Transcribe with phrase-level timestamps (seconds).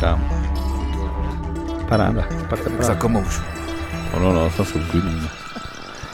[0.00, 0.20] chystám.
[1.88, 2.22] Paráda.
[2.48, 3.00] Parta, Tak za paráda.
[3.00, 3.40] komouš.
[4.20, 5.28] No, no, to jsou klidný.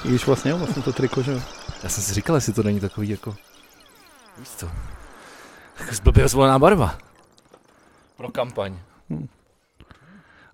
[0.05, 1.41] I když vlastně, jo, vlastně to triko, že jo.
[1.83, 3.35] Já jsem si říkal, jestli to není takový jako...
[4.39, 4.69] Víš co?
[5.79, 6.99] Tak zblbě zvolená barva.
[8.17, 8.79] Pro kampaň.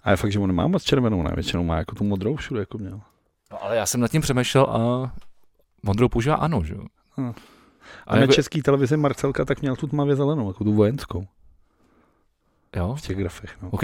[0.04, 1.30] A je fakt, že on nemá moc červenou, ne?
[1.34, 3.00] Většinou má jako tu modrou všude, jako měl.
[3.52, 5.12] No, ale já jsem nad tím přemýšlel a
[5.82, 6.82] modrou používá ano, že jo?
[7.20, 7.32] Hm.
[8.06, 11.26] A A na jako- české televizi Marcelka tak měl tu tmavě zelenou, jako tu vojenskou
[12.76, 12.94] Jo?
[12.94, 13.50] v těch grafech.
[13.62, 13.68] No.
[13.70, 13.82] OK.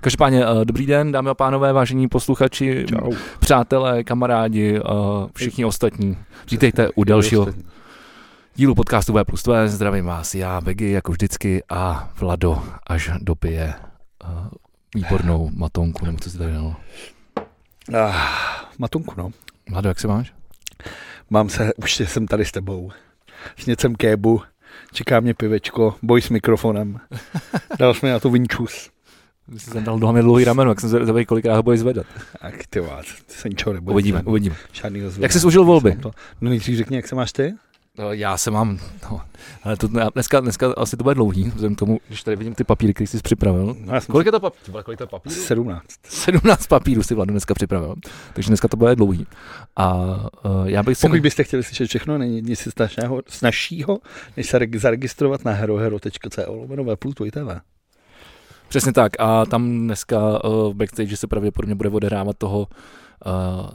[0.00, 3.12] Každopádně, uh, dobrý den, dámy a pánové, vážení posluchači, Čau.
[3.40, 4.86] přátelé, kamarádi, uh,
[5.34, 6.16] všichni ostatní.
[6.50, 7.46] Vítejte u dalšího
[8.54, 9.68] dílu podcastu V plus V.
[9.68, 13.74] Zdravím vás, já, Begy, jako vždycky, a Vlado, až dopije
[14.24, 14.48] uh,
[14.94, 16.76] výbornou matonku, nebo co si tady dalo.
[17.94, 18.14] Ah,
[18.78, 19.30] matunku, no.
[19.70, 20.32] Vlado, jak se máš?
[21.30, 22.90] Mám se, už jsem tady s tebou.
[23.56, 24.42] S něcem kébu,
[24.94, 27.00] čeká mě pivečko, boj s mikrofonem.
[27.78, 28.90] Dal jsi mi na to vinčus.
[29.52, 32.06] Ty jsi dal nohami dlouhý rameno, jak jsem zvědavý, kolikrát ho budeš zvedat.
[32.40, 33.92] Tak ty vás, se ničeho nebude.
[33.92, 34.56] Uvidíme, uvidíme.
[34.72, 35.96] Žádný Jak jsi užil volby?
[36.02, 36.10] To.
[36.40, 37.54] No nejdřív řekni, jak se máš ty?
[37.98, 38.78] No, já se mám,
[39.10, 39.20] no,
[39.62, 42.64] ale to, dneska, dneska asi to bude dlouhý, vzhledem k tomu, když tady vidím ty
[42.64, 43.76] papíry, které jsi připravil.
[43.80, 44.72] No, Kolik je to papíru?
[44.72, 45.34] Kolik je to papíru?
[45.34, 45.84] 17.
[46.08, 47.94] 17 papírů si Vlado dneska připravil,
[48.32, 49.26] takže dneska to bude dlouhý.
[49.76, 51.06] A uh, já bych si...
[51.06, 53.98] Pokud byste chtěli slyšet všechno, není nic snažšího, snažšího
[54.36, 57.60] než se reg- zaregistrovat na herohero.co lomeno V plus TV.
[58.68, 59.12] Přesně tak.
[59.18, 62.58] A tam dneska uh, v backstage se pravděpodobně bude odehrávat toho
[63.26, 63.70] uh,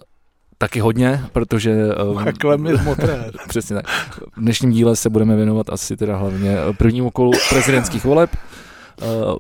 [0.61, 1.87] taky hodně, protože
[2.23, 3.31] Takhle z motré.
[3.47, 3.87] přesně tak.
[3.87, 8.29] V dnešním díle se budeme věnovat asi teda hlavně eh, prvnímu kolu prezidentských voleb.
[9.01, 9.35] Uh,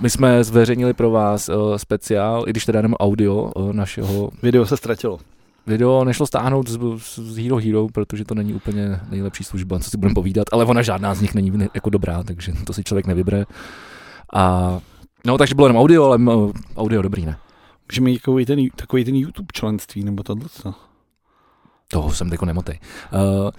[0.00, 4.76] my jsme zveřejnili pro vás uh, speciál, i když teda jenom audio našeho Video se
[4.76, 5.18] ztratilo.
[5.66, 6.78] video nešlo stáhnout z,
[7.16, 10.82] z Hero Hero, protože to není úplně nejlepší služba, co si budeme povídat, ale ona
[10.82, 13.44] žádná z nich není ne- jako dobrá, takže to si člověk nevybere.
[14.34, 14.78] A
[15.26, 16.18] no, takže bylo jenom audio, ale
[16.76, 17.36] audio dobrý, ne?
[17.92, 20.74] Můžeme mít takový ten, takový ten YouTube členství, nebo tohle co?
[21.88, 22.78] Toho jsem jako nemotej.
[23.12, 23.50] Uh,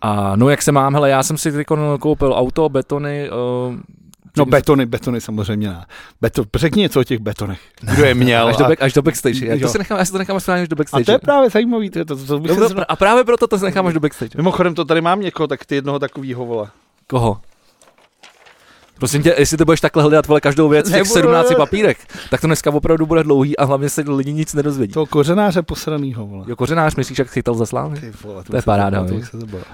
[0.00, 1.66] a no jak se mám, hele, já jsem si teď
[2.00, 3.76] koupil auto, betony, uh,
[4.36, 5.86] No betony, betony samozřejmě ne.
[6.20, 7.60] Beto, řekni něco o těch betonech.
[7.80, 8.48] Kdo je měl?
[8.48, 9.46] až, do a, back, až do backstage.
[9.46, 11.04] Já, to si nechám, já si to nechám až do a backstage.
[11.04, 11.90] to je právě zajímavý.
[11.90, 13.94] To, je to, to, to bych Dobro, se a právě proto to si nechám až
[13.94, 14.30] do backstage.
[14.36, 16.68] Mimochodem, to tady mám někoho, tak ty jednoho takovýho vole.
[17.06, 17.40] Koho?
[19.00, 21.14] Prosím tě, jestli to budeš takhle hledat vole každou věc v těch Nebudu.
[21.14, 21.98] 17 papírech,
[22.30, 24.92] tak to dneska opravdu bude dlouhý a hlavně se lidi nic nedozvědí.
[24.92, 26.44] Toho kořenáře posranýho, vole.
[26.48, 28.00] Jo, kořenář, myslíš, jak chytal za slávy?
[28.00, 29.14] Ty vole, To je bych se paráda, to.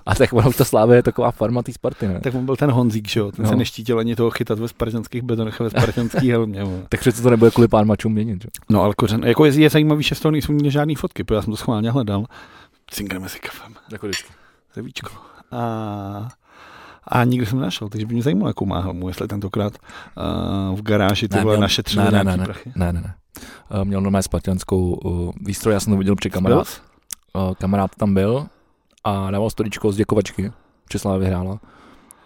[0.06, 2.20] A tak ono ta slávy je taková farma té Sparty, ne?
[2.20, 3.32] Tak on byl ten Honzík, že jo?
[3.32, 3.50] Ten No.
[3.50, 6.64] se neštítil ani toho chytat ve spartanských betonech ve spartanských helmě.
[6.64, 6.78] vole.
[6.88, 8.48] Tak přece to nebude kvůli pár mačům měnit, že?
[8.68, 11.42] No ale kořen, jako je, je zajímavý, že z toho nejsou žádný fotky, protože já
[11.42, 12.24] jsem to schválně hledal.
[12.90, 13.74] Cinkneme si kafem.
[13.92, 14.32] Jako vždycky.
[14.74, 15.10] Zevíčko.
[15.52, 16.28] A,
[17.08, 19.72] a nikdo jsem nenašel, takže by mě zajímalo, jakou má helmu, jestli tentokrát
[20.70, 22.44] uh, v garáži Ne, tyhle měl- našetřili ne, ne, ne, ne.
[22.44, 22.72] prachy.
[22.76, 23.14] Ne, ne, ne.
[23.78, 26.66] Uh, měl normálně spartianskou uh, výstroj, já jsem to viděl při kamarád.
[27.34, 28.46] Uh, kamarád tam byl
[29.04, 30.52] a dával storičko z děkovačky,
[30.88, 31.60] Česlava vyhrála.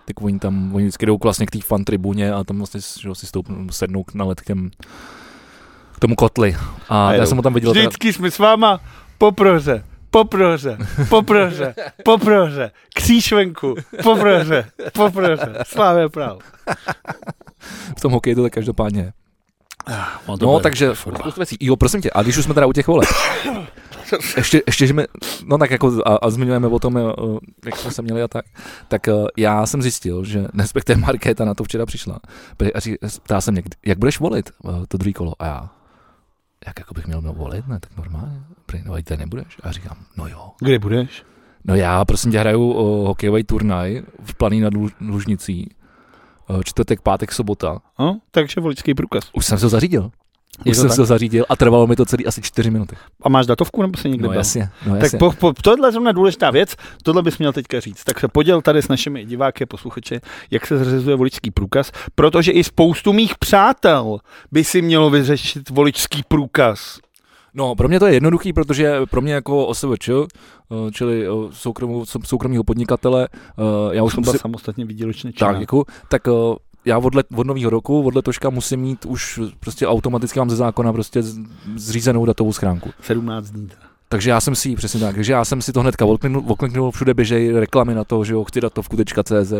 [0.04, 3.14] Tak oni tam, oni vždycky jdou vlastně k té fan tribuně a tam vlastně že
[3.14, 4.70] si stoupnou, sednou na let k těm
[5.96, 6.56] k tomu kotli.
[6.88, 7.72] A, A já jsem ho tam viděl.
[7.72, 8.80] Teda, Vždycky jsme s váma
[9.18, 10.78] po proře, po proře,
[11.08, 16.38] po proře, po proře, kříž venku, po proře, po proře, slávě prál.
[17.98, 19.00] v tom hokeji to tak každopádně.
[19.00, 19.12] Je.
[20.28, 20.92] No, No, takže
[21.36, 21.56] věcí.
[21.60, 23.08] Jo, prosím tě, a když už jsme teda u těch voleb,
[24.36, 25.04] ještě, ještě že my,
[25.44, 28.44] no tak jako a, a zmiňujeme o tom, uh, jak jsme se měli a tak,
[28.88, 32.18] tak uh, já jsem zjistil, že respektive Markéta na to včera přišla.
[32.58, 35.32] Ptá- a ptá se mě, jak budeš volit uh, to druhý kolo?
[35.38, 35.70] A já,
[36.66, 38.40] jak jako bych měl volit, ne, tak normálně,
[38.84, 41.22] no a ty nebudeš a říkám, no jo, Kde budeš?
[41.64, 45.70] no já prosím tě hraju uh, hokejový turnaj v Planý nad Lu- Lužnicí,
[46.64, 49.30] čtvrtek, pátek, sobota, No, takže voličský průkaz.
[49.32, 50.10] už jsem se to zařídil.
[50.66, 50.92] Už jsem tak?
[50.92, 52.96] se to zařídil a trvalo mi to celý asi čtyři minuty.
[53.22, 55.18] A máš datovku nebo se někde No jasně, no Tak jasně.
[55.18, 58.04] po, po, tohle je zrovna důležitá věc, tohle bys měl teďka říct.
[58.04, 60.20] Tak se poděl tady s našimi diváky a posluchači,
[60.50, 64.18] jak se zřizuje voličský průkaz, protože i spoustu mých přátel
[64.52, 66.98] by si mělo vyřešit voličský průkaz.
[67.54, 70.24] No, pro mě to je jednoduchý, protože pro mě jako OSVČ, eh,
[70.92, 73.62] čili eh, soukromou, soukromého podnikatele, eh,
[73.96, 75.60] já už Jsem byl samostatně výdělečně tak, činná.
[75.60, 76.22] děkuju, tak
[76.84, 80.56] já od, let, od nového roku, od letoška musím mít už prostě automaticky mám ze
[80.56, 81.22] zákona prostě
[81.76, 82.90] zřízenou datovou schránku.
[83.00, 83.66] 17 dní.
[83.66, 83.80] teda.
[84.08, 86.90] Takže já jsem si ji přesně tak, takže já jsem si to hnedka odkliknul, odkliknul
[86.90, 89.52] všude běžej reklamy na to, že jo, chci datovku.cz.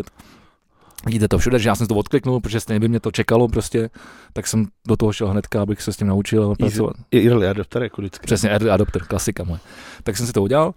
[1.06, 3.90] Vidíte to všude, že já jsem to odkliknul, protože stejně by mě to čekalo prostě,
[4.32, 6.96] tak jsem do toho šel hnedka, abych se s tím naučil pracovat.
[7.11, 8.26] Je early adopter jako vždycky.
[8.26, 9.61] Přesně, early adopter, klasika moje.
[10.02, 10.75] Tak jsem si to udělal.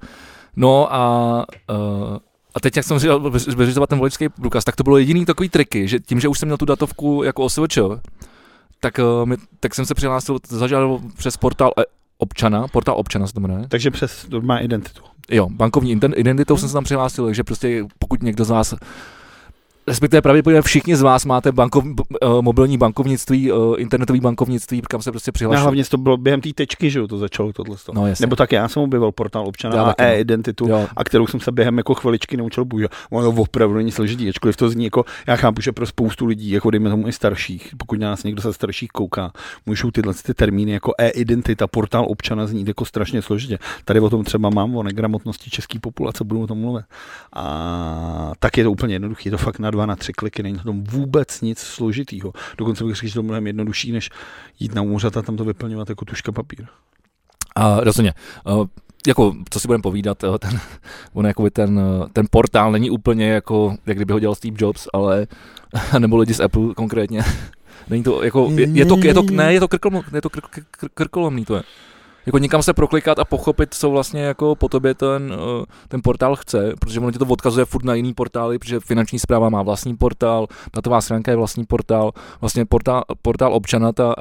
[0.56, 2.18] No a, uh,
[2.56, 5.88] a teď, jak jsem dal vyřizovat ten voličský průkaz, tak to bylo jediný takový triky,
[5.88, 7.78] že tím, že už jsem měl tu datovku jako OSVČ,
[8.80, 11.84] tak, my, tak jsem se přihlásil, zažádal přes portál e,
[12.18, 13.68] občana, portál občana se to jmenuje.
[13.68, 15.02] Takže přes normální identitu.
[15.32, 18.74] Jo, bankovní identitou jsem se tam přihlásil, takže prostě pokud někdo z vás
[19.88, 25.12] respektive pravděpodobně všichni z vás máte bankov, uh, mobilní bankovnictví, uh, internetový bankovnictví, kam se
[25.12, 25.60] prostě přihlašujete.
[25.60, 27.78] No, hlavně to bylo během té tečky, že jo, to začalo tohle.
[27.94, 28.24] No, jasně.
[28.24, 29.94] Nebo tak já jsem objevil portál občana já a no.
[29.98, 30.88] e-identitu, jo.
[30.96, 32.92] a kterou jsem se během jako chviličky naučil používat.
[33.10, 36.72] Ono opravdu není složitý, ačkoliv to zní jako, já chápu, že pro spoustu lidí, jako
[36.72, 39.32] dejme tomu i starších, pokud nás někdo se starších kouká,
[39.66, 43.58] můžou tyhle ty termíny jako e-identita, portál občana zní jako strašně složitě.
[43.86, 46.86] Tady o tom třeba mám o negramotnosti české populace, budu o tom mluvit.
[47.34, 50.58] A tak je to úplně jednoduché, je to fakt na dva, na tři kliky, není
[50.58, 52.34] to tom vůbec nic složitýho.
[52.58, 54.10] Dokonce bych řekl, že to mnohem jednodušší, než
[54.60, 56.66] jít na úřad a tam to vyplňovat jako tuška papír.
[57.56, 58.14] A rozhodně.
[58.46, 58.66] Uh,
[59.08, 60.60] jako, co si budeme povídat, ten,
[61.14, 61.82] on jakoby ten,
[62.14, 65.28] ten portál není úplně jako, jak kdyby ho dělal Steve Jobs, ale,
[66.00, 67.22] nebo lidi z Apple konkrétně.
[67.90, 70.42] Není to, jako, je, je to, je to, ne, je to, krkolom, je to kr,
[70.52, 71.64] kr, krkolomný to je
[72.26, 76.36] jako někam se proklikat a pochopit, co vlastně jako po tobě ten, eh, ten portál
[76.36, 79.98] chce, protože ono ti to odkazuje furt na jiný portály, protože finanční zpráva má vlastní
[79.98, 82.12] portál, datová schránka je vlastní portál,
[82.42, 84.16] vlastně portál, portál občana ta,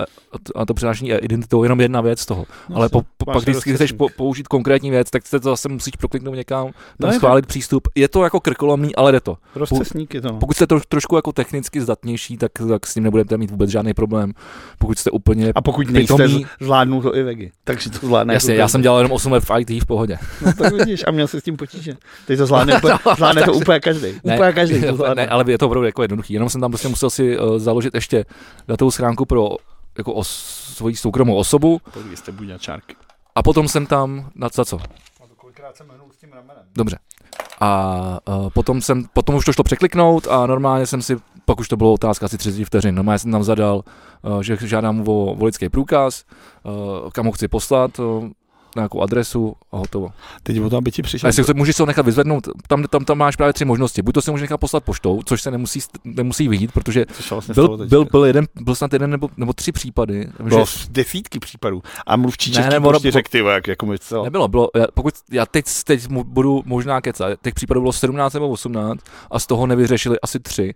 [0.54, 2.44] a to přinášení identitou je jenom jedna věc z toho.
[2.68, 5.68] No, Ale po, po, pak, když chceš po, použít konkrétní věc, tak se to zase
[5.68, 6.70] musíš prokliknout někam,
[7.00, 7.88] tam no, schválit přístup.
[7.94, 9.36] Je to jako krkolomný, ale jde to.
[9.54, 10.32] Rozcesník je to.
[10.32, 13.94] Pokud jste to, trošku jako technicky zdatnější, tak, tak s tím nebudete mít vůbec žádný
[13.94, 14.32] problém.
[14.78, 17.50] Pokud jste úplně A pokud nejste, pitomí, zvládnou to i vegy.
[17.64, 18.34] Takže to zvládne.
[18.34, 20.18] Jasně, já jsem dělal jenom 8 let v IT v pohodě.
[20.46, 21.96] No tak vidíš, a měl jsi s tím potíže.
[22.26, 24.08] Teď to zvládne, úplně, zvládne to úplně každý.
[24.24, 25.22] Ne, úplně každý to zvládne.
[25.22, 26.34] Ne, ale je to opravdu jako jednoduchý.
[26.34, 28.24] Jenom jsem tam prostě musel si uh, založit ještě
[28.68, 29.48] datovou schránku pro
[29.98, 30.28] jako os,
[30.74, 31.80] svoji soukromou osobu.
[32.14, 32.96] jste buďačárky.
[33.34, 34.76] A potom jsem tam, na za co?
[34.76, 36.62] A to kolikrát jsem s tím ramenem.
[36.74, 36.98] Dobře.
[37.64, 41.68] A uh, potom, jsem, potom už to šlo překliknout a normálně jsem si, pak už
[41.68, 43.84] to bylo otázka asi 30 vteřin, normálně jsem tam zadal,
[44.22, 46.24] uh, že žádám o volický průkaz,
[46.62, 48.28] uh, kam ho chci poslat, uh,
[48.76, 50.08] nějakou adresu a hotovo.
[50.42, 51.26] Teď o to, aby ti přišel.
[51.26, 54.02] A jestli můžeš se ho nechat vyzvednout, tam, tam, tam máš právě tři možnosti.
[54.02, 57.76] Buď to si můžeš nechat poslat poštou, což se nemusí, nemusí vyjít, protože vlastně byl,
[57.86, 60.28] byl, byl, jeden, byl snad jeden nebo, nebo tři případy.
[60.42, 60.86] Bylo že...
[60.90, 61.82] desítky případů.
[62.06, 64.22] A mluvčí český ne, nebo, poště řekl, ty, jak, jako mi co?
[64.22, 68.48] Nebylo, bylo, já, pokud, já teď, teď budu možná kecat, těch případů bylo 17 nebo
[68.48, 70.74] 18 a z toho nevyřešili asi tři.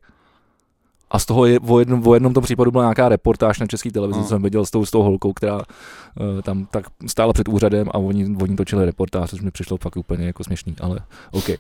[1.10, 3.90] A z toho je, o, jednom, o jednom tom případu byla nějaká reportáž na české
[3.90, 5.62] televizi, co jsem viděl s tou, s tou holkou, která uh,
[6.42, 10.26] tam tak stála před úřadem a oni, oni točili reportáž, což mi přišlo fakt úplně
[10.26, 10.98] jako směšný, ale
[11.30, 11.50] OK.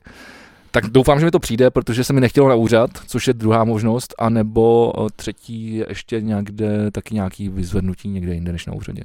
[0.70, 3.64] Tak doufám, že mi to přijde, protože se mi nechtělo na úřad, což je druhá
[3.64, 9.02] možnost, anebo třetí je ještě někde taky nějaký vyzvednutí někde jinde než na úřadě.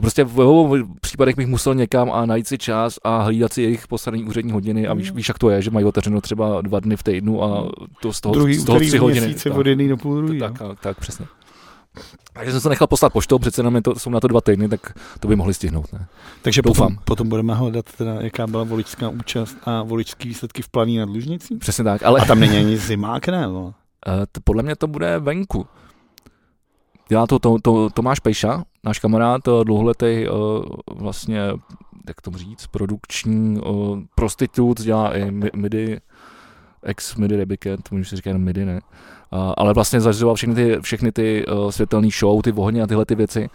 [0.00, 3.88] Prostě v obou případech bych musel někam a najít si čas a hlídat si jejich
[3.88, 5.16] poslední úřední hodiny a víš, hmm.
[5.16, 7.70] víš, jak to je, že mají otevřeno třeba dva dny v týdnu a
[8.02, 9.26] to z toho, Druhý, z toho tři hodiny.
[9.26, 11.26] Měsíce od jedný do půl druhý, tak, tak, tak, přesně.
[12.32, 14.94] Takže jsem se nechal poslat poštou, přece jenom to, jsou na to dva týdny, tak
[15.20, 15.92] to by mohli stihnout.
[15.92, 16.06] Ne?
[16.42, 16.88] Takže Doufám.
[16.88, 21.08] Potom, potom budeme hledat, teda, jaká byla voličská účast a voličský výsledky v planí nad
[21.08, 21.56] Lužnicí.
[21.56, 22.02] Přesně tak.
[22.02, 22.20] Ale...
[22.20, 23.42] A tam není ani zimák, ne?
[23.42, 23.62] No.
[23.62, 23.72] Uh,
[24.32, 25.66] to, podle mě to bude venku.
[27.10, 30.64] Dělá to, to, to Tomáš Pejša, náš kamarád, eh, dlouholetý uh,
[30.94, 31.40] vlastně,
[32.08, 36.00] jak to říct, produkční uh, prostitut, dělá i MIDI,
[36.82, 38.80] ex MIDI Rebiket, můžu si říkat jenom MIDI, ne?
[39.56, 43.50] Ale vlastně zařizoval všechny ty, všechny ty světelné show, ty ohně a tyhle ty věci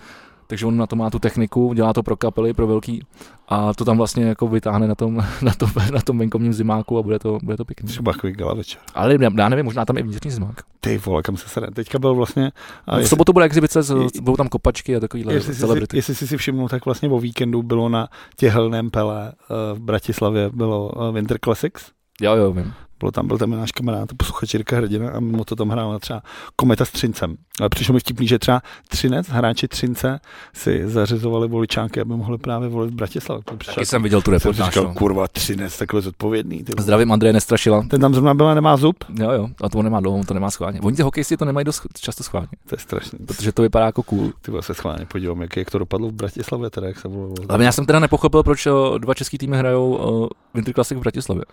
[0.48, 3.04] takže on na to má tu techniku, dělá to pro kapely, pro velký
[3.48, 7.02] a to tam vlastně jako vytáhne na tom, na tom, na tom venkovním zimáku a
[7.02, 7.88] bude to, bude to pěkný.
[7.88, 8.82] Třeba gala večer.
[8.94, 10.62] Ale já nevím, možná tam je vnitřní zimák.
[10.80, 11.68] Ty vole, kam se sere.
[11.72, 12.52] Teďka byl vlastně...
[12.88, 13.80] A v sobotu bude exibice,
[14.22, 15.94] budou tam kopačky a takovýhle jestli celebrity.
[15.94, 19.80] Si, jestli jsi si všimnul, tak vlastně o víkendu bylo na těhelném pele eh, v
[19.80, 21.92] Bratislavě bylo eh, Winter Classics.
[22.22, 22.74] Jo, jo, vím.
[23.00, 26.22] Bylo tam, byl tam náš kamarád, posluchač Jirka Hrdina a mimo to tam hrál třeba
[26.56, 27.36] Kometa s Třincem.
[27.60, 30.20] Ale přišlo mi vtipný, že třeba Třinec, hráči Třince
[30.54, 33.44] si zařizovali voličánky, aby mohli právě volit v Bratislavě.
[33.66, 34.66] Taky jsem viděl tu reportáž.
[34.66, 34.94] Říkal, no.
[34.94, 36.64] kurva, Třinec, takhle zodpovědný.
[36.64, 37.86] Ty Zdravím Andreje Nestrašila.
[37.90, 38.96] Ten tam zrovna byla, nemá zub.
[39.20, 40.82] Jo, jo, a to nemá dlouho, to nemá schválně.
[40.82, 42.48] Oni ty hokejisti to nemají dost často schválně.
[42.70, 43.20] To je strašný.
[43.26, 44.32] Protože to vypadá jako cool.
[44.42, 47.36] Ty se schválně podívám, jak, jak to dopadlo v Bratislavě, teda jak se volilo.
[47.50, 51.44] Ale já jsem teda nepochopil, proč dva český týmy hrajou uh, Winter Classic v Bratislavě.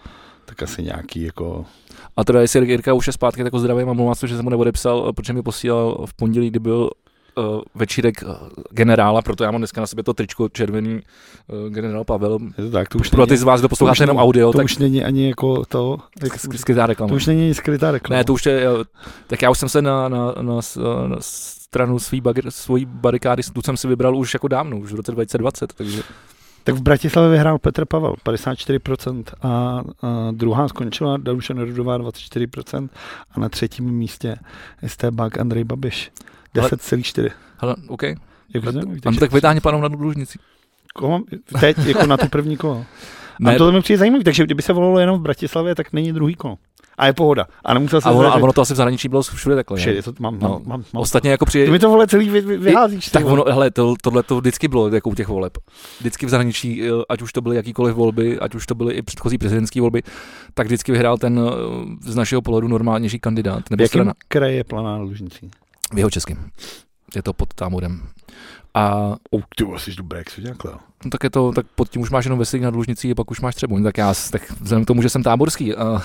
[0.45, 1.67] Tak asi nějaký jako
[2.17, 4.51] a teda jestli Jirka už je zpátky, tak ho zdravím a mluvám že jsem mu
[4.51, 6.91] neodepsal, protože mi posílal v pondělí, kdy byl
[7.37, 7.45] uh,
[7.75, 8.35] večírek uh,
[8.71, 12.39] generála, proto já mám dneska na sebe to tričko červený uh, generál Pavel.
[12.59, 14.53] Je to tak, to už Pro ty z vás, kdo posloucháte jenom audio.
[14.53, 14.65] To tak...
[14.65, 15.99] už není ani jako to...
[16.23, 17.09] Jak, skrytá reklama.
[17.09, 18.19] To už není ani skrytá reklama.
[18.19, 18.67] Ne, to už je,
[19.27, 20.61] tak já už jsem se na, na, na,
[21.07, 24.97] na stranu svý bagr, svojí barikády, tu jsem si vybral už jako dávno, už v
[24.97, 26.03] roce 2020, takže...
[26.65, 29.83] Tak v Bratislavě vyhrál Petr Pavel 54% a, a
[30.31, 32.89] druhá skončila Daruša Nerudová 24%
[33.31, 34.37] a na třetím místě
[34.87, 36.11] ST Bag Andrej Babiš
[36.55, 37.31] 10,4.
[37.59, 38.03] Hele, OK.
[38.03, 40.39] Jak Tak, zajímavý, tak, vytáhně panou na dlužnici.
[40.95, 41.21] Koho?
[41.61, 42.85] Teď, jako na to první kolo.
[43.47, 46.35] A to mi přijde zajímavý, takže kdyby se volalo jenom v Bratislavě, tak není druhý
[46.35, 46.59] kolo.
[46.99, 47.47] A je pohoda.
[47.65, 49.79] A nemusel se a, ono, a ono to asi v zahraničí bylo všude takhle.
[49.79, 50.49] Všude, to mám, No.
[50.49, 51.03] mám, mám, mám.
[51.03, 51.65] Ostatně jako při...
[51.65, 53.09] Ty mi to vole celý vy, vy, vyházíš.
[53.09, 55.59] Tak ono, hele, to, tohle to vždycky bylo jako u těch voleb.
[56.01, 59.03] Vždycky v zahraničí, eh, ať už to byly jakýkoliv volby, ať už to byly i
[59.03, 60.03] předchozí prezidentské volby,
[60.55, 64.13] tak vždycky vyhrál ten eh, z našeho pohledu normálnější kandidát nebo V jakém strana.
[64.29, 65.51] kraji je planá Lužnicí?
[65.93, 66.51] V jeho českém.
[67.15, 68.03] Je to pod támorem.
[68.75, 70.43] A Oh, ty jsi dobrý, jak jsi
[71.05, 73.31] no, tak je to, tak pod tím už máš jenom veselý na dlužnicí a pak
[73.31, 73.81] už máš třeba.
[73.83, 76.03] Tak já, tak vzhledem k tomu, že jsem táborský a,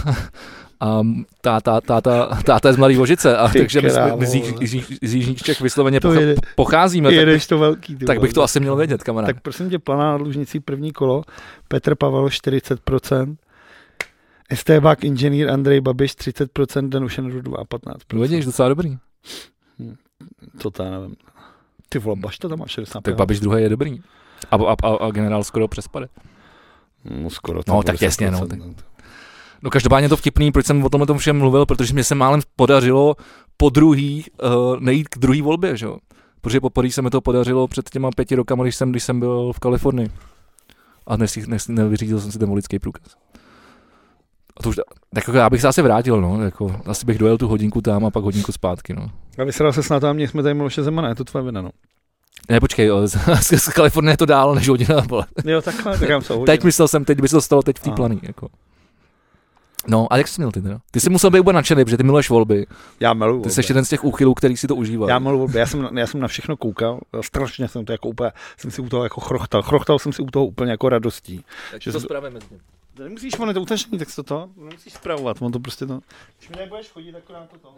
[0.79, 1.01] a
[1.41, 4.31] táta, táta, táta je z Mladý Vožice, a Ty takže my, my z,
[4.61, 7.95] z, jich, z Jižních Čech vysloveně To pocha- jede, pocházíme, tak, to velký.
[7.95, 9.27] Ty tak bych to asi měl vědět, kamarád.
[9.27, 11.23] Tak prosím tě, planá na Lužnicí první kolo,
[11.67, 13.35] Petr Pavel 40%,
[14.49, 17.93] Estébák inženýr Andrej Babiš 30%, Danuše Nerudová 15%.
[18.13, 18.97] No vidíš, docela dobrý.
[20.59, 21.15] Co to já nevím.
[21.89, 23.01] Ty vole, Bašta tam má 60.
[23.01, 23.99] Tak Babiš druhý je dobrý.
[24.51, 26.07] A, a, a, a generál skoro přespade.
[27.21, 27.61] No skoro.
[27.67, 28.59] No, tak jasně, no, tak-
[29.63, 32.15] No každopádně je to vtipný, proč jsem o tomhle tom všem mluvil, protože mě se
[32.15, 33.15] málem podařilo
[33.57, 35.97] po druhý uh, nejít k druhý volbě, že jo.
[36.41, 39.53] Protože poprvé se mi to podařilo před těma pěti rokama, když jsem, když jsem byl
[39.53, 40.09] v Kalifornii.
[41.07, 43.15] A dnes, dnes nevyřídil jsem si ten volický průkaz.
[44.57, 44.75] A to už,
[45.13, 48.05] tak jako já bych se asi vrátil, no, jako, asi bych dojel tu hodinku tam
[48.05, 49.07] a pak hodinku zpátky, no.
[49.37, 51.69] A vysral se snad a mě jsme tady Miloše Zemana, je to tvoje vina, no.
[52.49, 53.11] Ne, počkej, jo, z,
[53.41, 55.25] z, z Kalifornie je to dál než hodina, vole.
[55.45, 57.83] Jo, takhle, tak já se Teď myslel jsem, teď by se to stalo teď v
[57.83, 58.47] té planý, jako.
[59.87, 60.79] No, a jak jsi měl ty teda?
[60.91, 62.65] Ty jsi musel být úplně nadšený, protože ty miluješ volby.
[62.99, 65.09] Já miluju Ty jsi jeden z těch úchylů, který si to užíval.
[65.09, 68.09] Já miluju volby, já jsem, na- já jsem na všechno koukal, strašně jsem to jako
[68.09, 71.43] úplně, jsem si u toho jako chrochtal, chrochtal jsem si u toho úplně jako radostí.
[71.71, 72.45] tak že to spravím mezi.
[72.99, 75.99] Nemusíš, on je to utažený, tak to to, nemusíš zpravovat, on to prostě to,
[76.37, 77.75] když mi nebudeš chodit, tak nám to to.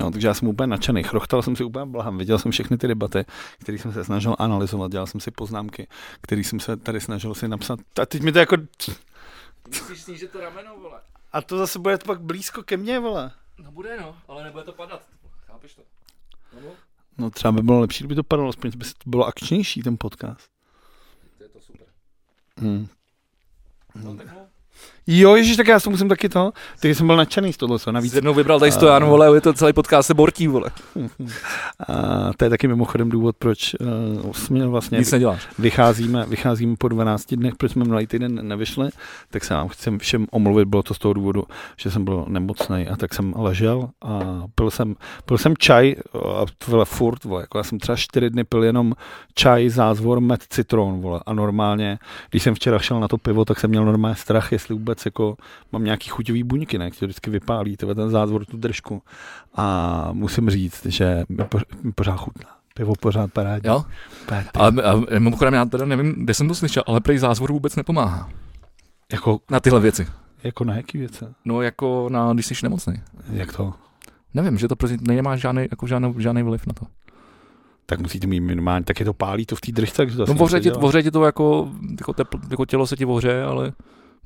[0.00, 2.88] No, takže já jsem úplně nadšený, chrochtal jsem si úplně blaham, viděl jsem všechny ty
[2.88, 3.24] debaty,
[3.58, 5.86] které jsem se snažil analyzovat, dělal jsem si poznámky,
[6.20, 7.78] které jsem se tady snažil si napsat.
[8.02, 8.56] A teď mi to jako,
[9.68, 11.00] Musíš snížit to rameno, vole.
[11.32, 13.32] a to zase bude pak blízko ke mně, vole.
[13.58, 15.02] No bude no, ale nebude to padat.
[15.46, 15.82] Chápeš to?
[16.52, 16.72] No,
[17.18, 20.50] No třeba by bylo lepší, kdyby to padalo, aspoň by to bylo akčnější ten podcast.
[21.38, 21.86] to je to super.
[22.58, 22.88] Hmm.
[23.94, 24.45] No, tak no.
[25.06, 26.52] Jo, ježiš, tak já to musím taky to.
[26.80, 28.04] Takže jsem byl nadšený z tohle, co navíc.
[28.12, 30.70] Víc jednou vybral tady Stojanu, vole, je to celý podcast se bortí, vole.
[31.88, 33.74] A to je taky mimochodem důvod, proč
[34.24, 35.48] uh, jsme vlastně Nic neděláš.
[35.58, 38.88] vycházíme, vycházíme po 12 dnech, proč jsme minulý týden nevyšli,
[39.30, 41.44] tak se vám chci všem omluvit, bylo to z toho důvodu,
[41.76, 44.94] že jsem byl nemocný a tak jsem ležel a pil jsem,
[45.26, 48.64] pil jsem čaj a to vole furt, vole, jako já jsem třeba čtyři dny pil
[48.64, 48.92] jenom
[49.34, 51.98] čaj, zázvor, med, citron, vole, a normálně,
[52.30, 55.36] když jsem včera šel na to pivo, tak jsem měl normálně strach, jestli vůbec jako
[55.72, 59.02] mám nějaký chuťový buňky, ne, které vždycky vypálí, tyhle, ten zázvor, tu držku
[59.54, 62.50] a musím říct, že mi, po, mi pořád chutná.
[62.74, 63.68] Pivo pořád parádní.
[63.68, 63.84] Jo?
[64.28, 64.70] Ty- A,
[65.18, 68.28] mimochodem já teda nevím, kde jsem to slyšel, ale prej zázvor vůbec nepomáhá.
[69.12, 70.06] Jako, Na tyhle věci.
[70.44, 71.24] jako na jaký věci?
[71.44, 72.94] No jako na, když jsi nemocný.
[73.32, 73.74] Jak to?
[74.34, 76.86] Nevím, že to prostě nemá žádný, jako žádný, žádný vliv na to.
[77.86, 80.60] Tak musíte mít minimálně, tak je to pálí to v té držce, to No voře
[81.02, 81.68] ti, to jako,
[82.00, 83.72] jako, tepl, jako tělo se ti voře, ale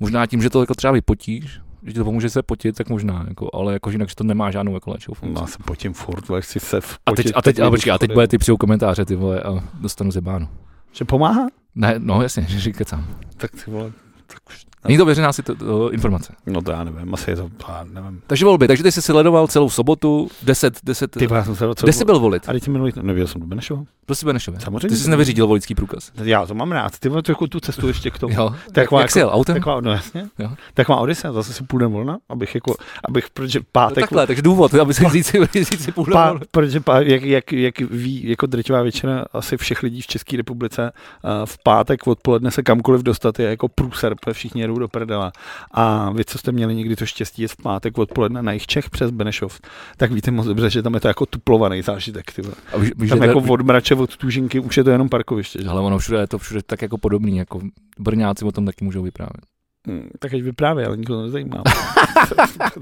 [0.00, 3.25] možná tím, že to jako třeba vypotíš, že ti to pomůže se potit, tak možná,
[3.28, 5.35] jako, ale jako jinak, že to nemá žádnou jako léčivou funkci.
[5.35, 7.92] No, já se potím furt, vole, chci se v a teď, a teď, a počkej,
[7.92, 10.49] a teď bude ty přijou komentáře, ty vole, a dostanu zebánu.
[10.92, 11.47] Že pomáhá?
[11.75, 13.07] Ne, no jasně, že říkat sám.
[13.37, 13.92] Tak ty vole,
[14.26, 16.32] tak už, Není to věřená si to, to, informace.
[16.46, 18.22] no to já nevím, asi je to, já nevím.
[18.26, 21.92] Takže volby, takže ty jsi sledoval celou sobotu, 10, 10, Ty já jsem se kde
[21.92, 22.49] jsi byl volit?
[22.49, 23.82] A teď minulý, nevěděl jsem do Benešova.
[24.06, 24.60] Prostě Benešově.
[24.60, 24.88] Samozřejmě.
[24.88, 26.12] Ty jsi nevyřídil volický průkaz.
[26.22, 28.34] Já to mám rád, ty vole, to jako tu cestu ještě k tomu.
[28.34, 29.54] Jo, Taková jak jsi jako- jel, autem?
[29.54, 30.28] Taková, no jasně.
[30.38, 30.50] Jo.
[30.75, 32.75] Taková odisa, zase si půl den volna, abych jako,
[33.08, 35.34] abych, protože No pátek, takhle, takže důvod, aby se říct,
[35.80, 40.02] si půl Pá, protože pá, jak, jak, jak, ví jako drtivá většina asi všech lidí
[40.02, 40.92] v České republice,
[41.25, 45.33] uh, v pátek odpoledne se kamkoliv dostat je jako průser, všichni jedou do prdela.
[45.71, 48.91] A vy, co jste měli někdy to štěstí jet v pátek odpoledne na jich Čech
[48.91, 49.61] přes Benešov,
[49.97, 52.33] tak víte moc dobře, že tam je to jako tuplovaný zážitek.
[52.33, 52.43] Ty.
[52.73, 55.09] A víš, víš, tam že jako to- od Mrače, od Tužinky, už je to jenom
[55.09, 55.62] parkoviště.
[55.62, 55.69] Že?
[55.69, 57.61] Ale ono všude je to všude tak jako podobný, jako
[57.99, 59.45] Brňáci o tom taky můžou vyprávět.
[59.87, 61.62] Hmm, tak ať vyprávěj, ale nikoho to nezajímá.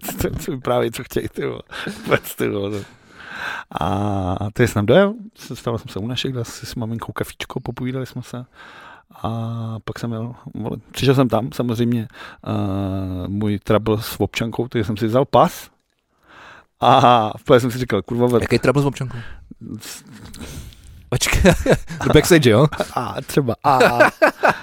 [0.21, 1.63] co, co, vyprávěj, co chtějí, ty vole.
[2.05, 2.85] Vůbec, ty vole.
[3.81, 5.15] A ty jsi nám dojel,
[5.55, 8.45] stalo jsem se u našich, dal si s maminkou kafičko, popovídali jsme se.
[9.23, 10.35] A pak jsem jel,
[10.91, 12.09] přišel jsem tam, samozřejmě
[12.47, 15.71] uh, můj trouble s občankou, takže jsem si vzal pas.
[16.81, 19.19] A v jsem si říkal, kurva, ve- Jaký trouble s občankou?
[21.09, 21.53] Počkej,
[22.05, 22.67] do backstage, jo?
[22.95, 23.55] A třeba.
[23.65, 23.79] A,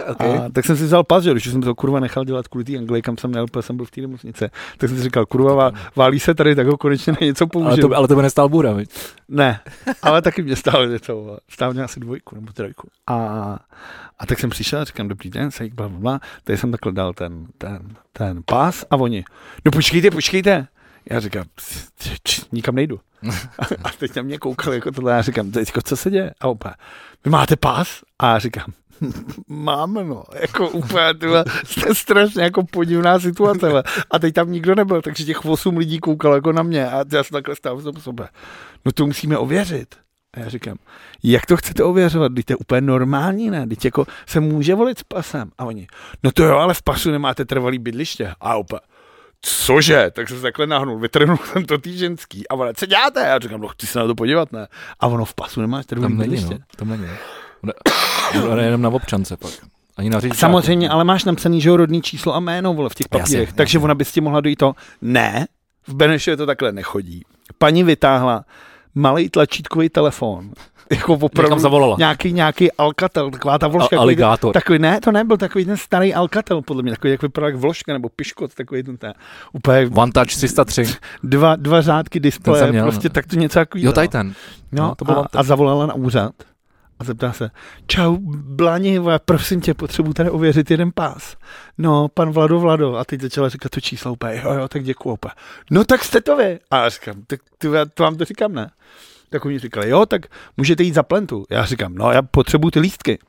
[0.10, 0.38] okay.
[0.38, 2.78] a, tak jsem si vzal pas, že když jsem to kurva nechal dělat kvůli té
[2.78, 4.50] Anglii, kam jsem nejel, protože jsem byl v té nemocnici.
[4.78, 7.72] Tak jsem si říkal, kurva, vá, válí se tady, tak ho konečně na něco použiju.
[7.72, 8.90] Ale to, ale to by nestál bůra, viď?
[9.30, 9.60] Ne,
[10.02, 11.38] ale taky mě stálo něco.
[11.50, 12.88] Stál mě asi dvojku nebo trojku.
[13.08, 13.16] A,
[14.20, 16.20] a tak jsem přišel a říkám, dobrý den, sejk, bla, bla, bla.
[16.44, 17.80] Tady jsem takhle dal ten, ten,
[18.14, 19.26] ten pás a oni,
[19.66, 20.68] no počkejte, počkejte.
[21.12, 21.44] Já říkám,
[22.00, 23.00] "Č- č- nikam nejdu.
[23.84, 26.32] A teď na mě koukal jako tohle, já říkám, teďko, co se děje?
[26.42, 26.74] A opět,
[27.26, 28.02] vy máte pás?
[28.20, 28.66] A já říkám,
[29.48, 33.84] máme no, jako úplně, tyhle, jste strašně jako podivná situace, ale.
[34.12, 37.24] a teď tam nikdo nebyl, takže těch osm lidí koukalo jako na mě a já
[37.24, 38.28] jsem takhle stál v sobě.
[38.86, 39.96] No to musíme ověřit.
[40.34, 40.78] A já říkám,
[41.24, 42.32] jak to chcete ověřovat?
[42.36, 43.68] Teď to je úplně normální, ne?
[43.68, 45.50] Teď jako se může volit s pasem.
[45.58, 45.88] A oni,
[46.24, 48.34] no to jo, ale v pasu nemáte trvalý bydliště.
[48.42, 48.80] A úplně,
[49.46, 50.12] cože?
[50.14, 52.48] Tak jsem se takhle nahnul, vytrhnul jsem to tý ženský.
[52.48, 53.24] A ona, co děláte?
[53.24, 54.68] A já říkám, no chci se na to podívat, ne?
[55.00, 56.58] A ono v pasu nemáš trvalý Tam není, no.
[56.76, 57.04] Tam není.
[57.64, 57.74] no.
[58.34, 59.52] Ona- Ona je jenom na občance pak.
[59.98, 60.40] Ani na řidičáku.
[60.40, 63.48] Samozřejmě, ale máš napsaný, že jo, rodný číslo a jméno, vole, v těch Jasně, papírech.
[63.48, 63.58] jasně.
[63.58, 65.48] takže ona by s tím mohla dojít to, ne,
[65.88, 67.24] v Benešově to takhle nechodí.
[67.58, 68.46] Paní vytáhla
[68.96, 70.52] malý tlačítkový telefon,
[70.92, 71.96] jako opravdu zavolala.
[72.00, 73.86] nějaký, nějaký Alcatel, taková ta vložka.
[73.86, 74.54] A- takový- aligátor.
[74.54, 77.94] Takový, ne, to nebyl takový ten starý Alcatel, podle mě, takový, jak vypadal jak vložka
[77.94, 79.14] nebo piškot, takový ten, ten
[79.54, 80.86] úplně One Touch 303.
[81.24, 83.14] dva, dva řádky displeje, měl, prostě no.
[83.14, 83.84] tak to něco takový.
[83.84, 84.34] Jo, tady ten.
[84.72, 86.32] No, No, to byl a, a zavolala na úřad
[87.00, 87.50] a zeptá se,
[87.88, 91.36] čau, Blani, prosím tě, potřebuji tady ověřit jeden pás.
[91.78, 92.96] No, pan Vlado, Vlado.
[92.96, 95.32] A teď začala říkat to číslo úplně, jo, jo, tak děkuju úplně.
[95.72, 96.60] No, tak jste to vy.
[96.72, 98.72] A já říkám, tak ty, já to vám to říkám, ne?
[99.30, 100.22] Tak oni říkali, jo, tak
[100.58, 101.46] můžete jít za plentu.
[101.50, 103.20] Já říkám, no, já potřebuju ty lístky.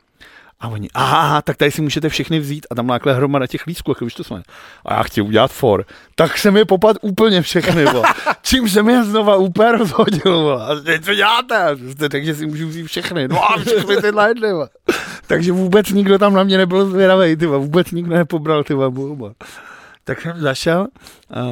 [0.61, 3.91] A oni, aha, tak tady si můžete všechny vzít a tam nákle hromada těch lístků,
[3.91, 4.43] jako už to jsme.
[4.85, 5.85] A já chci udělat for.
[6.15, 8.03] Tak se mi popad úplně všechny, bo.
[8.43, 10.61] Čím se mi znova úplně rozhodil, bo.
[10.61, 11.77] A teď co děláte?
[11.91, 13.29] Jste, takže si můžu vzít všechny.
[13.29, 14.67] No a všechny tyhle jedny, bo.
[15.27, 17.47] Takže vůbec nikdo tam na mě nebyl zvědavý, ty.
[17.47, 19.33] Vůbec nikdo nepobral, ty bo.
[20.07, 20.87] Tak jsem zašel,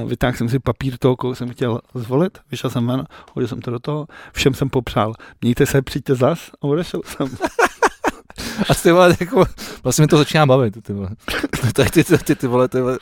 [0.06, 3.70] vytáhl jsem si papír toho, koho jsem chtěl zvolit, vyšel jsem ven, hodil jsem to
[3.70, 7.28] do toho, všem jsem popřál, mějte se, přijďte zas a odešel jsem.
[8.70, 9.44] A ty vole, jako,
[9.82, 11.08] vlastně mi to začíná bavit, ty vole.
[11.74, 12.98] Tady ty, ty, ty, ty, vole, ty vole,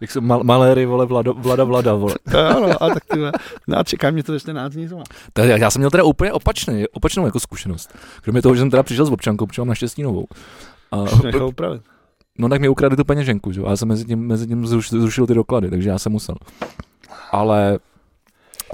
[0.00, 2.14] jak jsou mal, maléry, vole, vlado, vlada, vlada, vole.
[2.30, 3.32] To jo, no, a tak ty vole.
[3.66, 5.02] No a čeká mě to za 14 dní zima.
[5.32, 7.98] To, já, já jsem měl teda úplně opačný, opačnou jako zkušenost.
[8.22, 10.26] Kromě toho, že jsem teda přišel s občankou, protože mám naštěstí novou.
[10.92, 11.82] A, Nechal upravit.
[12.38, 13.62] No tak mi ukradli tu peněženku, že?
[13.62, 16.34] a já jsem mezi tím, mezi tím zruš, zrušil ty doklady, takže já jsem musel.
[17.30, 17.78] Ale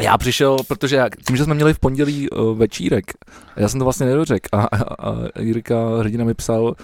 [0.01, 3.13] já přišel, protože já, tím, že jsme měli v pondělí uh, večírek,
[3.57, 6.75] já jsem to vlastně nedořekl a, a, a Jirka Hrdina mi psal, uh,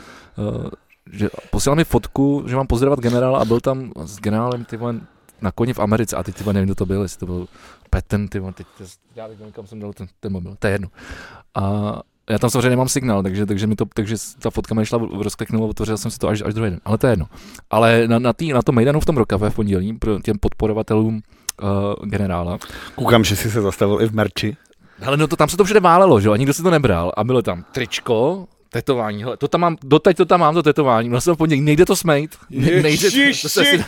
[1.13, 5.01] že posílal mi fotku, že mám pozdravovat generála a byl tam s generálem ty vole,
[5.41, 7.49] na koni v Americe a ty vole, nevím, kdo to byl, jestli to byl
[7.91, 8.67] Petten, ty vole, teď,
[9.17, 10.89] já nevím, kam jsem dal ten, ten mobil, to je jedno.
[11.55, 11.95] A
[12.29, 15.67] já tam samozřejmě nemám signál, takže, takže, mi to, takže ta fotka mi šla, rozkliknula,
[15.67, 17.27] otevřel jsem si to až, až druhý den, ale to je jedno.
[17.71, 21.23] Ale na, na, tý, na tom Mejdanu v tom Rokave v pondělí pro těm podporovatelům
[21.63, 22.59] uh, generála,
[22.95, 24.57] Koukám, že jsi se zastavil i v merči.
[25.01, 27.13] Hele, no to tam se to všude válelo, že jo, a nikdo si to nebral
[27.17, 31.09] a bylo tam tričko, tetování, hele, to tam mám, doteď to tam mám, to tetování,
[31.09, 33.11] měl jsem v pondělí, nejde to smejt, Ne- nejde,
[33.43, 33.85] to jsem si,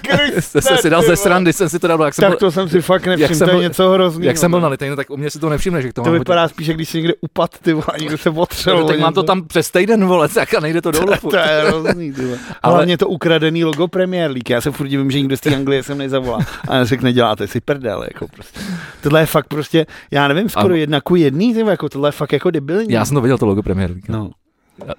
[0.53, 2.51] to jsem si dal ze srandy, jsem si to dal, jak jsem, Tak byl, to
[2.51, 4.27] jsem si fakt nevšiml, jsem to je byl- něco hrozného.
[4.29, 6.19] jak jsem byl na no tak u mě si to nevšimne, že to, To mám
[6.19, 8.81] vypadá spíš, jak když si někde upad, ty vole, někdo se otřel.
[8.81, 11.13] No, tak mám to tam přes týden, vole, tak a nejde to dolů.
[11.31, 12.23] To je hrozný, ty.
[12.63, 14.51] Ale- mě to ukradený logo Premier League.
[14.51, 16.39] Já se furt divím, že nikdo z té Anglie sem nezavolá.
[16.69, 18.61] A řekne, děláte si prdel, jako prostě.
[19.03, 22.51] Tohle je fakt prostě, já nevím, skoro jedna ku jedný, jako tohle je fakt jako
[22.51, 22.93] debilní.
[22.93, 24.09] Já jsem to viděl, to logo Premier League.
[24.09, 24.31] No.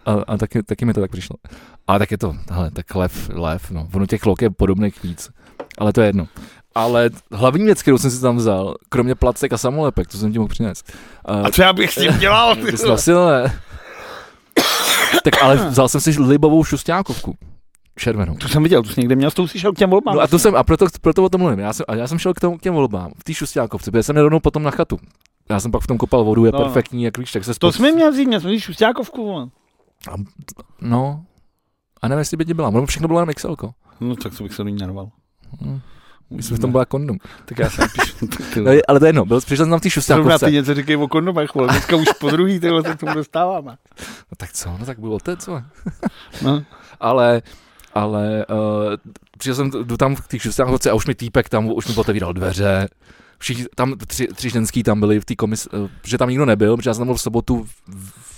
[0.06, 1.36] A, a taky, taky, mi to tak přišlo.
[1.88, 3.88] Ale tak je to, hele, tak lev, lev, no.
[3.94, 5.30] Ono těch log je podobných víc.
[5.78, 6.28] Ale to je jedno.
[6.76, 10.40] Ale hlavní věc, kterou jsem si tam vzal, kromě placek a samolepek, to jsem ti
[10.40, 10.94] mohl přinést.
[11.30, 12.56] Uh, A co já bych s tím dělal?
[12.56, 13.60] ty to nasilné.
[15.24, 17.36] tak ale vzal jsem si libovou šustákovku.
[17.98, 18.36] Červenou.
[18.36, 20.16] Tu jsem viděl, tu jsi někde měl, s tou jsi šel k těm volbám.
[20.16, 21.60] No a, to jsem, a proto, proto o tom mluvím.
[21.60, 24.04] Já jsem, a já jsem šel k, tomu, k těm volbám, v té šustákovce, protože
[24.04, 25.00] jsem nerovnou potom na chatu.
[25.50, 26.60] Já jsem pak v tom kopal vodu, je No.
[26.64, 29.52] perfektní, jak víš, tak se To spod- jsme měl vzít, měl jsme vzít šustákovku,
[30.08, 30.26] vole.
[30.82, 31.26] No.
[32.02, 32.68] A nevím, jestli by ti byla.
[32.68, 33.72] Ono všechno bylo jenom XLko.
[34.00, 35.10] No tak to bych se do ní narval.
[35.62, 35.80] Hm.
[36.30, 37.18] Myslím, že v tom byla kondom.
[37.46, 38.28] Tak já jsem píšu.
[38.64, 40.46] No, ale to je jedno, byl, přišel jsem tam v té Zrovna šustákovce.
[40.46, 41.68] ty něco říkej o kondomech, vole.
[41.68, 43.78] Dneska už po druhý, tyhle se tomu dostáváme.
[44.02, 45.62] No tak co, no tak bylo to, co?
[46.42, 46.64] No.
[47.00, 47.42] Ale,
[47.94, 48.58] ale uh,
[49.38, 52.34] přišel jsem, jdu tam v té šustákovce a už mi týpek tam, už mi otevíral
[52.34, 52.88] dveře.
[53.38, 56.78] Všichni, tam tři, tři ženský tam byli v té komis, uh, že tam nikdo nebyl,
[56.78, 58.31] protože já jsem tam byl v sobotu v,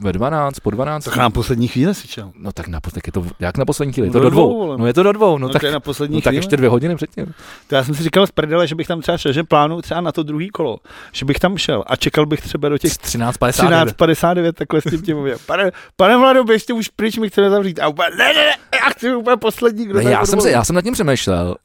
[0.00, 1.04] ve 12, po 12.
[1.04, 2.32] Tak na poslední chvíli si čel.
[2.38, 4.06] No tak na, tak je to, jak na poslední chvíli?
[4.06, 4.76] Je No to do do dvou, dvou.
[4.76, 6.96] No je to do dvou, no, No, tak, na poslední no tak ještě dvě hodiny
[6.96, 7.34] předtím.
[7.66, 10.00] To já jsem si říkal z prdele, že bych tam třeba šel, že plánu třeba
[10.00, 10.78] na to druhý kolo,
[11.12, 13.84] že bych tam šel a čekal bych třeba do těch 13.59.
[13.86, 15.34] 13.59 takhle s tím tím mluvím.
[15.46, 17.80] Pane, pane Vlado, běžte už pryč, my chceme zavřít.
[17.80, 20.64] A úplně, ne, ne, ne, já chci úplně poslední, kdo Ne, já, jsem se, já
[20.64, 21.56] jsem nad tím přemýšlel,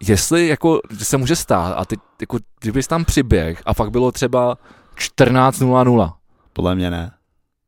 [0.00, 4.58] jestli jako, se může stát a ty, jako, kdybys tam přiběh a fakt bylo třeba
[4.98, 6.12] 14.00,
[6.52, 7.10] Podle mě ne.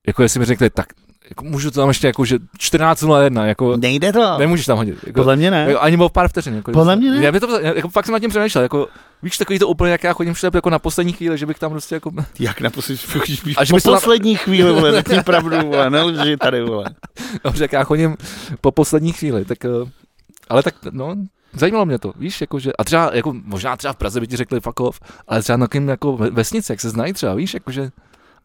[0.07, 0.87] Jako jestli mi řekli, tak
[1.31, 4.39] jako můžu to tam ještě jako, že 14.01, jako Nejde to.
[4.39, 4.99] nemůžeš tam hodit.
[5.07, 5.65] Jako, Podle mě ne.
[5.69, 6.55] jako, ani o pár vteřin.
[6.55, 7.25] Jako, Podle mě ne.
[7.25, 8.89] Já by to, jako, fakt jsem nad tím přemýšlel, jako,
[9.23, 11.71] víš, takový to úplně, jak já chodím všude jako na poslední chvíli, že bych tam
[11.71, 13.03] prostě jako, Jak na poslední,
[13.57, 16.85] A že po to tam- poslední chvíli, vole, řekni pravdu, vole, nelži tady, vole.
[17.45, 18.17] dobře, jak já chodím
[18.61, 19.69] po poslední chvíli, tak, eh,
[20.49, 21.15] ale tak, no,
[21.59, 24.61] Zajímalo mě to, víš, jakože, a třeba, jako, možná třeba v Praze by ti řekli
[24.61, 27.91] fuck off, ale třeba na kým, jako ve- vesnici, jak se znají třeba, víš, jakože,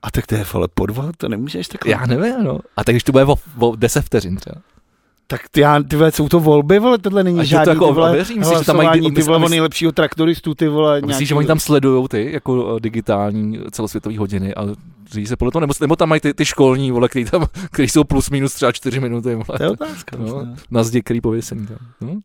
[0.03, 1.91] A tak to je, vole, podvod, to nemůžeš takhle.
[1.91, 2.59] já nevím, no.
[2.77, 4.55] A tak když to bude o, o 10 vteřin třeba.
[5.27, 7.73] Tak ty, já, ty vole, jsou to volby, vole, tohle není A že to žádný,
[7.73, 8.39] jako ty vole, ověří?
[8.39, 11.35] Myslíš, že tam mají- ty vole, o myslíš- nejlepšího traktoristu, ty vole, Myslíš, nějaký- že
[11.35, 14.67] oni tam sledují ty, jako eh, digitální celosvětové hodiny a
[15.11, 17.89] říjí se podle toho, nebo, nebo tam mají ty, ty školní, vole, který, tam, který
[17.89, 20.17] jsou plus minus třeba 4 minuty, vole, To je otázka.
[20.17, 20.25] No.
[20.25, 20.55] vlastně.
[20.71, 21.77] na zdi, který pověsený tam.
[22.01, 22.19] No.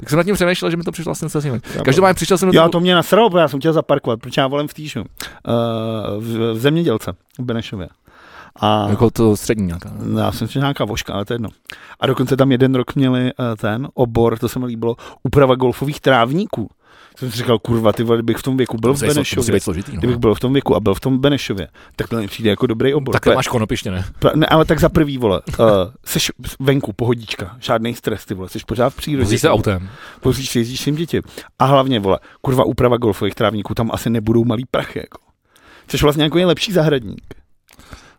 [0.00, 1.60] Tak jsem nad tím přemýšlel, že mi to přišlo vlastně zajímavé.
[1.84, 4.46] Každopádně přišel jsem do Já to mě nasralo, protože já jsem chtěl zaparkovat, protože já
[4.46, 5.00] volím v týžu.
[5.00, 5.06] Uh,
[6.24, 7.88] v, v zemědělce v Benešově.
[8.56, 9.92] A Jako to střední nějaká.
[10.02, 11.48] No, já jsem si nějaká voška, ale to je jedno.
[12.00, 16.00] A dokonce tam jeden rok měli uh, ten obor, to se mi líbilo, úprava golfových
[16.00, 16.68] trávníků.
[17.18, 19.52] Jsem si říkal, kurva, ty vole, kdybych v tom věku byl v být- musí Benešově,
[19.54, 19.92] být složitý.
[19.92, 19.98] No.
[19.98, 22.66] kdybych byl v tom věku a byl v tom Benešově, tak to mi přijde jako
[22.66, 23.12] dobrý obor.
[23.12, 24.04] tak To máš konopiště, ne?
[24.20, 25.66] pra- ne, ale tak za prvý, vole, uh,
[26.04, 29.24] seš venku, pohodička, žádný stres, ty vole, jsi pořád v přírodě.
[29.24, 29.88] Vozíš se autem.
[30.24, 31.20] Vozíš, jezdíš svým děti.
[31.58, 35.18] A hlavně, vole, kurva, úprava golfových trávníků, tam asi nebudou malý prachy, jako.
[35.88, 37.34] Jsi vlastně jako nejlepší zahradník.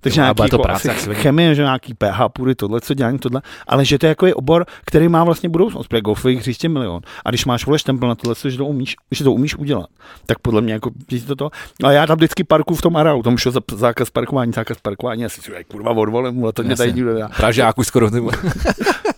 [0.02, 3.20] Takže Jo, nějaký to jako práce, asi chemie, že nějaký pH půdy, tohle, co dělání,
[3.20, 6.70] tohle, ale že to je jako je obor, který má vlastně budoucnost, protože golfových hřiště
[6.70, 7.02] milion.
[7.26, 9.90] A když máš vole štempel na tohle, že to umíš, že to umíš udělat,
[10.26, 10.92] tak podle mě jako
[11.28, 11.50] to to.
[11.84, 15.26] A já tam vždycky parku v tom areálu, tam šel za zákaz parkování, zákaz parkování,
[15.26, 17.30] asi si kurva odvolím, ale to mě tady nikdo nedá.
[17.38, 18.10] Pražáku skoro.
[18.10, 18.34] Vole.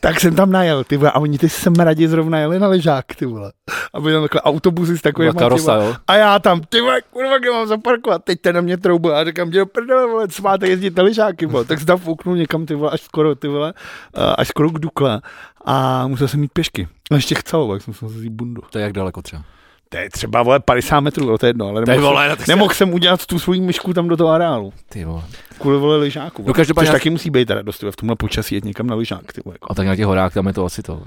[0.03, 3.05] Tak jsem tam najel, ty vole, a oni ty jsem radě zrovna jeli na ležák,
[3.15, 3.51] ty vole.
[3.93, 7.37] A byly tam takhle autobusy s takovými, Byla karosa, a já tam, ty vole, kurva,
[7.39, 10.67] kde mám zaparkovat, teď ten na mě troubu, a říkám, že prdele, vole, co máte
[10.73, 11.65] jezdit na lyžáky, vole.
[11.65, 13.73] tak tam fouknul někam, ty vole, až skoro, ty vole,
[14.15, 15.21] eh, až skoro k Dukle
[15.65, 16.87] a musel jsem mít pěšky.
[17.11, 18.61] A ještě chcelo, tak jsem si vzít bundu.
[18.69, 19.43] To je jak daleko třeba.
[19.89, 22.73] To je třeba, vole, 50 metrů, to je jedno, ale nemohl, vole, no jsem, nemohl
[22.73, 24.73] jsem udělat tu svoji myšku tam do toho areálu.
[24.89, 25.21] Ty vole.
[25.59, 26.43] Kvůli vole lyžáku.
[26.47, 29.33] No, každopádně Což taky musí být teda dost, v tomhle počasí jet někam na lyžák,
[29.33, 29.55] ty vole.
[29.55, 29.71] Jako.
[29.71, 31.03] A tak na těch horách tam je to asi to.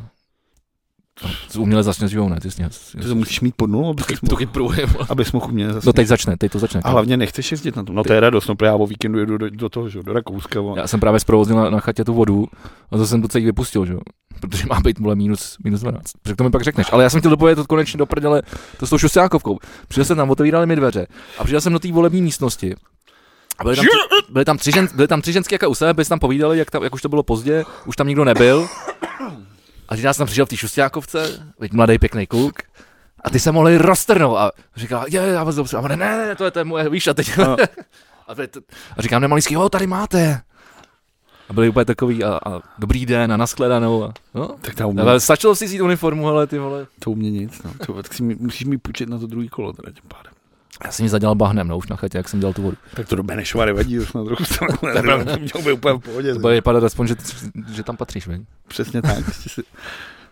[1.49, 2.41] Z uměle zasněžujou, ne?
[2.41, 2.73] Ty sněh.
[3.09, 4.95] To musíš mít pod nulou, abys mohl, Tuchy průjem.
[5.09, 5.87] abys mohl umět zase.
[5.89, 6.81] No teď začne, teď to začne.
[6.85, 7.95] A hlavně nechceš jezdit na tom.
[7.95, 10.13] No to je radost, no já o víkendu jedu do, do toho, že, jo, do
[10.13, 10.61] Rakouska.
[10.77, 12.47] Já jsem právě zprovoznil na, na chatě tu vodu
[12.91, 14.01] a to jsem to celý vypustil, že jo.
[14.41, 16.13] Protože má být vole minus, minus 12.
[16.23, 16.87] Protože to mi pak řekneš.
[16.93, 18.43] Ale já jsem chtěl dopovědět to konečně do prdele,
[18.79, 19.59] to s tou šusákovkou.
[19.89, 21.07] Přišel jsem tam, otevírali mi dveře
[21.39, 22.75] a přišel jsem do té volební místnosti.
[23.59, 25.95] A byly tam, tři, byly tam tři, žen, byly tam tři ženské jaké u sebe,
[25.95, 28.69] byli tam povídali, jak, tam, jak už to bylo pozdě, už tam nikdo nebyl.
[29.89, 32.55] A teď já jsem přišel v té šustiákovce, teď mladý pěkný kluk,
[33.25, 36.35] a ty se mohli roztrhnout a říkal, je, já vás dobře, a on, ne, ne,
[36.37, 37.57] to je, to je moje, víš, a teď, No.
[38.29, 38.51] a, teď,
[38.97, 40.41] a říkám, nemalýský, jo, tady máte.
[41.49, 44.05] A byli úplně takový, a, a dobrý den, a nashledanou.
[44.05, 44.49] A, no.
[44.61, 46.87] Tak umí, Ale stačilo si vzít uniformu, ale ty vole.
[46.99, 47.63] to umí nic.
[47.63, 47.71] No.
[47.87, 49.73] To, tak si mi- musíš mi půjčit na to druhý kolo.
[49.73, 50.33] Teda, tím pádem.
[50.85, 52.77] Já jsem ji zadělal bahnem, no, už na chatě, jak jsem dělal tu vodu.
[52.95, 54.75] Tak to do Benešova nevadí, zase na druhou stranu.
[54.83, 56.35] Ne, to mělo by úplně v pohodě.
[56.35, 57.15] To bude vypadat aspoň, že,
[57.73, 58.41] že tam patříš, veď?
[58.69, 59.25] Přesně tak.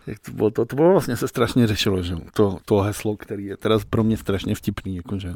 [0.07, 3.45] Jak to, bylo, to, to bylo vlastně se strašně řešilo, že to, to heslo, který
[3.45, 5.33] je teda pro mě strašně vtipný, jakože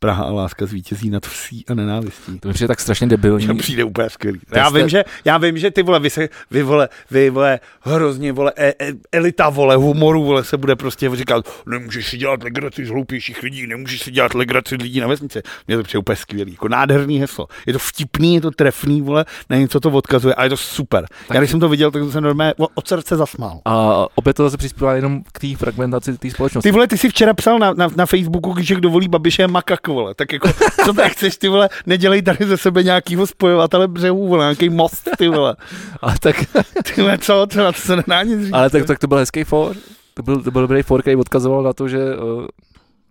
[0.00, 2.40] Praha a láska zvítězí nad vsí a nenávistí.
[2.40, 3.46] To mi přijde tak strašně debilní.
[3.46, 4.40] To přijde úplně skvělý.
[4.54, 7.60] Já jste- vím, že, já vím, že ty vole, vy, se, vy vole, vy vole,
[7.80, 12.42] hrozně vole, e, e, elita vole, humoru vole, se bude prostě říkat, nemůžeš si dělat
[12.42, 15.42] legraci z hloupějších lidí, nemůžeš si dělat legraci z lidí na vesnici.
[15.68, 17.46] Mně to přijde úplně skvělý, jako nádherný heslo.
[17.66, 21.06] Je to vtipný, je to trefný, vole, na něco to odkazuje a je to super.
[21.28, 21.34] Tak...
[21.34, 23.60] Já když jsem to viděl, tak jsem se normálně od srdce zasmál.
[23.64, 26.68] A opět to zase přispívá jenom k té fragmentaci té společnosti.
[26.68, 29.48] Ty vole, ty jsi včera psal na, na, na Facebooku, že kdo volí Babiše je
[29.48, 30.14] makak, vole.
[30.14, 30.48] Tak jako,
[30.84, 35.08] co tak chceš, ty vole, nedělej tady ze sebe nějakýho spojovatele břehů, vole, nějaký most,
[35.18, 35.56] ty vole.
[36.00, 36.36] Ale tak,
[36.94, 38.52] Ty vole, co, to, na to se nedá nic říct.
[38.52, 39.76] ale tak, tak to byl hezký for.
[40.14, 41.98] To byl, to byl dobrý for, který odkazoval na to, že...
[42.16, 42.46] Uh,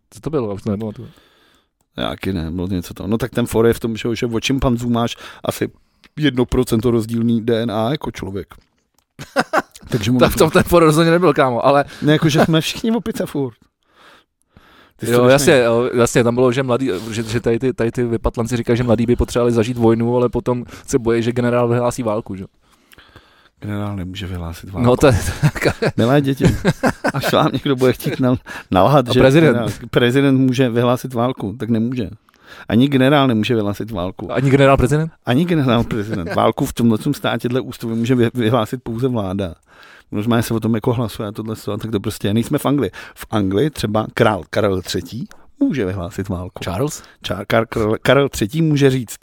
[0.10, 0.54] co to bylo?
[0.54, 0.92] Už to nebylo.
[1.98, 3.08] Jaký ne, bylo něco to.
[3.08, 5.70] No tak ten for je v tom, že, že od šimpanzů máš asi
[6.18, 8.56] 1% rozdílný DNA jako člověk.
[9.90, 12.62] Takže mu Tak v tom ten for rozhodně nebyl, kámo, ale ne, jako, že jsme
[12.62, 13.56] všichni opice furt.
[14.98, 18.04] Ty Jo, jasně, jo, jasně, tam bylo, že mladý, že, že tady, ty, tady ty
[18.04, 22.04] vypatlanci říkají, že mladí by potřebovali zažít vojnu, ale potom se bojí, že generál vyhlásí
[22.04, 22.46] válku, že?
[23.60, 24.88] Generál nemůže vyhlásit válku.
[24.88, 25.18] No to je,
[25.98, 26.46] Milé děti,
[27.14, 28.38] až vám někdo bude chtít nal,
[28.72, 29.54] nalhat, A že prezident.
[29.56, 32.10] generál- prezident může vyhlásit válku, tak nemůže.
[32.70, 34.34] Ani generál nemůže vyhlásit válku.
[34.34, 35.12] ani generál prezident?
[35.26, 36.34] Ani generál prezident.
[36.36, 39.56] Válku v tomhle státě dle ústavy může vy- vyhlásit pouze vláda.
[40.12, 42.34] Možná se o tom jako hlasuje a tohle, a tak to prostě.
[42.34, 42.92] Nejsme v Anglii.
[43.16, 45.24] V Anglii třeba král Karel III.
[45.60, 46.64] může vyhlásit válku.
[46.64, 47.04] Charles?
[47.22, 48.62] Čár, Kar, Karel, Karel III.
[48.62, 49.18] může říct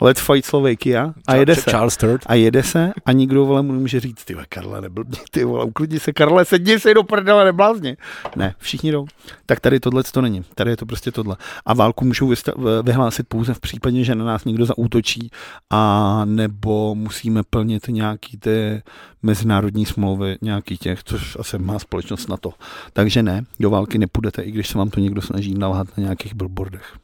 [0.00, 1.70] let's fight Slovakia a jede se.
[1.70, 2.18] Charles III?
[2.26, 6.00] A jede se a nikdo vole mu nemůže říct, ty Karle, neblbni, ty vole, uklidni
[6.00, 7.96] se, Karle, sedni si do prdele, neblázni.
[8.36, 9.06] Ne, všichni jdou.
[9.46, 10.44] Tak tady tohle to není.
[10.54, 11.36] Tady je to prostě tohle.
[11.66, 15.30] A válku můžou vysta- vyhlásit pouze v případě, že na nás někdo zaútočí
[15.70, 18.82] a nebo musíme plnit nějaký ty
[19.22, 22.52] mezinárodní smlouvy, nějaký těch, což asi má společnost na to.
[22.92, 26.34] Takže ne, do války nepůjdete, i když se vám to někdo snaží nalhat na nějakých
[26.34, 26.98] billboardech.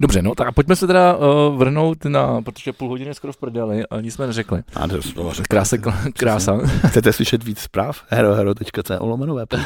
[0.00, 3.36] Dobře, no tak a pojďme se teda uh, vrhnout na, protože půl hodiny skoro v
[3.36, 4.62] prdeli a nic jsme neřekli.
[4.74, 4.98] A to.
[5.48, 5.76] Krása,
[6.16, 6.58] krása.
[6.88, 8.02] Chcete slyšet víc zpráv?
[8.08, 9.46] herohero.co lomenové.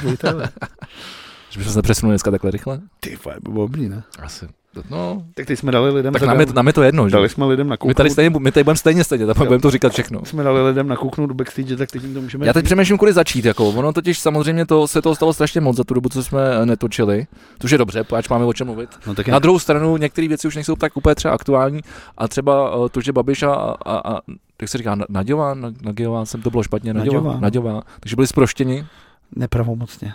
[1.51, 2.81] Že bychom se přesunuli dneska takhle rychle?
[3.01, 4.03] Ty by bylo dobrý, ne?
[4.23, 4.49] Asi.
[4.91, 7.13] No, Tak teď jsme dali lidem tak nám je, nám je to jedno, že?
[7.13, 9.47] dali jsme lidem na My tady, stejně, my tady budeme stejně sedět a pak Jo.
[9.47, 10.25] budeme to říkat všechno.
[10.25, 13.13] jsme dali lidem nakouknout do backstage, tak teď jim to můžeme Já teď přemýšlím, kudy
[13.13, 13.45] začít.
[13.45, 13.69] Jako.
[13.69, 16.67] Ono totiž samozřejmě to, se toho stalo strašně moc za tu dobu, co jsme eh,
[16.67, 17.27] netočili.
[17.59, 18.91] Což je dobře, páč máme o čem mluvit.
[19.07, 21.81] No tak Na druhou stranu některé věci už nejsou tak úplně třeba aktuální
[22.19, 24.21] a třeba eh, to, že Babiš a, a, a
[24.61, 27.41] jak se říká, Na- Naďová, Na- Naďová, jsem to bylo špatně, Naďová, Naďová.
[27.41, 28.87] Naďová, takže byli zproštěni,
[29.37, 30.13] nepravomocně.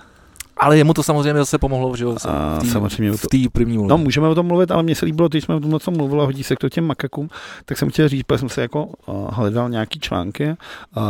[0.60, 3.78] Ale jemu to samozřejmě zase pomohlo, že jo, A v té- samozřejmě v té první
[3.78, 3.98] No, volbě.
[4.04, 6.26] můžeme o tom mluvit, ale mně se líbilo, když jsme o tom co mluvili, a
[6.26, 7.30] hodí se to těm makakům,
[7.66, 10.54] tak jsem chtěl říct, protože jsem se jako uh, hledal nějaký články, uh,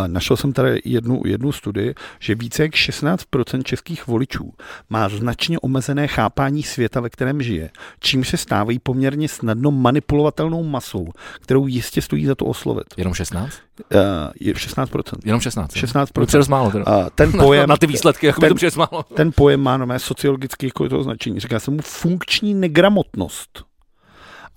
[0.08, 4.54] našel jsem tady jednu, jednu studii, že více jak 16% českých voličů
[4.90, 11.08] má značně omezené chápání světa, ve kterém žije, čím se stávají poměrně snadno manipulovatelnou masou,
[11.42, 12.84] kterou jistě stojí za to oslovit.
[12.98, 13.54] Jenom 16?
[13.94, 14.02] Uh,
[14.40, 15.02] je 16%.
[15.26, 15.74] Jenom 16.
[15.74, 16.08] 16%.
[16.14, 17.10] To je přes málo teda.
[17.16, 19.04] Ten pojem, na ty výsledky, jako by ten- to přes málo.
[19.04, 21.40] ten pojem má nové sociologické jako to označení.
[21.40, 23.64] Říká se mu funkční negramotnost.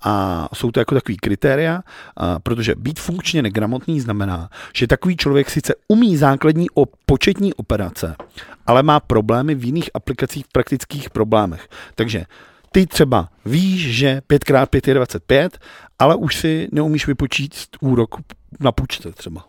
[0.05, 1.81] A jsou to jako takový kritéria,
[2.17, 8.15] a protože být funkčně negramotný znamená, že takový člověk sice umí základní o početní operace,
[8.67, 11.67] ale má problémy v jiných aplikacích v praktických problémech.
[11.95, 12.25] Takže
[12.71, 15.57] ty třeba víš, že 5x5 je 25,
[16.03, 18.15] ale už si neumíš vypočíst úrok
[18.59, 19.45] na půjčce třeba.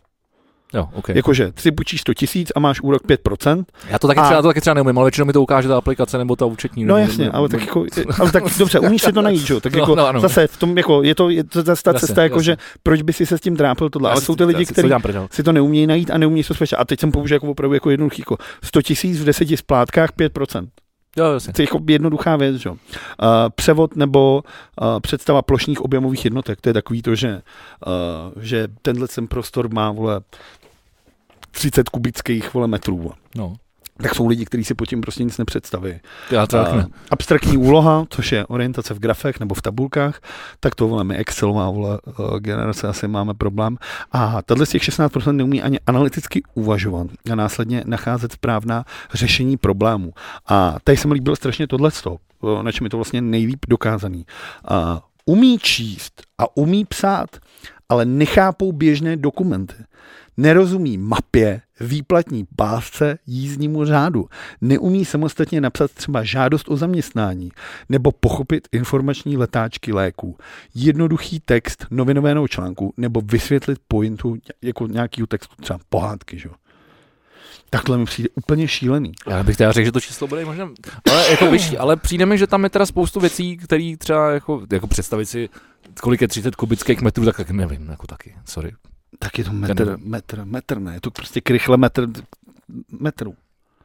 [0.75, 1.17] Jo, okay.
[1.17, 4.49] Jakože ty půjčíš 100 tisíc a máš úrok 5%, Já to taky, A- třeba, to
[4.49, 6.85] taky třeba neumím, ale většinou mi to ukáže ta aplikace nebo ta účetní.
[6.85, 7.85] No jasně, nebo- ale tak jako,
[8.21, 9.61] ale tak dobře, umíš si to najít, že jo?
[9.61, 10.21] Tak No, jako no, ano.
[10.21, 12.45] zase v tom, jako, je to, je to zase ta Jasně, cesta, jako, jasně.
[12.45, 14.67] že proč by si se s tím trápil tohle, ale Já si- jsou ty lidi,
[14.67, 14.91] kteří
[15.31, 16.77] si to neumějí najít a neumějí to spočítat.
[16.77, 20.69] A teď jsem použil jako opravdu jako jednoduchý, jako 100 tisíc v deseti splátkách 5%.
[21.17, 21.53] Jo, jasně.
[21.53, 22.71] To je jako jednoduchá věc, že.
[22.71, 22.77] Uh,
[23.55, 24.43] převod nebo
[24.83, 27.43] uh, představa plošních objemových jednotek, to je takový to, že,
[27.87, 30.21] uh, že tenhle ten prostor má, vole,
[31.51, 33.13] 30 kubických vole metrů.
[33.35, 33.57] No.
[34.03, 36.01] Tak jsou lidi, kteří si pod tím prostě nic nepředstaví.
[36.31, 36.87] Já to tak ne.
[37.11, 40.21] abstraktní úloha, což je orientace v grafech nebo v tabulkách,
[40.61, 43.77] tak to vole, my Excelová vole, eh, generace asi máme problém.
[44.13, 50.13] A tahle z těch 16% neumí ani analyticky uvažovat a následně nacházet správná řešení problémů.
[50.47, 51.91] A tady se mi líbilo strašně tohle,
[52.63, 54.27] na čem je to vlastně nejlíp dokázaný.
[54.69, 57.37] A umí číst a umí psát,
[57.89, 59.75] ale nechápou běžné dokumenty.
[60.37, 64.29] Nerozumí mapě, výplatní pásce, jízdnímu řádu.
[64.61, 67.51] Neumí samostatně napsat třeba žádost o zaměstnání
[67.89, 70.37] nebo pochopit informační letáčky léků.
[70.75, 76.39] Jednoduchý text novinového článku nebo vysvětlit pointu jako nějakého textu, třeba pohádky.
[76.39, 76.49] Že?
[77.71, 79.13] Takhle mi přijde úplně šílený.
[79.27, 80.71] Já bych teda řekl, že to číslo bude možná,
[81.13, 84.63] ale jako vyšší, ale přijde mi, že tam je teda spoustu věcí, které třeba jako,
[84.73, 85.49] jako představit si,
[86.01, 88.73] kolik je 30 kubických metrů, tak, tak nevím, jako taky, sorry.
[89.25, 92.07] Tak je to Ten- metr, metr, metr, ne, je to prostě krychle metr,
[93.01, 93.35] metrů.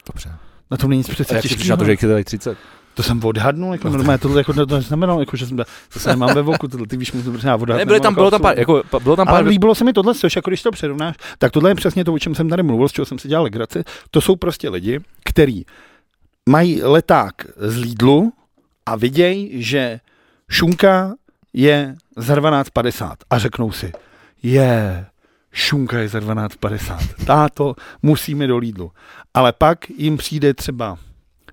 [0.07, 0.35] Dobře.
[0.71, 1.69] Na tom není nic přece jak těžkého.
[1.69, 2.57] na to, že jich je tady 30?
[2.93, 5.57] To jsem odhadnul, jako normálně, tohle jako, to, znamenalo, jako, že jsem,
[5.93, 7.77] to se nemám ve voku, tohle, ty víš, mu to prostě odhadnout.
[7.77, 10.15] Ne, byly tam, bylo tam pár, jako, bylo tam Ale pár, líbilo se mi tohle,
[10.15, 12.89] což jako když to přerovnáš, tak tohle je přesně to, o čem jsem tady mluvil,
[12.89, 13.83] z čeho jsem si dělal legraci.
[14.11, 15.65] To jsou prostě lidi, kteří
[16.49, 18.33] mají leták z Lidlu
[18.85, 19.99] a vidějí, že
[20.49, 21.13] šunka
[21.53, 23.91] je za 12,50 a řeknou si,
[24.43, 25.05] je,
[25.51, 27.25] šunka je za 12,50.
[27.25, 28.91] Táto, musíme do Lidlu.
[29.33, 30.97] Ale pak jim přijde třeba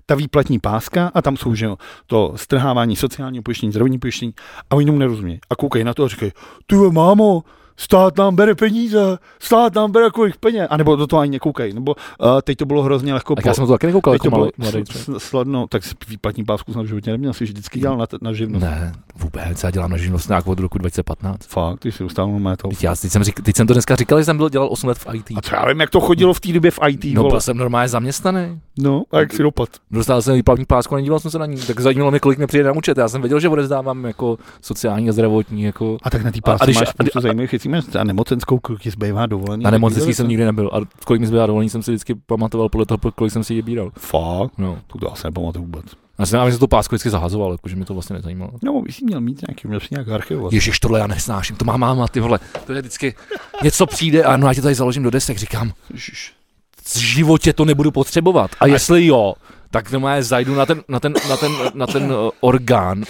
[0.05, 4.33] ta výplatní páska a tam jsou, že jo, to strhávání sociálního pojištění, zdravotní pojištění
[4.69, 5.39] a oni tomu nerozumějí.
[5.49, 6.31] A koukají na to a říkají,
[6.67, 7.43] ty mámo,
[7.77, 10.67] stát nám bere peníze, stát nám bere kolik peněz.
[10.69, 11.73] A nebo do toho ani nekoukej.
[11.73, 13.35] Nebo uh, teď to bylo hrozně lehko.
[13.35, 14.83] Tak já jsem to taky nekoukal teď jako to bylo malý, mladý
[15.17, 18.61] sladno, tak výplatní pásku jsem v životě neměl, jsi vždycky dělal na, na živnost.
[18.65, 21.45] Ne, vůbec, já dělám na živnost nějak od roku 2015.
[21.47, 22.67] Fakt, ty jsi dostal na to.
[22.67, 24.87] Teď, já, teď, jsem řík, teď jsem to dneska říkal, že jsem byl, dělal 8
[24.87, 25.25] let v IT.
[25.35, 27.31] A co já vím, jak to chodilo v té době v IT, No, vole.
[27.31, 28.59] byl jsem normálně zaměstnaný.
[28.79, 29.69] No, a jak si dopad?
[29.91, 31.57] Dostal jsem výplatní pásku a nedíval jsem se na ní.
[31.67, 32.97] Tak zajímalo mě, kolik mi přijde na účet.
[32.97, 35.63] Já jsem věděl, že odezdávám jako sociální a zdravotní.
[35.63, 35.97] Jako...
[36.03, 38.59] A tak na té A- pásce a máš a- spoustu zajímavých věcí, máš a nemocenskou,
[38.59, 39.63] kolik ti zbývá dovolený.
[39.63, 40.69] Na nemocenský jsem nikdy nebyl.
[40.73, 43.61] A kolik mi zbývá dovolení, jsem si vždycky pamatoval podle toho, kolik jsem si je
[43.61, 43.91] bíral.
[43.97, 44.57] Fakt?
[44.57, 44.79] No.
[44.87, 45.85] To já se nepamatuju vůbec.
[46.19, 48.51] Já jsem že to pásku vždycky zahazoval, jakože mi to vlastně nezajímalo.
[48.63, 50.53] No, bys měl mít nějaký, měl jsi nějak archivovat.
[50.53, 52.39] Ježiš, tohle já nesnáším, to má máma, ty vole.
[52.65, 53.15] To je vždycky,
[53.63, 56.33] něco přijde a no já tě tady založím do desek, říkám, Ježiš.
[56.83, 58.51] v životě to nebudu potřebovat.
[58.59, 59.33] A jestli jo,
[59.71, 63.03] tak to má zajdu na ten, na ten, na ten, na ten uh, orgán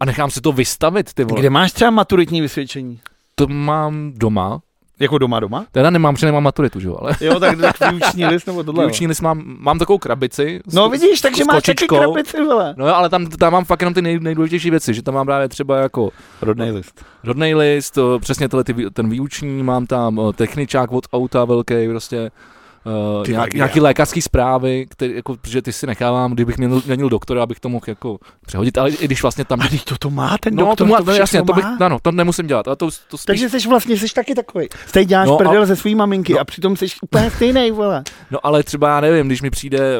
[0.00, 1.40] a nechám si to vystavit, ty vole.
[1.40, 3.00] Kde máš třeba maturitní vysvědčení?
[3.34, 4.60] To mám doma,
[5.00, 5.66] Jako doma doma?
[5.72, 8.86] teda nemám, protože nemám maturitu, že jo, ale Jo, tak, tak výuční list nebo tohle.
[8.86, 10.60] výuční list mám, mám takovou krabici.
[10.66, 12.74] s- No vidíš, takže máš taky krabici, vole.
[12.76, 15.26] No jo, ale tam, tam mám fakt jenom ty nej, nejdůležitější věci, že tam mám
[15.26, 16.10] právě třeba jako
[16.42, 17.04] Rodný list.
[17.24, 22.30] rodný list, přesně tyhle ty, ten výuční, mám tam techničák od auta velký, prostě
[22.86, 27.42] Uh, nějak, nějaký lékařský zprávy, který, jako, protože ty si nechávám, kdybych měl, měl doktora,
[27.42, 29.60] abych to mohl jako přehodit, ale i když vlastně tam...
[29.60, 31.64] A teď to, to má ten no, doktor, to, má, to jasně, všechno to bych,
[31.64, 31.76] má.
[31.80, 34.68] ano, to nemusím dělat, ale to, to spíš, Takže jsi vlastně jsi taky takový.
[34.86, 36.40] Stej děláš No, prdel a- ze svý maminky no.
[36.40, 38.02] a přitom jsi úplně stejný, vole.
[38.30, 39.98] No ale třeba já nevím, když mi přijde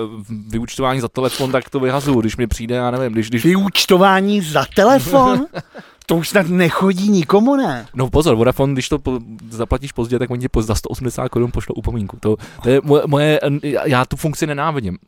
[0.48, 2.20] vyučtování za telefon, tak to vyhazuju.
[2.20, 5.46] Když mi přijde, já nevím, když, když Vyúčtování za telefon?
[6.06, 7.86] to už snad nechodí nikomu, ne?
[7.94, 9.18] No pozor, Vodafone, když to po,
[9.50, 12.16] zaplatíš pozdě, tak oni ti po- za 180 korun pošlou upomínku.
[12.20, 13.40] To, to je moje, moje,
[13.84, 14.98] já- tu funkci nenávidím.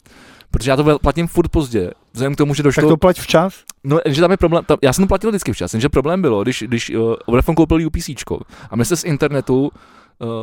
[0.51, 1.91] Protože já to platím furt pozdě.
[2.13, 2.83] Vzhledem k tomu, že došlo...
[2.83, 3.55] Tak to plať včas.
[3.85, 6.43] No, že tam je problém, tam, já jsem to platil vždycky včas, jenže problém bylo,
[6.43, 8.09] když, když uh, Vodafone koupil UPC
[8.71, 9.71] a mě se z internetu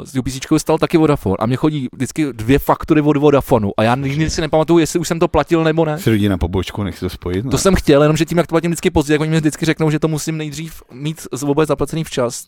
[0.04, 3.96] s UPC stal taky Vodafone a mě chodí vždycky dvě faktury od Vodafonu a já
[3.96, 6.00] nikdy si nepamatuju, jestli už jsem to platil nebo ne.
[6.00, 7.46] Si lidi na pobočku, nechci to spojit.
[7.46, 7.52] No.
[7.52, 9.90] To jsem chtěl, jenomže tím, jak to platím vždycky pozdě, jak oni mi vždycky řeknou,
[9.90, 12.46] že to musím nejdřív mít z vůbec zaplacený včas.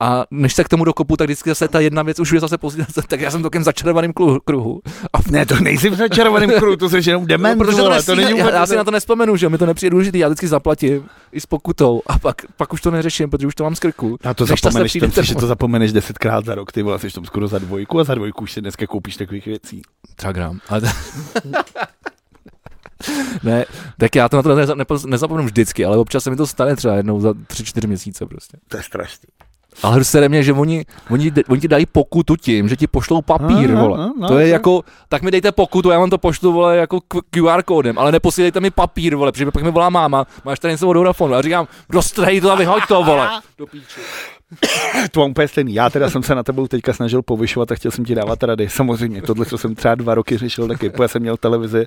[0.00, 2.58] A než se k tomu dokopu, tak vždycky zase ta jedna věc už je zase
[2.58, 4.12] pozdě, tak já jsem takovým začarovaným
[4.44, 4.80] kruhu.
[5.12, 8.06] A Ne, to nejsi v začarovaném kruhu, to jsi jenom dement, no, protože to, nesmí,
[8.06, 8.54] to není já, vůbec...
[8.54, 11.46] já, si na to nespomenu, že mi to nepřijde důležitý, já vždycky zaplatím i s
[11.46, 14.18] pokutou a pak, pak už to neřeším, protože už to mám z krku.
[14.24, 17.10] Na to Než zapomeneš, přijde to, že to zapomeneš desetkrát za rok, ty vole, jsi
[17.10, 19.82] tam skoro za dvojku a za dvojku už si dneska koupíš takových věcí.
[20.16, 20.60] Třeba gram.
[20.68, 20.88] Ale to...
[23.42, 23.64] ne,
[23.98, 24.42] tak já to na
[24.84, 28.26] to nezapomenu vždycky, ale občas se mi to stane třeba jednou za tři, čtyři měsíce
[28.26, 28.56] prostě.
[28.68, 29.28] To je strašný.
[29.82, 33.70] Ale sere mě, že oni, oni, oni ti dají pokutu tím, že ti pošlou papír,
[33.70, 33.98] No, no, vole.
[33.98, 36.76] no, no, to je to- jako, tak mi dejte pokutu, já vám to pošlu, vole,
[36.76, 36.98] jako
[37.30, 40.88] QR kódem, ale neposílejte mi papír, vole, protože pak mi volá máma, máš tady něco
[40.88, 41.34] od Vodafonu.
[41.34, 43.28] A říkám, dostrej to a vyhoď to, vole.
[43.58, 44.00] Do píči.
[45.10, 45.74] To mám úplně stejný.
[45.74, 48.68] Já teda jsem se na tebou teďka snažil povyšovat a chtěl jsem ti dávat rady.
[48.68, 50.92] Samozřejmě, tohle, co jsem třeba dva roky řešil taky.
[51.02, 51.86] Já jsem měl televizi,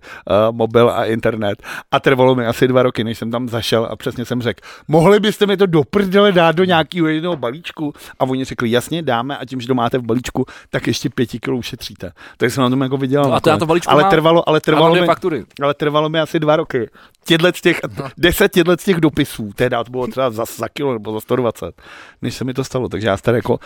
[0.49, 3.95] uh, mobil a internet a trvalo mi asi dva roky, než jsem tam zašel a
[3.95, 7.93] přesně jsem řekl, mohli byste mi to do prdele dát do nějakého jednoho balíčku?
[8.19, 11.39] A oni řekli, jasně, dáme a tím, že to máte v balíčku, tak ještě pěti
[11.39, 12.11] kilo ušetříte.
[12.37, 13.29] Tak jsem na tom jako vydělal.
[13.29, 15.45] No a to já to ale trvalo, ale Trvalo mi, faktury.
[15.61, 16.89] ale trvalo mi asi dva roky.
[17.25, 17.79] Těhle z těch,
[18.17, 21.81] deset těchto z těch dopisů, teda to bylo třeba za, za kilo nebo za 120,
[22.21, 22.89] než se mi to stalo.
[22.89, 23.59] Takže já se tady jako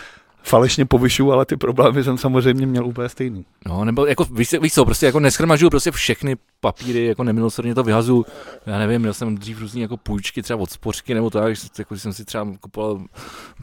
[0.43, 3.45] falešně povyšu, ale ty problémy jsem samozřejmě měl úplně stejný.
[3.67, 7.83] No, nebo jako, víš, víš co, prostě jako neschromažuju prostě všechny papíry, jako nemilosrdně to
[7.83, 8.25] vyhazu.
[8.65, 12.13] Já nevím, měl jsem dřív různý jako půjčky třeba od spořky nebo tak, jako jsem
[12.13, 13.01] si třeba kupoval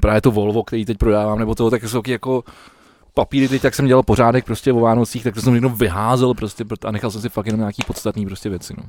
[0.01, 2.45] právě to Volvo, který teď prodávám, nebo to, tak jsou jako
[3.15, 6.65] papíry, teď tak jsem dělal pořádek prostě o Vánocích, tak to jsem jenom vyházel prostě
[6.85, 8.75] a nechal jsem si fakt jenom nějaký podstatný prostě věci.
[8.77, 8.85] No.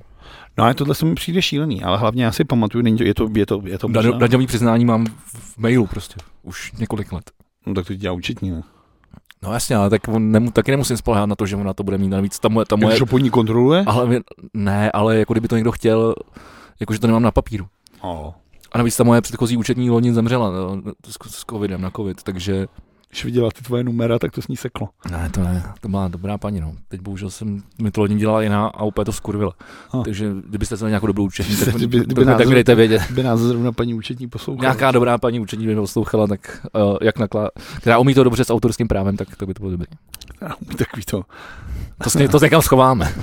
[0.57, 3.13] No ale tohle se mi přijde šílený, ale hlavně já si pamatuju, není to, je
[3.13, 7.31] to, je to, je to možná, daňový přiznání mám v mailu prostě, už několik let.
[7.65, 8.63] no, tak to dělá účetní, ne?
[9.43, 11.97] No jasně, ale tak on nemu, taky nemusím spolehat na to, že ona to bude
[11.97, 12.39] mít navíc.
[12.39, 12.97] Ta moje, ta moje.
[12.97, 13.83] Když pod ní kontroluje?
[13.87, 14.19] ale
[14.53, 16.15] ne, ale jako kdyby to někdo chtěl,
[16.79, 17.67] jakože to nemám na papíru.
[18.01, 18.31] Oh.
[18.71, 22.67] A navíc ta moje předchozí účetní loni zemřela no, s, s covidem na covid, takže
[23.09, 24.89] Když viděla ty tvoje numera, tak to s ní seklo.
[25.11, 26.73] ne, to ne, to byla dobrá paní, no.
[26.87, 29.53] Teď bohužel jsem, mi to loni dělala jiná a úplně to skurvila.
[30.05, 32.75] Takže kdybyste se nějakou dobrou účetní, tak, Kdyby- tak, kdyby tak, tak nás- mi dejte
[32.75, 33.11] vědět.
[33.11, 34.61] By nás zrovna paní účetní poslouchala.
[34.63, 38.43] Nějaká dobrá paní účetní by mě poslouchala, tak uh, jak naklá, která umí to dobře
[38.43, 39.87] s autorským právem, tak to by to bylo dobré.
[40.77, 41.23] Takový to.
[42.03, 43.13] To, to s někam schováme.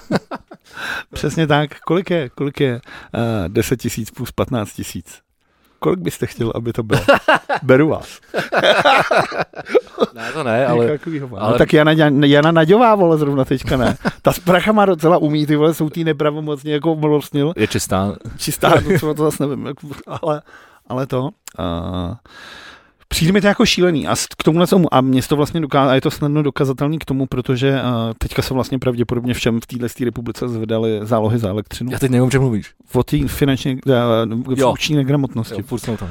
[1.14, 1.80] Přesně tak.
[1.80, 2.74] Kolik je, kolik je
[3.44, 5.18] uh, 10 tisíc plus 15 tisíc?
[5.78, 7.00] Kolik byste chtěl, aby to bylo?
[7.62, 8.20] Beru vás.
[10.14, 10.86] ne, to ne, ale
[11.20, 11.34] mám.
[11.42, 11.92] ale- No, tak Jana,
[12.24, 13.96] Jana Naďová, vole, zrovna teďka ne.
[14.22, 17.52] Ta s prachama docela umí, ty vole, jsou tý nepravomocně jako mluvnil.
[17.56, 18.16] je čistá.
[18.36, 19.76] Čistá, to, to, zase nevím, jak,
[20.22, 20.42] ale,
[20.88, 21.22] ale to.
[21.58, 22.14] Uh,
[23.08, 26.00] Přijde mi to jako šílený a k tomu tomu, a město vlastně dokáže, a je
[26.00, 30.48] to snadno dokazatelný k tomu, protože uh, teďka se vlastně pravděpodobně všem v téhle republice
[30.48, 31.92] zvedaly zálohy za elektřinu.
[31.92, 32.74] Já teď nevím, o čem mluvíš.
[32.92, 34.66] O té finanční, uh, Jo.
[34.68, 35.54] funkční negramotnosti.
[35.54, 36.08] Jo, furt tam.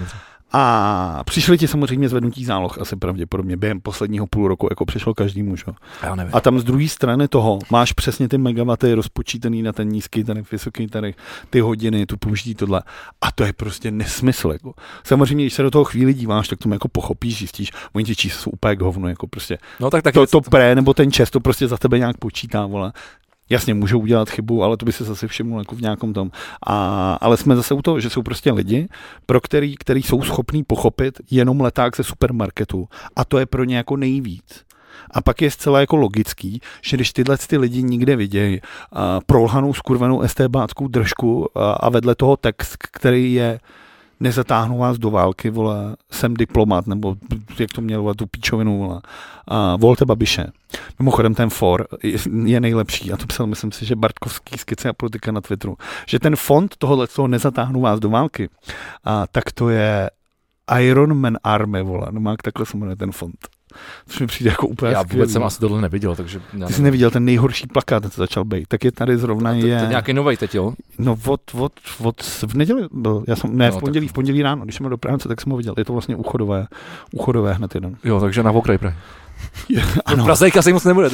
[0.52, 5.44] A přišli ti samozřejmě zvednutí záloh asi pravděpodobně během posledního půl roku, jako přišlo každý
[5.44, 5.64] muž.
[5.68, 5.74] jo.
[6.04, 6.36] Já nevím.
[6.36, 10.52] A tam z druhé strany toho máš přesně ty megawaty rozpočítaný na ten nízký tarif,
[10.52, 11.16] vysoký tarif,
[11.50, 12.84] ty hodiny, tu použití tohle.
[13.22, 14.52] A to je prostě nesmysl.
[14.52, 14.74] Jako.
[15.04, 18.42] Samozřejmě, když se do toho chvíli díváš, tak tomu jako pochopíš, zjistíš, oni ti čísla
[18.42, 21.30] jsou úplně k hovnu, jako prostě No tak tak to, to pré nebo ten čest
[21.32, 22.92] to prostě za tebe nějak počítá, vole.
[23.50, 26.32] Jasně, můžou udělat chybu, ale to by se zase všimnul jako v nějakom tom.
[26.68, 28.88] A, ale jsme zase u toho, že jsou prostě lidi,
[29.26, 32.88] pro který, který jsou schopní pochopit jenom leták ze supermarketu.
[33.16, 34.66] A to je pro ně jako nejvíc.
[35.12, 38.62] A pak je zcela jako logický, že když tyhle ty lidi nikde vidějí
[39.26, 41.46] prolhanou skurvenou estébáckou držku uh,
[41.80, 43.60] a vedle toho text, který je
[44.20, 47.16] nezatáhnu vás do války, vole, jsem diplomat, nebo
[47.60, 49.02] jak to mělo, tu píčovinu, vole,
[49.48, 50.48] a volte Babiše.
[51.00, 54.94] Mimochodem ten for je, je nejlepší, a to psal, myslím si, že Bartkovský skice a
[54.94, 58.50] politika na Twitteru, že ten fond tohohle toho nezatáhnu vás do války,
[59.04, 60.10] a tak to je
[60.80, 63.55] Iron Man Army, vole, no má takhle se jmenuje ten fond.
[64.08, 65.20] Což mi přijde jako úplně Já skvělý.
[65.20, 66.42] vůbec jsem asi tohle neviděl, takže...
[66.58, 68.68] Já Ty jsi neviděl ten nejhorší plakát, ten to začal být.
[68.68, 69.78] Tak je tady zrovna to, je...
[69.78, 70.74] to je nějaký nový teď, jo?
[70.98, 71.72] No od, od,
[72.04, 74.76] od, v neděli byl, já jsem, ne, No, v pondělí, tak- v pondělí ráno, když
[74.76, 75.74] jsem byl do práce, tak jsem ho viděl.
[75.78, 76.68] Je to vlastně uchodové,
[77.12, 77.98] uchodové hned jeden.
[78.04, 78.96] Jo, takže na okraj Prahy.
[79.82, 81.10] V Ano, Praze jich asi moc nebude.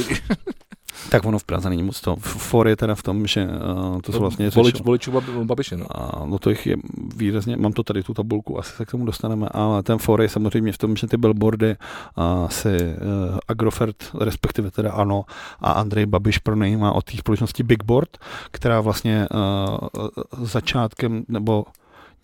[1.09, 2.15] Tak ono v Praze není moc to.
[2.15, 5.77] For je teda v tom, že uh, to jsou vlastně něco, Volič, voličů Bab- Babiše,
[5.77, 5.85] no.
[5.91, 6.75] a no to jich je
[7.15, 10.29] výrazně, mám to tady tu tabulku, asi se k tomu dostaneme, ale ten for je
[10.29, 11.75] samozřejmě v tom, že ty billboardy
[12.17, 15.25] uh, si uh, Agrofert, respektive teda ano,
[15.59, 18.17] a Andrej Babiš pronajímá od té společnosti Bigboard,
[18.51, 20.07] která vlastně uh,
[20.45, 21.65] začátkem nebo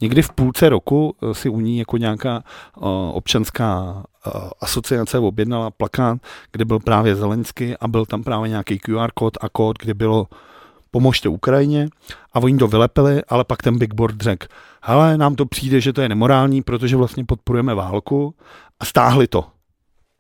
[0.02, 2.44] někdy v půlce roku eh, si u ní jako nějaká
[2.78, 6.18] uh, občanská uh, asociace objednala plakát,
[6.52, 10.28] kde byl právě Zelensky a byl tam právě nějaký QR kód a kód, kde bylo
[10.92, 11.88] pomožte Ukrajině
[12.34, 14.48] a oni to vylepili, ale pak ten Big Board řekl,
[14.82, 18.36] hele, nám to přijde, že to je nemorální, protože vlastně podporujeme válku
[18.80, 19.57] a stáhli to.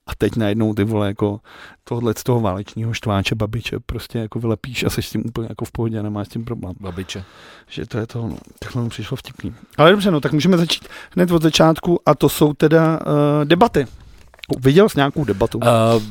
[0.08, 1.40] A teď najednou ty vole jako
[1.84, 5.66] tohle z toho válečního štváče babiče prostě jako vylepíš a jsi s tím úplně jako
[5.66, 6.74] v pohodě a nemáš s tím problém.
[6.80, 7.24] Babiče.
[7.70, 9.56] Že to je to, no, takhle mi přišlo vtipný.
[9.78, 13.88] Ale dobře, no, tak můžeme začít hned od začátku a to jsou teda uh, debaty.
[14.60, 15.58] Viděl jsi nějakou debatu?
[15.58, 16.04] Uh, Uh,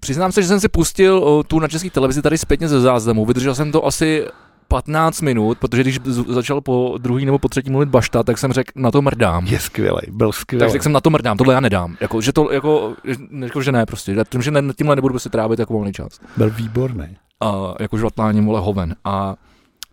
[0.00, 3.26] přiznám se, že jsem si pustil uh, tu na české televizi tady zpětně ze záznamu.
[3.26, 4.26] Vydržel jsem to asi
[4.68, 8.70] 15 minut, protože když začal po druhý nebo po třetí mluvit Bašta, tak jsem řekl,
[8.76, 9.46] na to mrdám.
[9.46, 10.72] je skvělý, byl Tak skvělý.
[10.72, 11.96] řekl jsem, na to mrdám, tohle já nedám.
[12.00, 12.94] Jako, že to, jako,
[13.40, 14.14] jako, že ne prostě.
[14.14, 16.08] Že tím, že ne, tímhle nebudu prostě trávit jako volný čas.
[16.36, 17.16] Byl výborný.
[17.40, 18.94] A jako žvatláním, vole, hoven.
[19.04, 19.36] A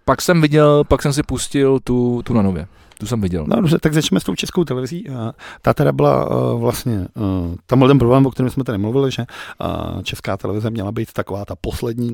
[0.05, 2.67] pak jsem viděl, pak jsem si pustil tu, tu na nově.
[2.99, 3.45] Tu jsem viděl.
[3.47, 5.09] No dobře, tak začneme s tou českou televizí.
[5.09, 8.77] A Ta teda byla uh, vlastně, uh, tam byl ten problém, o kterém jsme tady
[8.77, 9.25] mluvili, že
[9.95, 12.13] uh, česká televize měla být taková ta poslední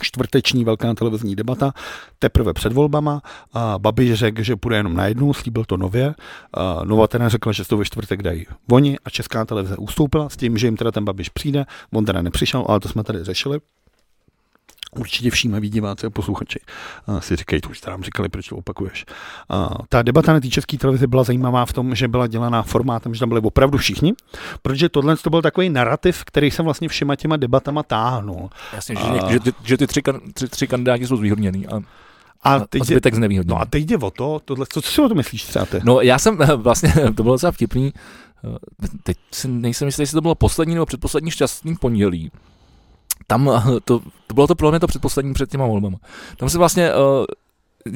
[0.00, 1.72] čtvrteční velká televizní debata,
[2.18, 3.22] teprve před volbama.
[3.52, 6.14] A Babiš řekl, že půjde jenom na jednu, slíbil to nově.
[6.54, 10.36] A Nova teda řekla, že to ve čtvrtek dají oni a česká televize ustoupila s
[10.36, 11.64] tím, že jim teda ten Babiš přijde.
[11.92, 13.60] On teda nepřišel, ale to jsme tady řešili.
[14.96, 16.60] Určitě všímaví diváci a posluchači
[17.06, 19.04] a si říkají, to už jste nám říkali, proč to opakuješ.
[19.48, 23.14] A ta debata na té české televizi byla zajímavá v tom, že byla dělaná formátem,
[23.14, 24.12] že tam byli opravdu všichni,
[24.62, 28.50] protože tohle to byl takový narrativ, který se vlastně všema těma debatama táhnul.
[28.72, 30.02] Jasně, že, A- že, ty, že ty tři,
[30.34, 31.76] tři, tři kandidáti jsou zvýhodněný a,
[32.42, 33.54] A a, teď, zbytek znevýhodněný.
[33.54, 35.80] no a teď jde o to, tohle, co, co si o to myslíš třeba ty?
[35.84, 37.92] No já jsem vlastně, to bylo docela vtipný,
[39.02, 42.30] teď si nejsem jistý, jestli to bylo poslední nebo předposlední šťastný pondělí.
[43.26, 45.98] Tam eh, to, to bylo to pro mě to předposlední před těma volbama.
[46.36, 47.24] Tam se vlastně uh,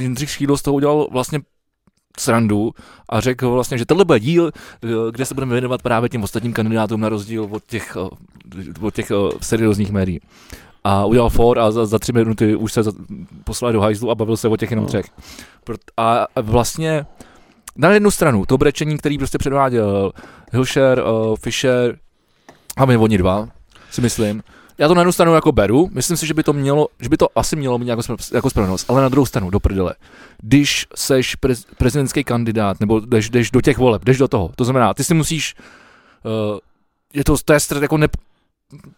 [0.02, 1.40] Jindřich Šídlo z toho udělal vlastně
[2.18, 2.72] srandu
[3.08, 4.50] a řekl vlastně, že tohle bude díl,
[4.84, 7.96] eh, kde se budeme věnovat právě těm ostatním kandidátům na rozdíl od těch,
[8.80, 10.20] od těch seriózních médií.
[10.84, 12.92] A udělal for a za, za tři minuty už se za,
[13.44, 14.88] poslal do hajzlu a bavil se o těch jenom No.
[14.88, 15.06] třech.
[15.96, 17.06] A vlastně
[17.76, 20.12] na jednu stranu to brečení, který prostě předváděl
[20.52, 21.02] Hilšer,
[21.40, 21.98] Fischer,
[22.78, 23.48] hlavně oni dva,
[23.90, 24.42] si myslím.
[24.78, 27.16] Já to na jednu stranu jako beru, myslím si, že by to mělo, že by
[27.16, 28.02] to asi mělo mít jako,
[28.34, 29.94] jako spravedlnost, ale na druhou stranu, do prdele.
[30.42, 34.64] Když seš prez, prezidentský kandidát, nebo jdeš, jdeš do těch voleb, jdeš do toho, to
[34.64, 35.54] znamená, ty si musíš,
[36.24, 36.58] uh,
[37.14, 38.08] je to, to je str- jako ne,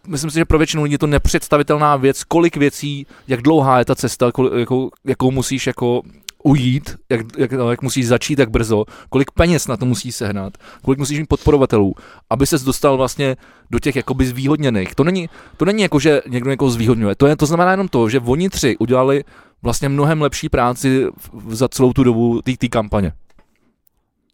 [0.07, 3.85] myslím si, že pro většinu lidí je to nepředstavitelná věc, kolik věcí, jak dlouhá je
[3.85, 6.01] ta cesta, kol, jako, jakou musíš jako
[6.43, 10.99] ujít, jak, jak, jak musíš začít tak brzo, kolik peněz na to musíš sehnat, kolik
[10.99, 11.93] musíš mít podporovatelů,
[12.29, 13.37] aby ses dostal vlastně
[13.71, 14.95] do těch jakoby zvýhodněných.
[14.95, 17.15] To není, to není jako, že někdo někoho zvýhodňuje.
[17.15, 19.23] To, je, to znamená jenom to, že oni tři udělali
[19.61, 23.13] vlastně mnohem lepší práci v- za celou tu dobu té kampaně.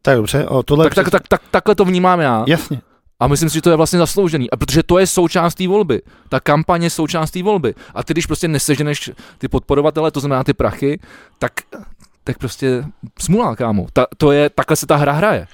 [0.01, 0.85] Tak dobře, o, tohle...
[0.85, 2.43] Tak, tak, tak, tak, takhle to vnímám já.
[2.47, 2.81] Jasně.
[3.19, 4.51] A myslím si, že to je vlastně zasloužený.
[4.51, 6.01] A protože to je součást té volby.
[6.29, 7.75] Ta kampaně je součást té volby.
[7.93, 10.99] A ty, když prostě neseženeš ty podporovatele, to znamená ty prachy,
[11.39, 11.51] tak,
[12.25, 12.85] tak prostě
[13.19, 13.87] smulá, kámo.
[13.93, 15.47] Ta, to je, takhle se ta hra hraje.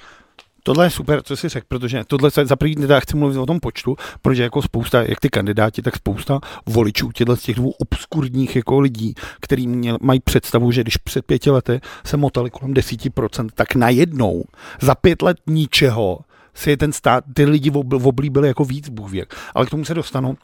[0.63, 3.45] Tohle je super, co jsi řekl, protože tohle se za první teda chci mluvit o
[3.45, 7.71] tom počtu, protože jako spousta, jak ty kandidáti, tak spousta voličů těchto z těch dvou
[7.71, 12.73] obskurních jako lidí, kteří měl, mají představu, že když před pěti lety se motali kolem
[12.73, 14.43] 10%, tak najednou
[14.81, 16.19] za pět let ničeho
[16.53, 19.23] si je ten stát, ty lidi ob- oblíbili jako víc, Bůh ví.
[19.55, 20.37] Ale k tomu se dostanu.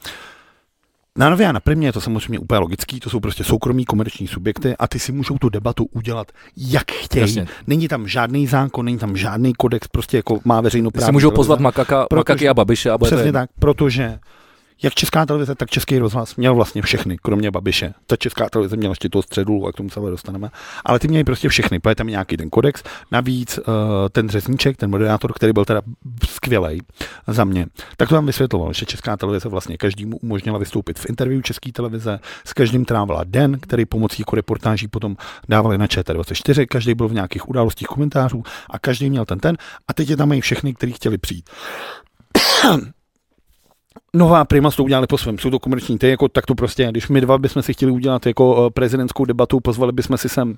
[1.18, 4.28] Na Nově a na Primě je to samozřejmě úplně logický, to jsou prostě soukromí komerční
[4.28, 7.22] subjekty a ty si můžou tu debatu udělat, jak chtějí.
[7.22, 7.48] Jasně.
[7.68, 11.32] Není tam žádný zákon, není tam žádný kodex, prostě jako má veřejnou Ty si můžou
[11.32, 14.20] pozvat makaka, Protože- makaky a babiše a bude Přesně tak, protože
[14.84, 17.94] jak Česká televize, tak Český rozhlas měl vlastně všechny, kromě Babiše.
[18.08, 20.50] Ta Česká televize měla ještě toho středu, a k tomu se dostaneme.
[20.86, 22.84] Ale ty měli prostě všechny, protože tam nějaký ten kodex.
[23.12, 23.64] Navíc uh,
[24.12, 25.82] ten řezníček, ten moderátor, který byl teda
[26.30, 26.82] skvělý
[27.28, 27.66] za mě,
[27.98, 32.20] tak to tam vysvětloval, že Česká televize vlastně každému umožnila vystoupit v interview České televize,
[32.46, 35.16] s každým trávila den, který pomocí jako reportáží potom
[35.50, 39.58] dávali na ČT24, každý byl v nějakých událostích komentářů a každý měl ten ten
[39.88, 41.50] a teď je tam mají všechny, kteří chtěli přijít.
[44.18, 47.08] Nová Prima to udělali po svém, jsou to komerční, ty jako tak to prostě, když
[47.08, 50.56] my dva bychom si chtěli udělat jako eh, prezidentskou debatu, pozvali bychom si sem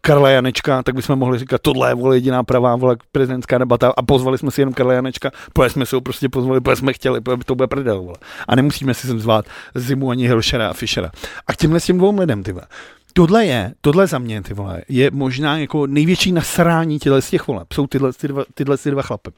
[0.00, 4.02] Karla Janečka, tak bychom mohli říkat, tohle je vole jediná pravá vole prezidentská debata a
[4.02, 7.20] pozvali jsme si jenom Karla Janečka, protože jsme si ho prostě pozvali, protože jsme chtěli,
[7.20, 8.16] protože to bude prdel, vole.
[8.48, 11.10] A nemusíme si sem zvát Zimu ani Hilšera a Fischera.
[11.46, 12.66] A k těmhle s těm dvou lidem, ty vole.
[13.12, 17.46] Tohle je, tohle za mě, ty vole, je možná jako největší nasrání těchto z těch
[17.46, 17.72] voleb.
[17.72, 19.30] Jsou tyhle, ty dva, tyhle ty dva chlapy.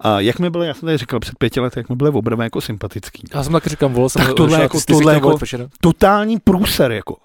[0.00, 2.44] A jak mi byly, já jsem tady říkal před pěti lety, jak mi byly obrvé
[2.44, 3.22] jako sympatický.
[3.34, 5.38] Já jsem taky říkal, volil jsem Tak tohle jako- ty tohle jako-
[5.80, 7.16] totální průser, jako.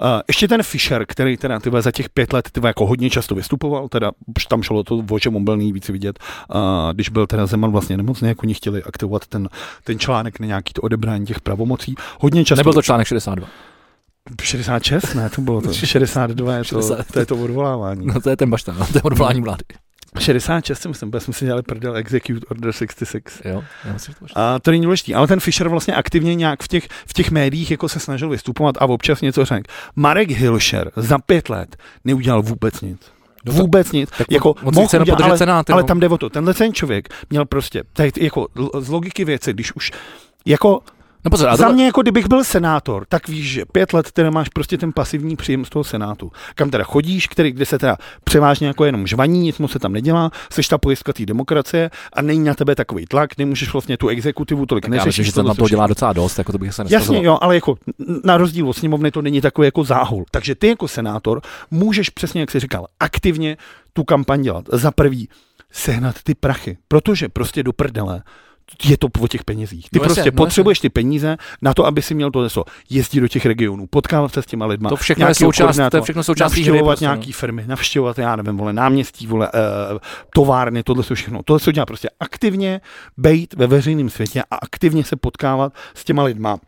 [0.00, 3.34] Uh, ještě ten Fischer, který teda tyhle, za těch pět let tyhle, jako hodně často
[3.34, 6.18] vystupoval, teda už tam šlo to, o čem on byl nejvíc vidět,
[6.54, 6.60] uh,
[6.92, 9.48] když byl teda Zeman vlastně nemocný, jako oni chtěli aktivovat ten,
[9.84, 11.94] ten článek na nějaký to odebrání těch pravomocí.
[12.20, 12.60] Hodně často...
[12.60, 13.48] Nebyl to článek 62.
[14.42, 15.72] 66, ne, to bylo to.
[15.72, 17.06] 62 je to, 60.
[17.12, 18.06] to, je to odvolávání.
[18.06, 19.64] No to je ten baštan, no, to je odvolání vlády.
[20.18, 23.42] 66 si myslím, protože jsme si dělali prdel Execute Order 66.
[23.44, 26.68] Jo, já myslím, to A to není důležité, ale ten Fischer vlastně aktivně nějak v
[26.68, 29.72] těch, v těch médiích jako se snažil vystupovat a občas něco řekl.
[29.96, 33.00] Marek Hilšer za pět let neudělal vůbec nic.
[33.44, 34.10] No Vůbec nic.
[34.18, 36.30] tak jako, on mohl udělat, ale, Senát, ale tam jde o to.
[36.30, 38.48] Tenhle ten člověk měl prostě, tady, jako
[38.80, 39.90] z logiky věci, když už
[40.46, 40.80] jako
[41.24, 44.12] No pozor, a za to, mě, jako kdybych byl senátor, tak víš, že pět let
[44.12, 46.32] teda máš prostě ten pasivní příjem z toho senátu.
[46.54, 49.92] Kam teda chodíš, který, kde se teda převážně jako jenom žvaní, nic moc se tam
[49.92, 54.08] nedělá, seš ta pojistka té demokracie a není na tebe takový tlak, nemůžeš vlastně tu
[54.08, 55.24] exekutivu tolik já myslím, neřešit.
[55.24, 57.24] že se tam toho dělá docela dost, jako to bych se Jasně, neskazoval.
[57.24, 57.74] jo, ale jako
[58.24, 60.24] na rozdíl od sněmovny to není takový jako záhul.
[60.30, 63.56] Takže ty jako senátor můžeš přesně, jak jsi říkal, aktivně
[63.92, 64.64] tu kampaň dělat.
[64.72, 65.28] Za prvý
[65.72, 68.22] sehnat ty prachy, protože prostě do prdele
[68.84, 69.90] je to o těch penězích.
[69.90, 72.42] Ty No no prostě jasně, no potřebuješ ty peníze na to, aby si měl to
[72.42, 72.64] něco.
[72.90, 74.88] Jezdit do těch regionů, potkávat se s těma lidma.
[74.88, 76.70] To všechno je součást, to je všechno součástí hry.
[76.70, 77.14] navštěvovat Prostě, no.
[77.14, 79.50] nějaký firmy, navštěvovat, já nevím, vole, náměstí, vole,
[79.92, 79.98] uh,
[80.34, 81.40] továrny, tohle jsou všechno.
[81.44, 82.80] Tohle se dělá prostě aktivně
[83.16, 86.58] bejt ve veřejném světě a aktivně se potkávat s těma lidma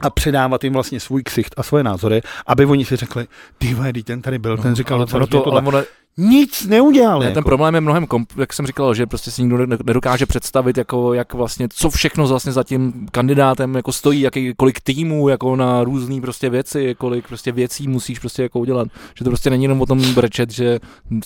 [0.00, 3.26] a předávat jim vlastně svůj ksicht a svoje názory, aby oni si řekli,
[3.58, 5.60] ty vole, ten tady byl, ten říkal, ale, to, to, tohle.
[5.60, 5.84] ale
[6.18, 7.20] Nic neudělali.
[7.20, 7.34] ne, jako.
[7.34, 10.78] ten problém je mnohem, komp, jak jsem říkal, že prostě si nikdo ne- nedokáže představit,
[10.78, 15.56] jako, jak vlastně, co všechno vlastně za tím kandidátem jako stojí, jaký, kolik týmů jako
[15.56, 18.88] na různé prostě věci, kolik prostě věcí musíš prostě jako udělat.
[19.18, 20.78] Že to prostě není jenom o tom brečet, že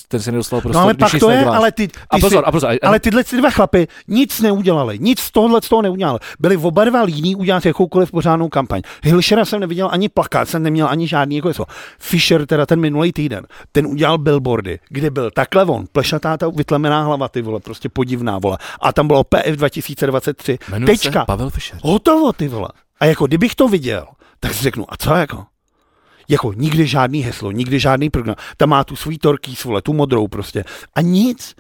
[0.09, 2.47] ten se nedostal prostě, no ale pak to je, ale ty, ty a pozor, si,
[2.47, 5.83] a pozor, a, ale tyhle ty dva chlapy nic neudělali, nic z tohohle z toho
[5.83, 6.19] neudělali.
[6.41, 8.83] Byli oba dva líní udělat jakoukoliv pořádnou kampaň.
[9.03, 11.65] Hilšera jsem neviděl ani plakát, jsem neměl ani žádný jako něco.
[11.99, 17.03] Fischer, teda ten minulý týden, ten udělal billboardy, kde byl takhle on, plešatá ta vytlemená
[17.03, 18.59] hlava, ty vole, prostě podivná vole.
[18.81, 20.59] A tam bylo PF 2023.
[20.71, 21.25] jmenuje se Tečka.
[21.25, 21.79] Pavel Fischer.
[21.83, 22.69] Hotovo, ty vole.
[23.01, 24.07] A jako kdybych to viděl,
[24.41, 25.45] tak si řeknu, a co jako?
[26.29, 28.37] Jako nikdy žádný heslo, nikdy žádný program.
[28.57, 30.65] Tam má tu svůj torkýs, vole, tu modrou prostě.
[30.95, 31.55] A nic.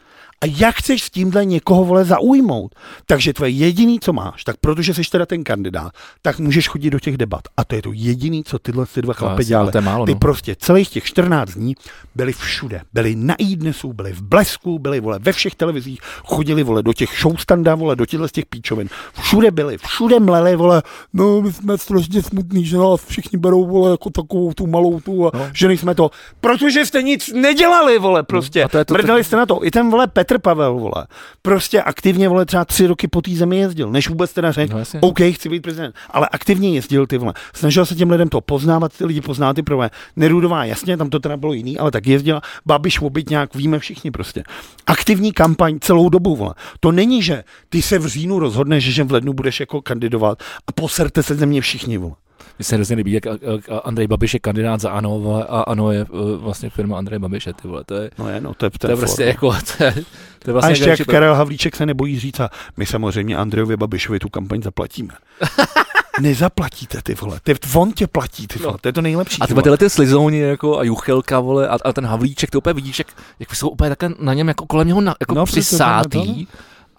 [0.44, 2.74] A jak chceš s tímhle někoho, vole, zaujmout?
[3.06, 7.00] Takže tvoje jediný, co máš, tak protože jsi teda ten kandidát, tak můžeš chodit do
[7.00, 7.40] těch debat.
[7.56, 9.70] A to je to jediný, co tyhle ty dva chlapy jasně, dělali.
[9.80, 10.18] málo, Ty no.
[10.18, 11.74] prostě celých těch 14 dní
[12.14, 12.80] byli všude.
[12.92, 17.10] Byli na iDnesu, byli v Blesku, byli vole ve všech televizích, chodili vole do těch
[17.20, 18.88] showstanda, vole do těchto z těch píčovin.
[19.20, 20.82] Všude byli, všude mleli, vole,
[21.12, 25.26] no my jsme strašně smutní, že nás všichni berou, vole, jako takovou tu malou tu,
[25.26, 25.48] a No.
[25.54, 26.10] že nejsme to.
[26.40, 28.64] Protože jste nic nedělali, vole, prostě.
[28.64, 29.64] a to je to- Mrdali jste na to.
[29.66, 31.06] I ten, vole, Petr Pavel, vole,
[31.42, 34.78] prostě aktivně, vole, třeba tři roky po té zemi jezdil, než vůbec teda řekl, No,
[34.78, 35.00] jasně.
[35.00, 37.34] OK, chci být prezident, ale aktivně jezdil ty vole.
[37.54, 39.90] Snažil se těm lidem to poznávat, ty lidi poznávat ty problémy.
[40.16, 42.40] Nerudová, jasně, tam to teda bylo jiný, ale tak jezdila.
[42.66, 44.42] Babiš obyt nějak víme všichni prostě.
[44.86, 46.54] Aktivní kampaň celou dobu, vole.
[46.80, 50.72] To není, že ty se v říjnu rozhodneš, že v lednu budeš jako kandidovat a
[50.72, 52.14] poserte se ze mě všichni, vole.
[52.58, 53.30] Mně se hrozně líbí, jak a-
[53.74, 57.52] a- Andrej Babiš je kandidát za ANO a ANO je uh, vlastně firma Andrej Babiše,
[57.52, 59.84] ty vole, to je, No je, no, to je, to je prostě for, jako, to
[59.84, 59.92] je,
[60.38, 63.36] to je a vlastně ještě jak jak Karel Havlíček se nebojí říct, a my samozřejmě
[63.36, 65.14] Andrejovi Babišovi tu kampaň zaplatíme.
[66.20, 68.78] Nezaplatíte ty vole, ty, on tě platí ty vole, No.
[68.78, 69.42] to je to nejlepší.
[69.42, 72.74] A ty tyhle ty slizouni jako a Juchelka, vole, a, a ten Havlíček, to úplně
[72.74, 75.44] vidíš, jak, jak jsou úplně takhle na něm jako kolem něho na, jako No, no,
[75.46, 76.46] přesně, přisátý.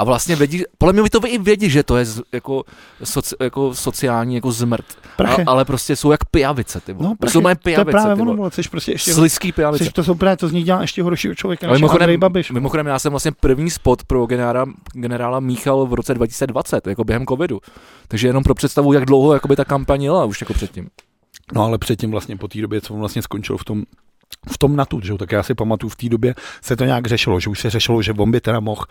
[0.01, 2.63] A vlastně vědí, podle mě by to i vědí, že to je z, jako,
[3.03, 4.85] soci, jako sociální jako zmrt.
[5.17, 7.09] A, ale prostě jsou jak pijavice, ty vole.
[7.09, 9.83] No, to jsou moje to je pijavice, právě ty ono, jsi prostě ještě Slizký pijavice.
[9.83, 12.17] Což to jsou právě, to z nich dělá ještě horšího člověka, Ale než mimochodem, Andrej
[12.17, 12.51] Babiš.
[12.51, 17.25] mimochodem, já jsem vlastně první spot pro generála, generála Míchal v roce 2020, jako během
[17.25, 17.59] covidu.
[18.07, 20.89] Takže jenom pro představu, jak dlouho jakoby, ta kampaň jela už jako předtím.
[21.53, 23.83] No ale předtím vlastně po té době, co on vlastně skončil v tom,
[24.51, 27.07] v tom NATO, že jo, tak já si pamatuju, v té době se to nějak
[27.07, 28.85] řešilo, že už se řešilo, že on by teda mohl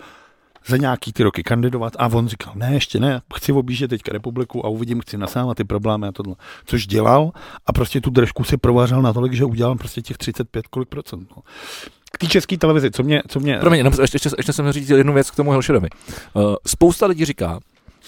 [0.66, 4.66] za nějaký ty roky kandidovat a on říkal, ne, ještě ne, chci objíždět teďka republiku
[4.66, 6.34] a uvidím, chci nasávat ty problémy a tohle.
[6.64, 7.30] Což dělal
[7.66, 11.28] a prostě tu držku si provářel natolik, že udělal prostě těch 35 kolik procent.
[11.36, 11.42] No.
[12.12, 14.90] K té české televizi, co mě, co mě Promiň, jenom, ještě, ještě, ještě jsem říct
[14.90, 15.88] jednu věc k tomu Helšerovi.
[16.34, 17.58] Uh, spousta lidí říká,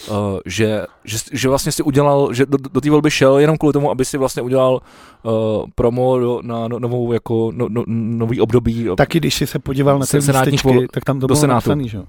[0.09, 3.73] uh, že, že, že, vlastně si udělal, že do, do té volby šel jenom kvůli
[3.73, 4.81] tomu, aby si vlastně udělal
[5.23, 5.33] uh,
[5.75, 8.89] promo do, na no, novou jako no, no, nový období.
[8.97, 11.55] Taky když jsi se podíval na ty lístečky, vol- tak tam to do bylo Senátu.
[11.55, 12.05] napsaný, že jo.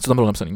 [0.00, 0.50] Co tam bylo napsané?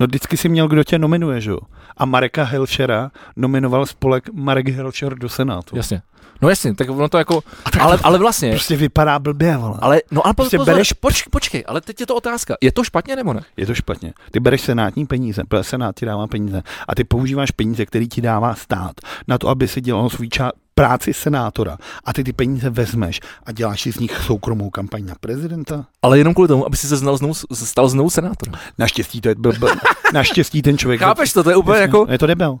[0.00, 1.58] No vždycky si měl, kdo tě nominuje, že jo.
[1.96, 5.76] A Mareka Helšera nominoval spolek Marek Helšer do Senátu.
[5.76, 6.02] Jasně.
[6.42, 9.78] No jasně, tak ono to jako, tak ale, ale vlastně, prostě vypadá blbě, vole.
[9.80, 12.84] ale, no ale prostě pozor, bereš- poč, počkej, ale teď je to otázka, je to
[12.84, 13.40] špatně nebo ne?
[13.56, 14.12] Je to špatně.
[14.30, 18.20] Ty bereš senátní peníze, protože senát ti dává peníze a ty používáš peníze, který ti
[18.20, 18.92] dává stát
[19.28, 20.50] na to, aby si dělal svůj ča-
[20.82, 25.14] práci senátora a ty ty peníze vezmeš a děláš si z nich soukromou kampaň na
[25.20, 25.84] prezidenta?
[26.02, 28.54] Ale jenom kvůli tomu, aby si se znal znovu, stal znovu senátorem.
[28.78, 29.68] Naštěstí to je byl, byl,
[30.12, 31.00] naštěstí ten člověk...
[31.00, 32.58] Chápeš to, to je úplně jako, Je to debil.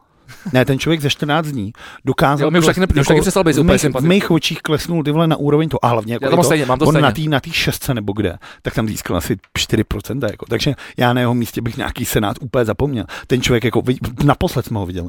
[0.52, 1.72] Ne, ten člověk za 14 dní
[2.04, 2.46] dokázal...
[2.46, 5.04] Jo, mi už taky ne- už taky přestal být úplně mých, v mých očích klesnul
[5.04, 5.84] ty vole na úroveň to.
[5.84, 7.02] A hlavně jako já to mám to, stejně, mám to on stejně.
[7.02, 10.30] na té na tý šestce nebo kde, tak tam získal asi 4%.
[10.30, 10.46] Jako.
[10.46, 13.04] Takže já na jeho místě bych nějaký senát úplně zapomněl.
[13.26, 13.82] Ten člověk jako,
[14.24, 15.08] naposled jsme ho viděli.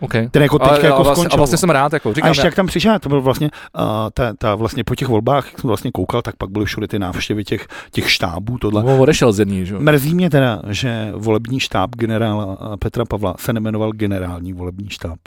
[0.00, 0.28] Okay.
[0.28, 1.34] Ten jako a, teďka a, jako vlastně, skončil.
[1.34, 3.50] a vlastně jsem rád, jako a říkám, ještě já, jak tam přišel, to byl vlastně,
[3.78, 3.82] uh,
[4.14, 6.98] ta, ta, vlastně po těch volbách, jak jsem vlastně koukal, tak pak byly všude ty
[6.98, 8.82] návštěvy těch, těch štábů, tohle.
[8.82, 9.80] on odešel z jedný, že jo.
[9.80, 15.18] Mrzí mě teda, že volební štáb generála Petra Pavla se nemenoval generální volební štáb.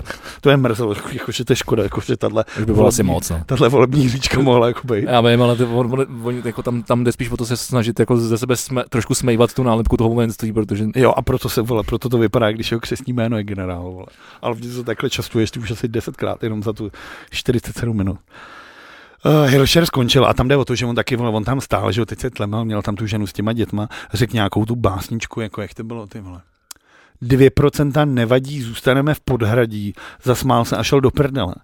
[0.41, 3.03] To je mrzelo, jako, jako, že to je škoda, jako, že tahle, by bylo asi
[3.03, 3.43] moc, no.
[3.45, 5.03] tahle volební říčka mohla jako být.
[5.03, 7.57] Já vím, ale ty, on, on, on, jako tam, tam jde spíš o to se
[7.57, 11.49] snažit jako ze sebe jsme, trošku smejvat tu nálepku toho vojenství, protože Jo, a proto
[11.49, 14.05] se vole, proto to vypadá, když jeho křesní jméno je generál, vole.
[14.41, 16.91] Ale vždy to takhle častuješ, ty už asi desetkrát, jenom za tu
[17.29, 18.19] 47 minut.
[19.25, 22.01] Uh, Hilšer skončil a tam jde o to, že on taky, on tam stál, že
[22.01, 25.41] jo, teď se tlemal, měl tam tu ženu s těma dětma, řekl nějakou tu básničku,
[25.41, 26.41] jako jak to bylo, ty vole.
[27.21, 29.93] 2% nevadí, zůstaneme v podhradí,
[30.23, 31.55] zasmál se a šel do prdele.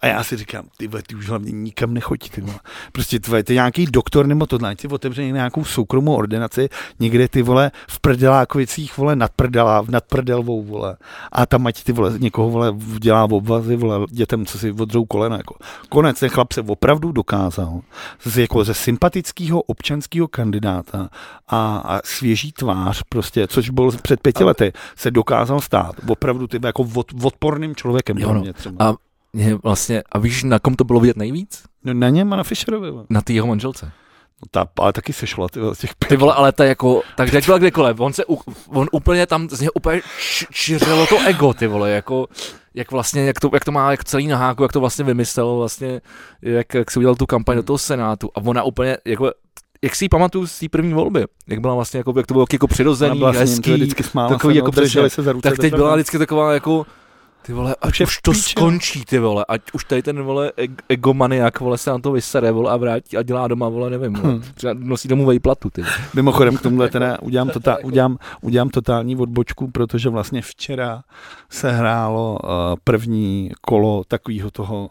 [0.00, 2.58] A já si říkám, ty vole, ty už hlavně nikam nechodí, ty vole.
[2.92, 6.68] Prostě tvoje, ty nějaký doktor nebo to, ať si otevře nějakou soukromou ordinaci,
[7.00, 10.96] někde ty vole v prdelákovicích, vole nad prdelá, nad prdelvou, vole.
[11.32, 15.36] A tam ať ty vole někoho vole dělá obvazy, vole dětem, co si odřou kolena,
[15.36, 15.54] jako.
[15.88, 17.80] Konec, ten chlap se opravdu dokázal
[18.24, 21.08] z, jako ze sympatického občanského kandidáta
[21.48, 26.58] a, a svěží tvář, prostě, což byl před pěti lety, se dokázal stát opravdu ty
[26.64, 28.18] jako od, odporným člověkem.
[28.18, 28.40] Jo, no.
[28.40, 28.86] mě třeba.
[28.86, 29.07] a
[29.62, 31.62] vlastně, a víš, na kom to bylo vidět nejvíc?
[31.84, 32.90] No, na něm a na Fischerovi.
[32.90, 33.04] vole.
[33.10, 33.86] Na té jeho manželce.
[34.42, 37.44] No, ta, ale taky sešla ty, vole, těch Ty vole, ale je jako, tak jak
[37.44, 38.24] byla kdekoliv, on se,
[38.68, 42.26] on úplně tam, z něho úplně č- čiřilo to ego, ty vole, jako,
[42.74, 45.56] jak vlastně, jak to, jak to má, jak celý na háku, jak to vlastně vymyslel,
[45.56, 46.00] vlastně,
[46.42, 49.30] jak, jak si udělal tu kampaň do toho Senátu a ona úplně, jako,
[49.82, 52.46] jak si ji pamatuju z té první volby, jak byla vlastně, jako, jak to bylo
[52.52, 55.10] jako přirozený, hezký, vždycky smála takový se, jako no, přesně.
[55.10, 55.50] se za ruce.
[55.50, 56.86] tak teď byla vždycky taková jako,
[57.42, 58.42] ty vole, ať Už to píče.
[58.50, 62.52] skončí, ty vole, ať už tady ten, vole, eg- egomaniak, vole, se na to vysere,
[62.52, 64.34] vole, a vrátí a dělá doma, vole, nevím, vole.
[64.34, 64.42] Hm.
[64.54, 65.82] Třeba nosí domů vejplatu, ty.
[66.14, 71.02] Mimochodem k tomuhle teda udělám, tota, udělám, udělám totální odbočku, protože vlastně včera
[71.50, 72.50] se hrálo uh,
[72.84, 74.90] první kolo takového toho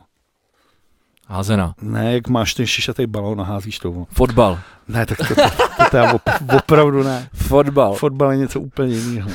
[1.28, 1.74] Házená.
[1.82, 4.06] Ne, jak máš ten šišatý balón a házíš to.
[4.12, 4.60] Fotbal.
[4.88, 6.22] Ne, tak to, to, to, to, to já op,
[6.58, 7.30] opravdu ne.
[7.34, 7.94] Fotbal.
[7.94, 9.30] Fotbal je něco úplně jiného.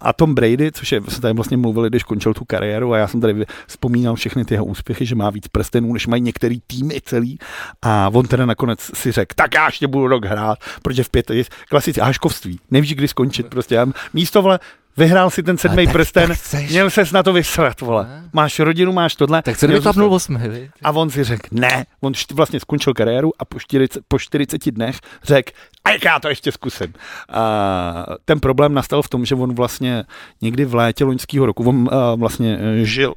[0.00, 3.08] a Tom Brady, což je, jsme tady vlastně mluvili, když končil tu kariéru a já
[3.08, 7.00] jsem tady vzpomínal všechny ty jeho úspěchy, že má víc prstenů, než mají některý týmy
[7.04, 7.38] celý
[7.82, 11.30] a on teda nakonec si řekl, tak já ještě budu rok hrát, protože v pět
[11.30, 14.58] je klasické háškovství, nevíš, kdy skončit, prostě já, místo vole,
[14.96, 18.04] vyhrál si ten sedmý prsten, chceš- měl ses na to vysrat, vole.
[18.04, 18.30] Ne.
[18.32, 19.42] Máš rodinu, máš tohle.
[19.42, 20.34] Tak klapnul zůstat.
[20.36, 20.70] osmi?
[20.82, 25.00] A on si řekl, ne, on vlastně skončil kariéru a po 40, po 40 dnech
[25.24, 25.52] řekl,
[25.84, 26.94] a jak já to ještě zkusím.
[27.28, 30.04] A ten problém nastal v tom, že on vlastně
[30.42, 33.14] někdy v létě loňského roku, on a, vlastně eh, žil,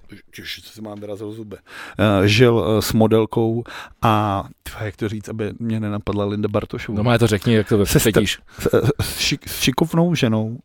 [0.64, 1.56] co se mám vyrazil zuby,
[1.98, 3.64] Eh, žil eh, s modelkou
[4.02, 4.44] a
[4.82, 6.98] jak to říct, aby mě nenapadla Linda Bartošová.
[6.98, 8.40] No má to řekni, jak to vysvětíš.
[8.60, 8.68] s,
[9.02, 10.58] s, šik, s šikovnou ženou, uh,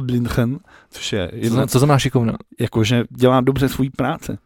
[0.00, 0.58] Giselle Blindchen,
[0.90, 2.32] což je Co, jedna, co znamená šikovna?
[2.60, 4.38] jakože dělá dobře svůj práci.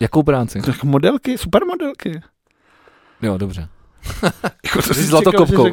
[0.00, 0.62] Jakou práci?
[0.62, 2.20] Tak modelky, supermodelky.
[3.22, 3.68] Jo, dobře.
[4.64, 5.70] Jako to Jsi zlatokopkou.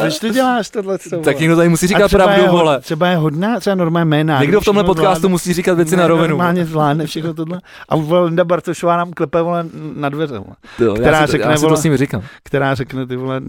[0.00, 0.98] Proč ty děláš tohle?
[1.24, 2.80] tak někdo tady musí říkat pravdu, je, vole.
[2.80, 4.40] Třeba je hodná, třeba normálně jména.
[4.40, 5.28] Někdo v tomhle podcastu zvládne.
[5.28, 6.28] musí říkat věci Ne, na rovinu.
[6.28, 7.60] Normálně zvládne všechno tohle.
[7.88, 11.50] A vole, Linda Bartošová nám klepe vole, na dveře, vole, Jo, která já si, řekne,
[11.50, 12.22] já si to vole- s nimi říkám.
[12.42, 13.40] která řekne, ty vole,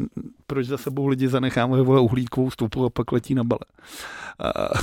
[0.48, 3.60] proč za sebou lidi zanecháme vole, uhlíkovou stopu a pak letí na bale.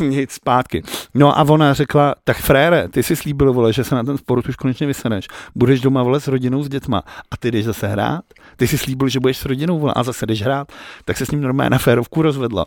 [0.01, 0.83] Uh, nic zpátky.
[1.15, 4.49] No a ona řekla, tak frére, ty si slíbil, vole, že se na ten sport
[4.49, 5.29] už konečně vyseneš.
[5.55, 8.25] Budeš doma, vole, s rodinou, s dětma a ty jdeš zase hrát.
[8.57, 10.73] Ty si slíbil, že budeš s rodinou, vole, a zase jdeš hrát.
[11.05, 12.65] Tak se s ním normálně na férovku rozvedla.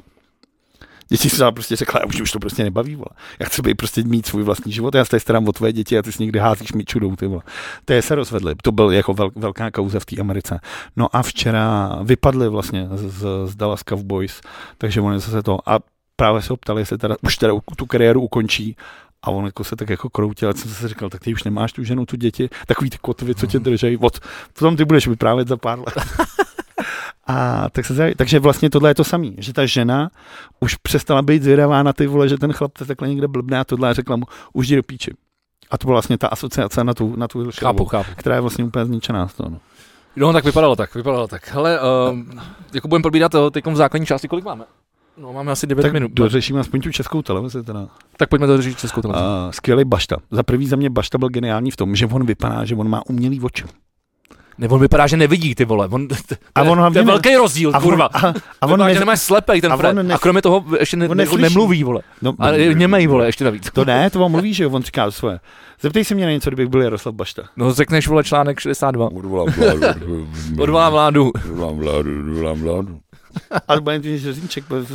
[1.09, 3.09] Děti si prostě řekla, už, už to prostě nebaví, vole.
[3.39, 5.97] Já chci být prostě mít svůj vlastní život, já se tady starám o tvoje děti
[5.97, 7.41] a ty si někdy házíš mi čudou, ty vole.
[7.85, 8.55] To je se rozvedli.
[8.63, 10.59] To byl jako vel, velká kauza v té Americe.
[10.95, 14.41] No a včera vypadli vlastně z, z, z Dallas Cowboys,
[14.77, 15.79] takže oni zase to, a
[16.15, 18.75] právě se ho ptali, jestli teda, už teda tu kariéru ukončí,
[19.23, 21.73] a on jako se tak jako kroutil, a jsem si říkal, tak ty už nemáš
[21.73, 24.19] tu ženu, tu děti, takový ty kotvy, co tě držej, od,
[24.53, 25.95] potom ty budeš vyprávět za pár let.
[27.27, 30.09] A tak se, zjistí- takže vlastně tohle je to samý, že ta žena
[30.59, 33.63] už přestala být zvědavá na ty vole, že ten chlap to takhle někde blbne a
[33.63, 35.11] tohle a řekla mu, už jdi do píči.
[35.71, 38.09] A to byla vlastně ta asociace na tu, na tu Chápu, chápu.
[38.15, 39.49] která je vlastně úplně zničená z toho.
[39.49, 39.57] No.
[40.15, 41.47] No tak vypadalo tak, vypadalo tak.
[41.51, 41.79] Hele,
[42.11, 42.17] uh,
[42.73, 44.65] jako budeme probírat teď v základní části, kolik máme?
[45.17, 46.11] No máme asi 9 Tak minut.
[46.11, 47.87] dořešíme aspoň tu českou televizi teda.
[48.17, 49.25] tak pojďme to řešit českou televizi.
[49.25, 50.17] Uh, skvělý Bašta.
[50.31, 53.01] Za prvý za mě Bašta byl geniální v tom, že on vypadá, že on má
[53.09, 53.63] umělý oči.
[54.57, 55.87] Ne, on vypadá, že nevidí ty vole.
[55.91, 56.07] On,
[56.55, 58.09] A on to hlavně je ne- velký rozdíl, A kurva.
[58.15, 58.27] on, a,
[58.61, 59.93] a on, Vypadá, ne, že nemáš slepej ten a on Fred.
[59.95, 61.41] ne- A kromě toho ještě ne, on neslyší.
[61.41, 62.01] nemluví, vole.
[62.21, 63.69] no, Ale je němej, vole, ještě navíc.
[63.73, 65.39] To ne, to on mluví, že jo, on říká svoje.
[65.81, 67.43] Zeptej se mě na něco, kdybych byl Jaroslav Bašta.
[67.57, 69.05] No řekneš, vole, článek 62.
[69.11, 70.27] Odvolám vládu.
[70.59, 71.31] Odvolá vládu.
[71.51, 72.99] Odvolám vládu, odvolám vládu.
[73.67, 73.99] Ale bude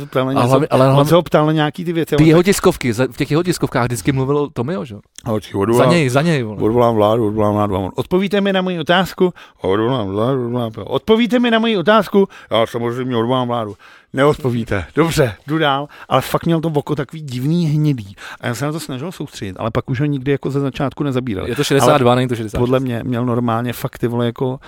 [0.09, 0.47] ptal na A něco.
[0.47, 2.15] hlavně, ale On se ho ptal na nějaký ty věci.
[2.15, 4.95] ty jeho tiskovky, za- v těch jeho tiskovkách vždycky mluvil o Tomio, že?
[5.25, 6.61] A říká, Za odvolám, něj, za něj, vole.
[6.61, 7.75] odvolám vládu, odvolám vládu.
[7.75, 9.33] On, Odpovíte mi na moji otázku?
[9.61, 10.89] Odvolám vládu, odvolám vládu.
[10.89, 12.27] Odpovíte mi na moji otázku?
[12.51, 13.75] Já samozřejmě odvolám vládu.
[14.13, 14.85] Neodpovíte.
[14.95, 15.87] Dobře, jdu dál.
[16.09, 18.15] Ale fakt měl to oko takový divný hnědý.
[18.41, 21.03] A já se na to snažil soustředit, ale pak už ho nikdy jako ze začátku
[21.03, 21.47] nezabíral.
[21.47, 22.57] Je to 62, není to 60.
[22.57, 24.59] Podle mě měl normálně fakt ty vole jako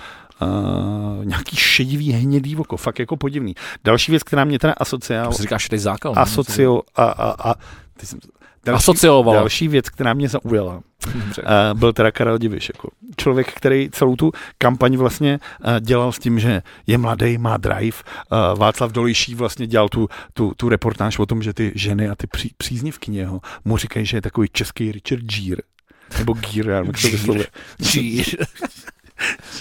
[0.42, 3.54] uh, nějaký šedivý hnědý oko, fakt jako podivný.
[3.84, 6.12] Další věc, která mě teda asociál, To se říká šedý zákal.
[6.16, 7.54] asocio a, a, a
[7.96, 8.18] ty jsem,
[8.64, 9.34] další, Asocioval.
[9.34, 10.80] další věc, která mě zaujala,
[11.14, 11.42] Dobře.
[11.42, 12.70] uh, byl teda Karel Diviš.
[12.74, 17.56] Jako člověk, který celou tu kampaň vlastně uh, dělal s tím, že je mladý, má
[17.56, 17.96] drive.
[18.52, 22.14] Uh, Václav Dolejší vlastně dělal tu, tu, tu reportáž o tom, že ty ženy a
[22.14, 25.62] ty pří, příznivkyně jeho mu říkají, že je takový český Richard Gere.
[26.18, 27.46] Nebo Gere, já nevím, jak to vyslovuje.
[27.92, 28.46] Gere.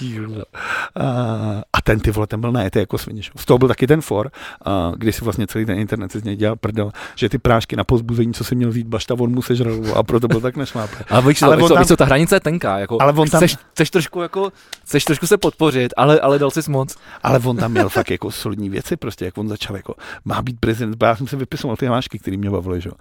[0.01, 3.21] Uh, a ten ty vole, ten byl je jako svině.
[3.37, 4.31] Z toho byl taky ten for,
[4.67, 7.75] uh, kdy si vlastně celý ten internet si z něj dělal prdel, že ty prášky
[7.75, 10.95] na pozbuzení, co si měl vzít bašta, on mu sežral a proto byl tak nešlápl.
[11.09, 13.39] Ale víš, Ale co, tam- víš co, ta hranice je tenká, jako, Ale on tam-
[13.39, 14.51] chceš, chceš, trošku jako,
[14.83, 16.95] chceš trošku se podpořit, ale, ale dal jsi moc.
[17.23, 20.59] Ale on tam měl fakt jako solidní věci, prostě, jak on začal jako, má být
[20.59, 22.95] prezident, já jsem si vypisoval ty hlášky, který mě bavily, že jo.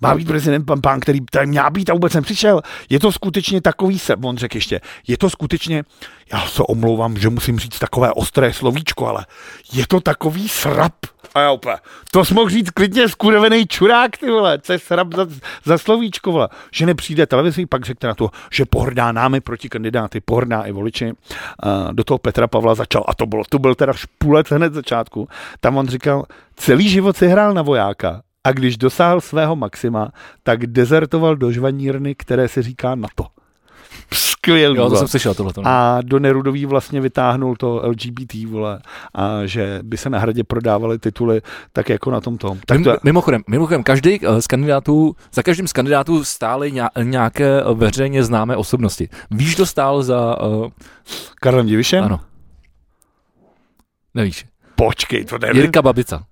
[0.00, 2.62] Má být prezident pan pán, který tady měl být a vůbec nepřišel.
[2.88, 5.84] Je to skutečně takový se, on řekl ještě, je to skutečně,
[6.32, 9.26] já se omlouvám, že musím říct takové ostré slovíčko, ale
[9.72, 10.94] je to takový srap.
[11.34, 11.76] A já úplně,
[12.10, 15.26] to jsi mohl říct klidně skurvený čurák, ty vole, co je srap za,
[15.64, 16.48] za slovíčko, vole.
[16.72, 21.12] Že nepřijde televizí, pak řekne na to, že pohrdá námi proti kandidáty, pohrdá i voliči.
[21.62, 25.28] A do toho Petra Pavla začal, a to bylo, to byl teda špulec hned začátku,
[25.60, 26.24] tam on říkal,
[26.56, 30.12] celý život si hrál na vojáka, a když dosáhl svého maxima,
[30.42, 33.26] tak dezertoval do žvanírny, které se říká NATO.
[34.12, 34.76] Skvělý.
[34.76, 35.52] Jo, to jsem slyšel tohle.
[35.64, 38.80] A do Nerudový vlastně vytáhnul to LGBT, vole,
[39.14, 42.58] a že by se na hradě prodávaly tituly tak jako na tom tom.
[42.66, 46.88] Tak Mim, to, mimochodem, mimochodem, každý eh, z kandidátů, za každým z kandidátů stály ně-
[47.02, 49.08] nějaké veřejně známé osobnosti.
[49.30, 50.42] Víš, kdo stál za...
[50.42, 50.68] Uh,
[51.40, 52.04] Karlem Divišem?
[52.04, 52.20] ano.
[54.14, 54.46] Nevíš.
[54.74, 55.56] Počkej, to nevím.
[55.62, 56.24] Jirka Babica.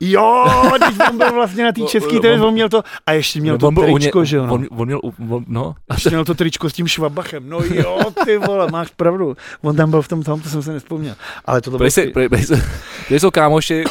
[0.00, 0.44] Jo,
[0.76, 3.58] když on byl vlastně na té české On- televizi, on měl to, a ještě měl
[3.58, 4.54] to tričko, že jo, no.
[4.54, 7.48] On, on měl, on, no, A ještě měl to tričko s tím švabachem.
[7.48, 9.36] No jo, ty vole, máš pravdu.
[9.62, 11.14] On tam byl v tom tom, to jsem se nespomněl.
[11.44, 11.90] Ale to, bylo...
[11.90, 12.28] Se, prej
[13.10, 13.84] jsou kámoši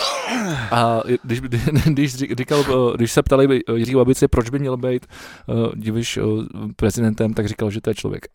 [0.72, 1.42] a když,
[1.86, 5.06] když, říkal, eh, když se ptali Jiří Babice, proč by měl být
[5.48, 6.44] uh, diviš uh,
[6.76, 8.26] prezidentem, tak říkal, že to je člověk.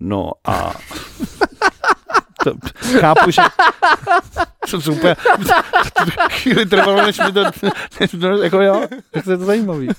[0.00, 0.74] No a...
[2.44, 2.54] To,
[3.00, 3.42] chápu, že...
[4.66, 5.16] Jsem se úplně...
[6.30, 7.44] Chvíli trvalo, než mi to...
[8.00, 9.88] Než to jako jo, tak to je to zajímavý.
[9.88, 9.96] Tak,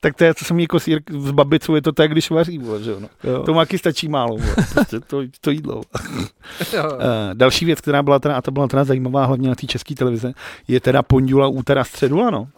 [0.00, 2.82] tak to je, co jsem jako sír s babicou, je to tak, když vaří, vole,
[2.82, 3.00] že jo.
[3.00, 3.08] No.
[3.24, 3.42] Jo.
[3.42, 4.54] To taky stačí málo, vole.
[4.74, 5.76] Prostě to, to jídlo.
[5.76, 5.82] Uh,
[7.34, 10.32] další věc, která byla teda, a to byla teda zajímavá, hlavně na té české televize,
[10.68, 12.48] je teda pondula, útera, středula, no.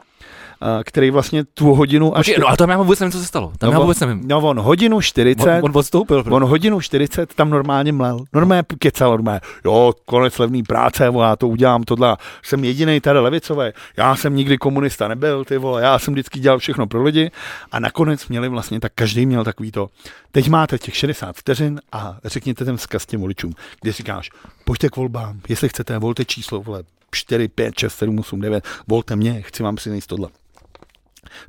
[0.84, 2.26] Který vlastně tu hodinu až...
[2.26, 3.52] Počkej, no ale tam já vůbec nevím, co se stalo.
[3.58, 4.20] Tam No, já vůbec nevím.
[4.24, 6.24] No on hodinu 40, On, on odstoupil.
[6.30, 8.24] On hodinu 40 tam normálně mlel.
[8.32, 12.16] Normálně kecal, normálně, jo, konec levný práce, vole, já to udělám, tohle.
[12.42, 13.66] Jsem jediný tady levicový.
[13.96, 17.30] Já jsem nikdy komunista nebyl, ty vole, já jsem vždycky dělal všechno pro lidi.
[17.72, 19.88] A nakonec měli vlastně, tak každý měl takový to,
[20.32, 24.30] teď máte těch 60 vteřin a řekněte ten vzkaz těm voličům, kde říkáš,
[24.64, 29.16] pojďte k volbám, jestli chcete, volte číslo, vole, 4, 5, 6, 7, 8, 9, volte
[29.16, 30.28] mě, chci vám přinést tohle.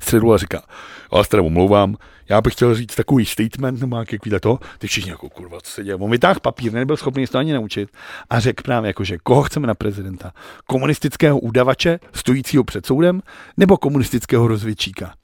[0.00, 0.62] Středula říká,
[1.16, 1.96] já se teda omlouvám,
[2.28, 5.70] já bych chtěl říct takový statement nebo nějaký takovýhle to, ty všichni jako kurva, co
[5.70, 5.94] se děje.
[5.94, 7.88] On vytáhl papír, nebyl schopný se to ani naučit
[8.30, 10.32] a řekl právě jako, že koho chceme na prezidenta.
[10.66, 13.22] Komunistického udavače, stojícího před soudem,
[13.56, 15.14] nebo komunistického rozvědčíka.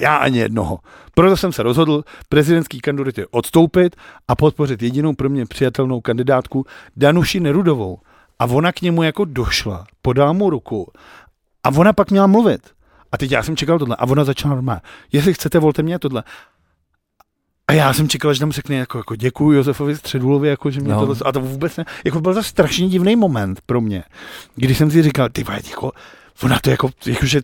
[0.00, 0.78] Já ani jednoho.
[1.14, 3.96] Proto jsem se rozhodl prezidentský kandidatě odstoupit
[4.28, 6.66] a podpořit jedinou pro mě přijatelnou kandidátku
[6.96, 7.98] Danuši Nerudovou.
[8.38, 10.92] A ona k němu jako došla, podala mu ruku
[11.64, 12.70] a ona pak měla mluvit.
[13.12, 13.96] A teď já jsem čekal tohle.
[13.98, 14.80] A ona začala normálně.
[15.12, 16.22] Jestli chcete, volte mě tohle.
[17.68, 20.92] A já jsem čekal, že tam řekne jako, jako děkuji Josefovi Středulovi, jako, že mě
[20.92, 21.00] No.
[21.00, 24.04] tohle, a to vůbec ne, jako byl to strašně divný moment pro mě,
[24.54, 25.92] když jsem si říkal, ty vole, jako,
[26.42, 27.40] ona to jako, jako že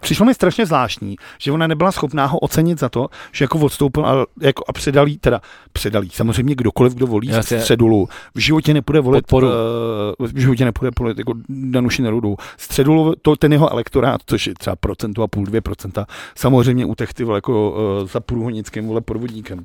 [0.00, 4.06] přišlo mi strašně zvláštní, že ona nebyla schopná ho ocenit za to, že jako odstoupil
[4.06, 5.40] a, jako, a předal jí, teda
[5.72, 7.60] předal jí, samozřejmě kdokoliv, kdo volí Jasně.
[7.60, 9.46] středulu, v životě nepůjde volit, Podporu.
[9.46, 12.36] Uh, v životě nepůjde volit jako Danuši Nerudu.
[12.56, 16.94] Středulu, to, ten jeho elektorát, což je třeba procentu a půl, dvě procenta, samozřejmě u
[16.94, 19.64] těch ty vole, jako uh, za průhonickým vole podvodníkem.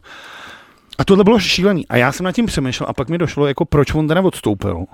[0.97, 1.87] A tohle bylo šílený.
[1.87, 4.85] A já jsem nad tím přemýšlel a pak mi došlo, jako proč on teda odstoupil.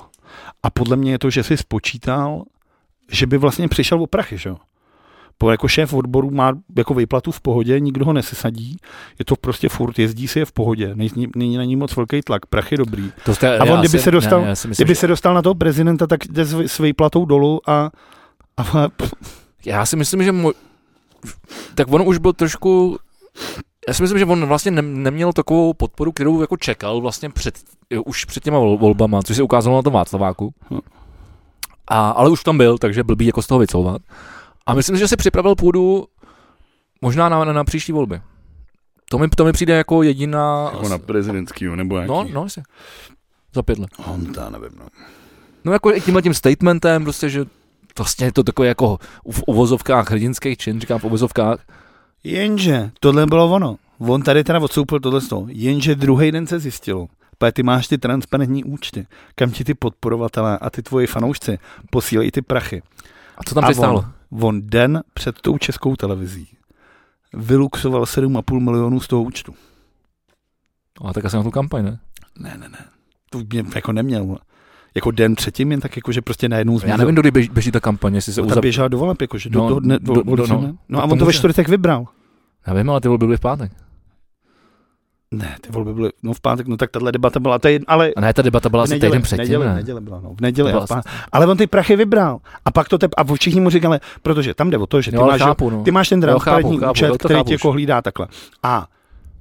[0.63, 2.43] A podle mě je to, že si spočítal,
[3.11, 4.57] že by vlastně přišel o prachy, že jo?
[5.51, 8.77] Jako šéf odboru má jako výplatu v pohodě, nikdo ho nesesadí,
[9.19, 12.21] je to prostě furt, jezdí si je v pohodě, není, není na ní moc velký
[12.21, 13.11] tlak, prachy dobrý.
[13.25, 15.41] To jste, A on, kdyby si- se dostal- Ne, myslím, Kdyby že, se dostal na
[15.41, 17.89] toho prezidenta, tak jde s, s výplatou dolů a,
[18.57, 18.87] a
[19.65, 20.51] já si myslím, že mo,
[21.75, 22.97] tak on už byl trošku
[23.87, 27.55] já si myslím, že on vlastně ne, neměl takovou podporu, kterou jako čekal vlastně před,
[28.05, 30.53] už před těma vol- volbama, což se ukázalo na tom Václaváku.
[30.71, 30.79] Hm.
[31.87, 34.01] A, ale už tam byl, takže blbý jako z toho vycouvat.
[34.67, 36.07] A myslím si, že si připravil půdu
[37.01, 38.21] možná na, na, na příští volby.
[39.09, 40.69] To mi, to mi přijde jako jediná...
[40.73, 42.09] Jako na prezidentskýho, nebo jaký?
[42.09, 42.63] no, no, asi.
[43.53, 43.89] Za pět let.
[44.05, 44.85] On to nevím, no.
[45.65, 47.45] No jako i tímhle tím statementem, prostě, že
[47.97, 48.97] vlastně je to takové jako
[49.31, 51.59] v uvozovkách hrdinský čin, říkám v uvozovkách.
[52.23, 53.77] jenže tohle bylo ono.
[53.99, 55.45] On tady teda odstoupil tohle z toho.
[55.49, 57.07] Jenže druhý den se zjistilo,
[57.37, 61.59] Protože ty máš ty transparentní účty, kam ti ty podporovatelé a ty tvoji fanoušci
[61.89, 62.81] posílají ty prachy.
[63.37, 64.05] A co tam A přistálo?
[64.41, 66.47] On den před tou českou televizí
[67.33, 69.53] vyluxoval 7,5 milionů z toho účtu.
[71.05, 71.99] A tak asi na tu kampaň, ne?
[72.39, 72.77] Ne, ne, ne.
[73.29, 74.37] To mě jako neměl.
[74.95, 77.79] Jako den předtím, jen tak jako, že prostě najednou Já nevím, kdy běží, běží ta
[77.79, 80.35] kampaň, jestli se No, běžela do voleb, jakože do, No, do, dne, do- do, do-
[80.35, 80.61] do, no.
[80.61, 82.05] no, no a on to ve čtvrtek vybral.
[82.67, 83.71] Já vím, ale ty volby byly v pátek.
[85.31, 88.21] Ne, ty volby byly, no v pátek, no tak tahle debata byla, je, ale A
[88.21, 89.75] ne, ta debata byla asi týden v předtím, neděli, ne?
[89.75, 91.01] neděli byla, no, v neděli, byla v pá...
[91.31, 92.39] ale on ty prachy vybral.
[92.65, 95.17] A pak to te, a všichni mu říkali, protože tam jde o to, že ty,
[95.17, 95.83] Jo, máš, chápu, no.
[95.83, 98.27] ty máš ten chápu, transparentní chápu, účet, to který chápu tě jako hlídá takhle.
[98.63, 98.87] A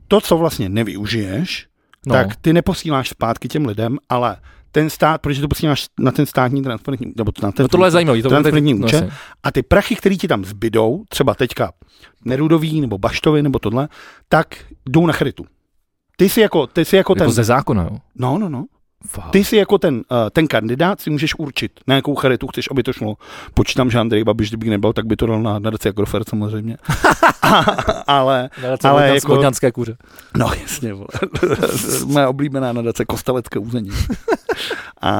[0.09, 1.66] to, co vlastně nevyužiješ,
[2.07, 2.12] No.
[2.14, 4.37] tak ty neposíláš zpátky těm lidem, ale
[4.72, 7.91] ten stát, protože to posíláš na ten státní transparentní, nebo na ten no tohle je
[7.91, 8.22] zajímavý.
[8.22, 9.11] To transparentní no, účet, jasně.
[9.43, 11.72] a ty prachy, které ti tam zbydou, třeba teďka
[12.24, 13.89] Nerudový nebo Baštovi nebo tohle,
[14.28, 14.57] tak
[14.87, 15.47] jdou na charitu.
[16.16, 17.98] Ty jsi jako, ty jsi jako, Jako ten, ze zákona, jo.
[18.16, 18.64] no, no, no.
[19.09, 19.30] Fakt.
[19.30, 20.02] Ty si jako ten, uh,
[20.32, 23.14] ten kandidát si můžeš určit, na jakou charitu chceš, aby to šlo.
[23.54, 26.76] Počítám, že Andrej Babiš, kdyby nebyl, tak by to dal na nadaci Agrofert samozřejmě.
[27.42, 27.59] A,
[28.07, 29.96] ale, Nadace ale jako- Vodňanské kuře.
[30.36, 30.94] no jasně.
[32.07, 33.90] Moje oblíbená nadace Kostelecké území.
[35.00, 35.11] A,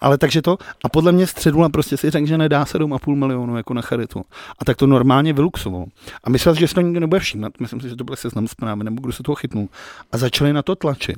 [0.00, 3.74] ale takže to, a podle mě středula prostě si řekl, že nedá 7,5 milionu jako
[3.74, 4.22] na charitu.
[4.58, 5.84] A tak to normálně vyluxoval.
[6.24, 7.52] A myslel, že se to nikdo nebude všímat.
[7.60, 9.68] Myslím si, že to byl seznam zprávy, nebo kdo se toho chytnul.
[10.12, 11.16] A začali na to tlačit.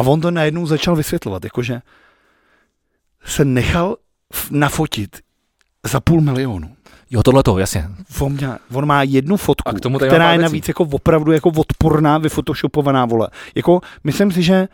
[0.00, 1.80] A on to najednou začal vysvětlovat, jakože
[3.24, 3.96] se nechal
[4.50, 5.18] nafotit
[5.90, 6.76] za půl milionu.
[7.10, 7.88] Jo, tohle to, jasně.
[8.20, 11.50] On, měl, on má jednu fotku, A k tomu která je navíc jako opravdu jako
[11.56, 13.28] odporná, vyfotoshopovaná, vole.
[13.54, 14.68] Jako, myslím si, že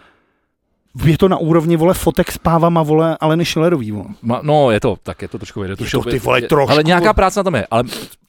[1.04, 4.08] je to na úrovni, vole, fotek s pávama, vole, Aleny Schillerový, vole.
[4.22, 5.76] Ma, no, je to, tak je to trošku vyjde.
[5.76, 6.70] to, ty vole, trošku.
[6.70, 7.66] Ale nějaká práce na tom je.
[7.70, 7.82] Ale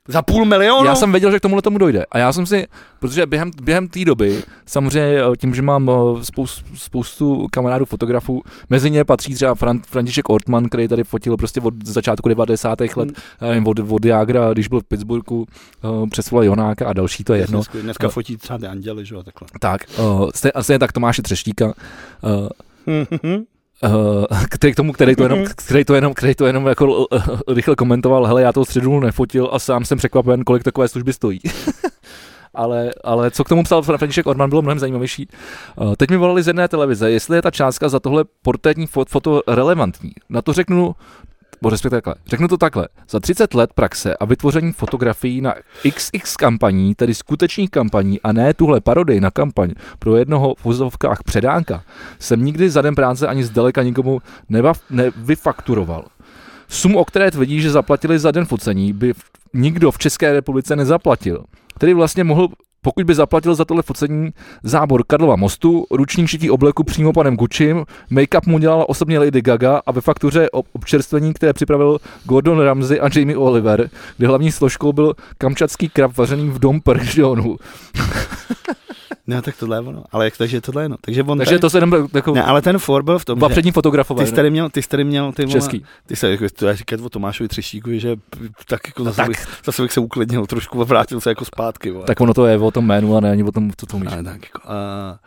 [0.08, 0.86] Za půl milionu?
[0.86, 2.06] já jsem věděl, že k tomuhle tomu dojde.
[2.12, 2.68] A já jsem si,
[3.00, 8.42] protože během, během té doby, samozřejmě eh, tím, že mám eh, spoustu, spoustu kamarádů fotografů,
[8.70, 12.80] mezi ně patří třeba Fran, František Ortman, který tady fotil prostě od začátku 90.
[12.82, 13.14] let, Hmm.
[13.42, 15.46] nevím, od, od Jágra, když byl v Pittsburghu,
[16.12, 17.58] přes vole Jonáka a další, to je jedno.
[17.58, 19.48] Dneska, dneska fotí třeba ty anděly, že jo, takhle.
[19.60, 20.30] Tak, uh,
[20.62, 22.48] stejně, tak Tomáše Třeštíka, uh,
[22.88, 23.30] Uh,
[24.50, 27.06] který k tomu, který to jenom, který to jenom, který to jenom jako uh,
[27.48, 31.40] rychle komentoval, hele, já to středu nefotil a sám jsem překvapen, kolik takové služby stojí.
[32.54, 35.28] ale, ale co k tomu psal František Orman, bylo mnohem zajímavější.
[35.76, 39.10] Uh, teď mi volali z jedné televize, jestli je ta částka za tohle portrétní fot,
[39.10, 40.12] foto relevantní.
[40.30, 40.96] Na to řeknu,
[41.62, 42.88] bo respektive takhle, řeknu to takhle.
[43.10, 45.54] Za 30 let praxe a vytvoření fotografií na
[45.94, 51.24] XX kampaní, tedy skutečných kampaní a ne tuhle parodii na kampaň pro jednoho v vozovkách
[51.24, 51.84] předánka,
[52.20, 54.22] jsem nikdy za den práce ani zdaleka nikomu
[54.90, 56.06] nevyfakturoval.
[56.70, 59.14] Sumu, o které tvrdí, že zaplatili za den focení, by
[59.54, 61.44] nikdo v České republice nezaplatil.
[61.78, 62.48] Tedy vlastně mohl
[62.88, 64.30] pokud by zaplatil za tohle focení
[64.64, 69.82] zábor Karlova mostu, ruční šití obleku přímo panem Gučím, make-up mu dělala osobně Lady Gaga
[69.86, 74.94] a ve faktuře ob- občerstvení, které připravil Gordon Ramsay a Jamie Oliver, kde hlavní složkou
[74.94, 77.58] byl kamčatský krab vařený v dom regionu.
[79.28, 80.04] Ne, tak tohle je ono.
[80.12, 80.96] Ale jak takže tohle je no.
[81.02, 83.40] Takže on Takže tady, to se jenom jako Ne, ale ten for byl v tom,
[83.40, 84.24] dva přední fotografové.
[84.24, 85.86] ty jsi tady měl, ty jsi tady měl, ty vole, Český.
[86.06, 88.16] ty se jako, to já říkat o Tomášovi Třeštíkovi, že
[88.68, 89.28] tak jako zase, tak.
[89.28, 91.92] Bych, zase bych se uklidnil trošku a vrátil se jako zpátky.
[91.92, 92.06] Vole.
[92.06, 94.12] Tak ono to je o tom jménu a ne ani o tom, co to umíš.
[94.14, 95.18] Ale tak jako, uh,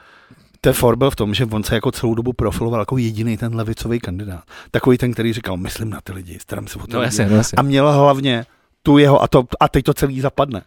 [0.61, 3.55] ten for byl v tom, že on se jako celou dobu profiloval jako jediný ten
[3.55, 4.43] levicový kandidát.
[4.71, 7.07] Takový ten, který říkal, myslím na ty lidi, starám se o ty No lidi.
[7.07, 7.57] jasně, no jasně.
[7.57, 8.47] A měl hlavně
[8.83, 10.63] tu jeho, a, to, a teď to celý zapadne.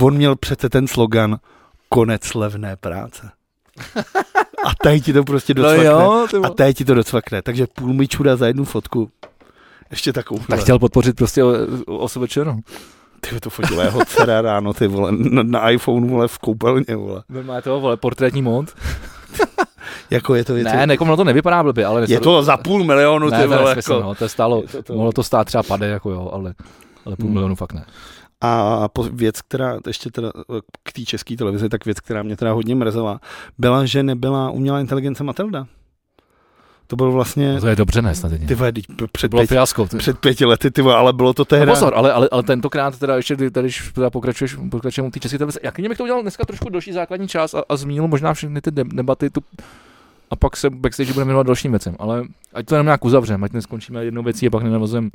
[0.00, 1.38] On měl přece ten slogan
[1.88, 3.30] konec levné práce.
[4.64, 5.84] A tady ti to prostě No docvakne.
[5.84, 7.42] jo, ty a tady ti to docvakne.
[7.42, 9.10] Takže půl mi čuda za jednu fotku.
[9.90, 10.40] Ještě takovou.
[10.48, 11.42] tak chtěl podpořit prostě
[11.86, 12.60] OSVČ, no.
[13.20, 17.22] Ty to fotil jeho dcera ráno, ty vole, na, na iPhone, vole, v koupelně, vole.
[17.42, 18.74] Má to, vole, portrétní mont.
[20.10, 22.04] Jako je to, je to, Ne, nekomu to nevypadá blbě, ale...
[22.08, 24.04] je to za půl milionu, ty ne, to vole, nesmysl, jako.
[24.06, 24.94] no, to je stálo, Je to to.
[24.94, 26.54] mohlo to stát třeba pade, jako jo, ale,
[27.06, 27.32] ale půl Hmm.
[27.34, 27.84] milionu fakt ne.
[28.40, 30.32] A věc, která ještě teda
[30.82, 33.20] k té české televizi, tak věc, která mě teda hodně mrzela,
[33.58, 35.66] byla, že nebyla umělá inteligence Matilda.
[36.86, 38.72] To bylo vlastně, No to je dobře, ne, snad ty vole,
[39.12, 39.86] před, Bylo pět, fiasko.
[39.86, 39.96] Ty.
[39.96, 41.66] před pěti lety, ty vole, ale bylo to No tehdy.
[41.72, 45.38] pozor, ale, ale, ale, tentokrát teda ještě, tady, když teda pokračuješ, pokračujeme u té české
[45.38, 48.60] televize, jak bych to udělal dneska trošku další základní část a, a zmínil možná všechny
[48.60, 49.40] ty de- debaty tu,
[50.30, 52.22] a pak se backstage budeme věnovat dalším věcem, ale
[52.54, 55.10] ať to jenom nějak uzavřeme, ať neskončíme jednou věcí a pak nenavazujeme.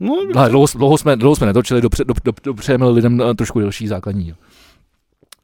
[0.00, 3.60] No, Ale dlouho, dlouho, jsme, dlouho jsme netočili, dopře, dop, dop, dopřejeme lidem eh, trošku
[3.60, 4.24] delší základní.
[4.24, 4.34] díl.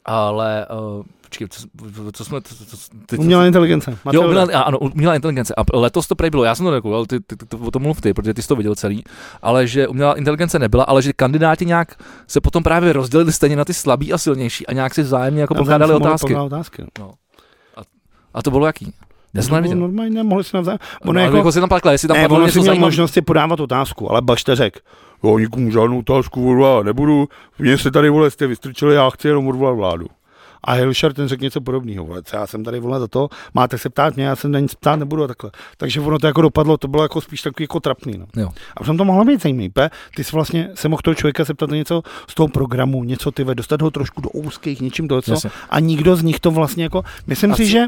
[0.05, 0.67] Ale,
[0.99, 1.67] uh, počkej, co,
[2.13, 2.77] co jsme, co, co,
[3.07, 3.99] ty, umělá inteligence.
[4.13, 5.55] Jo, umělá, a- ano, umělá inteligence.
[5.55, 7.71] A letos to prej bylo, já jsem to nekoukal, ale ty, ty, ty, to, o
[7.71, 9.05] tom mluv ty, protože ty jsi to viděl celý,
[9.43, 13.65] ale že umělá inteligence nebyla, ale že kandidáti nějak se potom právě rozdělili stejně na
[13.65, 16.37] ty slabý a silnější a nějak si vzájemně jako pokládali otázky.
[16.37, 16.85] otázky.
[16.99, 17.15] no.
[18.35, 18.93] A to bylo jaký?
[19.37, 19.79] Já jsem to neviděl.
[19.79, 20.79] Normálně nemohli si navzájem.
[21.05, 22.87] No, Ono ale jako, jako si tam pakle, jestli tam ne, ono si měl zajímavého.
[22.87, 24.79] možnost si podávat otázku, ale Bašte řekl,
[25.25, 27.29] jo, nikomu žádnou otázku odvolat nebudu,
[27.59, 30.07] mě se tady, vole, jste vystrčili, já chci jenom odvolat vládu.
[30.65, 32.05] A Hilšar ten řekl něco podobného.
[32.05, 32.23] Vole.
[32.33, 34.97] Já jsem tady vole za to, máte se ptát mě, já se na nic ptát
[34.97, 35.51] nebudu a takhle.
[35.77, 38.19] Takže ono to jako dopadlo, to bylo jako spíš takový jako trapný.
[38.19, 38.27] No.
[38.43, 38.49] Jo.
[38.77, 39.69] A v tom to mohlo být zajímavý.
[39.69, 43.31] Pe, ty jsi vlastně se mohl toho člověka zeptat na něco z toho programu, něco
[43.31, 45.35] ty ve, dostat ho trošku do úzkých, něčím to, co.
[45.71, 47.85] A nikdo z nich to vlastně jako, myslím A si, co- že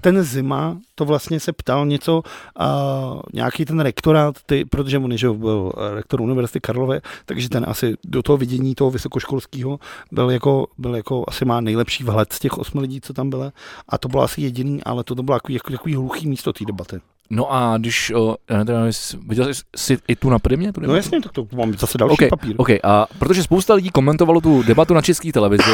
[0.00, 2.22] ten Zima to vlastně se ptal něco,
[2.60, 7.64] uh, nějaký ten rektorát, ty, protože on že byl eh, rektor Univerzity Karlové, takže ten
[7.68, 9.78] asi do toho vidění toho vysokoškolského
[10.12, 13.50] byl jako, byl jako asi má nejlepší vhled z těch osmi lidí, co tam byly.
[13.88, 16.64] A to bylo asi jediný, ale to, to bylo jako, jako, takový hluchý místo té
[16.64, 17.00] debaty.
[17.34, 18.12] No a když,
[18.50, 18.92] já nevím,
[19.26, 20.72] viděl jsi jsi i tu na primě?
[20.72, 22.54] Tu No jasně, tak to mám zase další OK, papír.
[22.56, 25.70] OK, a protože spousta lidí komentovalo tu debatu na české televizi,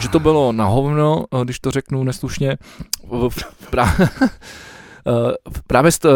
[0.00, 2.56] že to bylo na hovno, eh, když to řeknu neslušně,
[3.28, 4.08] v- pra-
[5.66, 6.08] právě z, to,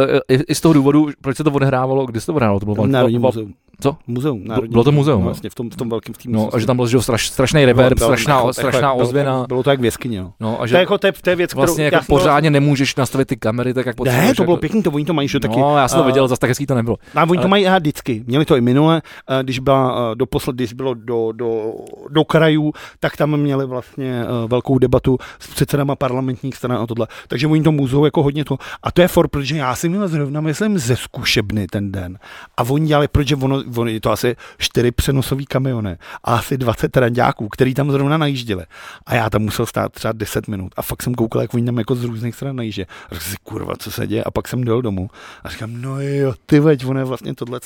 [0.49, 2.61] i, z toho důvodu, proč se to odehrávalo, kdy se to odehrávalo?
[2.61, 3.55] To bylo Národní muzeum.
[3.81, 3.97] Co?
[4.07, 4.45] Muzeum.
[4.45, 6.33] Národní bylo to muzeum, No, vlastně v tom, v tom velkém v tým.
[6.33, 8.97] No, a že tam byl že straš, strašný reverb, Bylo- bylo- strašná, jako- strašná jako-
[8.97, 9.45] ozvěna.
[9.49, 10.33] Bylo to jak v jeskyni, no.
[10.41, 12.07] No, a To je že jako to je, to je věc, kterou vlastně jako jsem
[12.07, 14.29] pořádně nemůžeš nastavit ty kamery, tak jak potřebuješ.
[14.29, 15.59] Ne, to bylo jako- pěkný, to oni to mají, že taky.
[15.61, 16.97] No, já jsem to a- viděl, zase tak hezký to nebylo.
[17.15, 18.25] A oni to mají aha, vždycky.
[18.27, 21.73] Měli to i minule, eh, když byla eh, doposled, když bylo do, do,
[22.11, 27.07] do krajů, tak tam měli vlastně eh, velkou debatu s předsedama parlamentních stran a tohle.
[27.29, 28.57] Takže oni to můžou jako hodně to.
[28.83, 32.19] A to je for, protože já si měl zrovna, myslím, ze zkušebny ten den.
[32.57, 36.97] A oni dělali, protože ono, ono je to asi čtyři přenosový kamiony a asi 20
[36.97, 38.65] randáků, který tam zrovna najížděli.
[39.07, 40.73] A já tam musel stát třeba 10 minut.
[40.77, 42.87] A fakt jsem koukal, jak oni tam jako z různých stran najíždě.
[43.11, 44.25] A řekl si, kurva, co se děje?
[44.25, 45.11] A pak jsem dojel domů.
[45.45, 47.61] A říkám, no jo, ty veď, ono je vlastně tohle.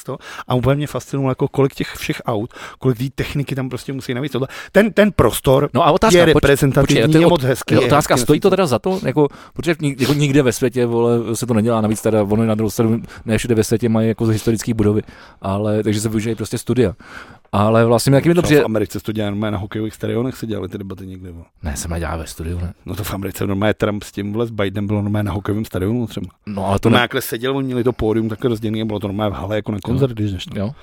[0.49, 4.15] A úplně mě fascinovalo, jako kolik těch všech aut, kolik té techniky tam prostě musí
[4.15, 4.33] navíc.
[4.33, 4.49] Tohle.
[4.73, 7.75] Ten, ten prostor No a otázka, je reprezentativní, počkej, je moc hezký.
[7.75, 9.01] je otázka, hezký stojí to teda za to?
[9.05, 12.71] Jako, protože jako nikde ve světě vole, se to nedělá, navíc teda ono na druhou
[12.71, 15.03] stranu, ne všude ve světě mají jako historické budovy,
[15.43, 16.95] ale takže se využívají prostě studia.
[17.53, 18.61] Ale vlastně jaký mi to přijde...
[18.61, 21.33] V Americe to dělá normálně na hokejových stadionech, se dělaly ty debaty někde.
[21.33, 21.43] Bo.
[21.63, 22.75] Ne, se má dělá ve studiu, ne?
[22.87, 26.07] No to v Americe normálně Trump s tím s Bidenem bylo normálně na hokejovém stadionu
[26.07, 26.27] třeba.
[26.47, 27.09] No ale to ne...
[27.15, 27.21] ne...
[27.21, 30.13] seděl, oni měli to pódium takhle rozdělené bylo to normálně v hale jako na koncert,
[30.13, 30.59] když než to.
[30.59, 30.75] Jo.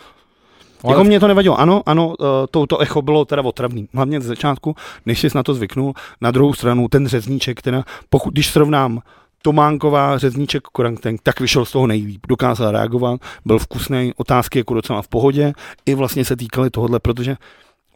[0.90, 1.60] Jako mě to nevadilo.
[1.60, 3.88] Ano, ano, eh, to, to echo bylo teda otravný.
[3.94, 4.76] Hlavně ze začátku,
[5.06, 5.94] než jsi na to zvyknul.
[6.22, 9.02] Na druhou stranu ten řezníček, teda, pokud, když srovnám
[9.46, 12.26] Tománková, řezníček, Korangtank, tak vyšel z toho nejlíp.
[12.28, 15.54] Dokázal reagovat, byl vkusný, otázky jako docela v pohodě,
[15.86, 17.36] i vlastně se týkaly tohohle, protože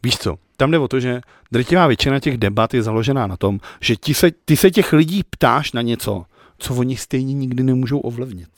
[0.02, 1.20] víš co, tam jde o to, že
[1.52, 5.22] drtivá většina těch debat je založená na tom, že ti se, ty se těch lidí
[5.30, 6.24] ptáš na něco,
[6.58, 8.50] co oni stejně nikdy nemůžou ovlivnit.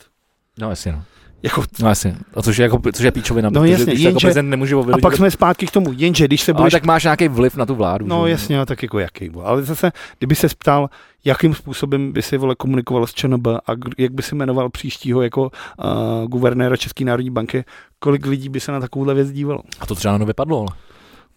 [0.59, 1.03] No jasně, no.
[1.43, 2.15] Jako, No jasně.
[2.33, 4.97] A což je, jako, což je píčovina, No jasně, když jako jenže- prezident nemůže a
[5.01, 7.65] pak jsme zpátky k tomu, jenže když se ale budeš tak máš nějaký vliv na
[7.65, 8.07] tu vládu.
[8.07, 8.31] No že?
[8.31, 9.31] jasně, no, tak jako jaký.
[9.43, 10.89] Ale zase, kdyby se ptal,
[11.25, 13.61] jakým způsobem by si vole komunikoval s ČNB a
[13.97, 17.63] jak by si jmenoval příštího jako uh, guvernéra České národní banky,
[17.99, 19.61] kolik lidí by se na takovouhle věc dívalo.
[19.79, 20.67] A to třeba na vypadlo, ale.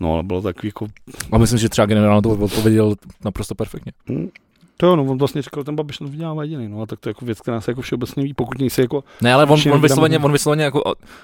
[0.00, 0.86] No ale bylo tak jako,
[1.32, 2.94] A myslím, že třeba generál to odpověděl
[3.24, 3.92] naprosto perfektně.
[4.10, 4.28] hm,
[4.76, 7.08] to jo, no, on vlastně říkal, ten Babiš to vydělává jediný, no a tak to
[7.08, 9.80] je jako věc, která se jako všeobecně ví, pokud nejsi jako, Ne, ale on, on,
[9.80, 10.82] vysloveně, on vysloveně jako,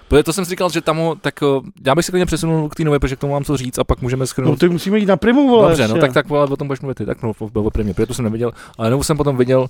[0.09, 2.68] protože to jsem si říkal, že tam, ho- tak o, já bych se klidně přesunul
[2.68, 4.59] k té nové, protože k tomu mám co říct a pak můžeme no schrnout.
[4.59, 5.68] tak musíme jít na primu, vole.
[5.68, 8.07] Dobře, no tak, tak ale o tom budeš mluvit ty, tak no, bylo prvně, protože
[8.07, 9.66] to jsem neviděl, ale nebo jsem potom viděl,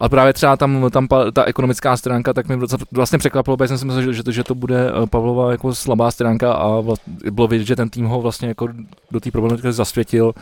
[0.00, 3.78] a právě třeba tam, tam pa- ta ekonomická stránka, tak docela- vlastně překvapilo, protože jsem
[3.78, 6.82] si myslel, že, to, že to bude eh, Pavlova jako slabá stránka a
[7.30, 8.68] bylo vidět, že ten tým ho vlastně jako
[9.10, 10.32] do té problematiky zasvětil.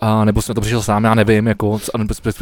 [0.00, 1.78] A nebo jsem to přišel sám, já nevím, jako,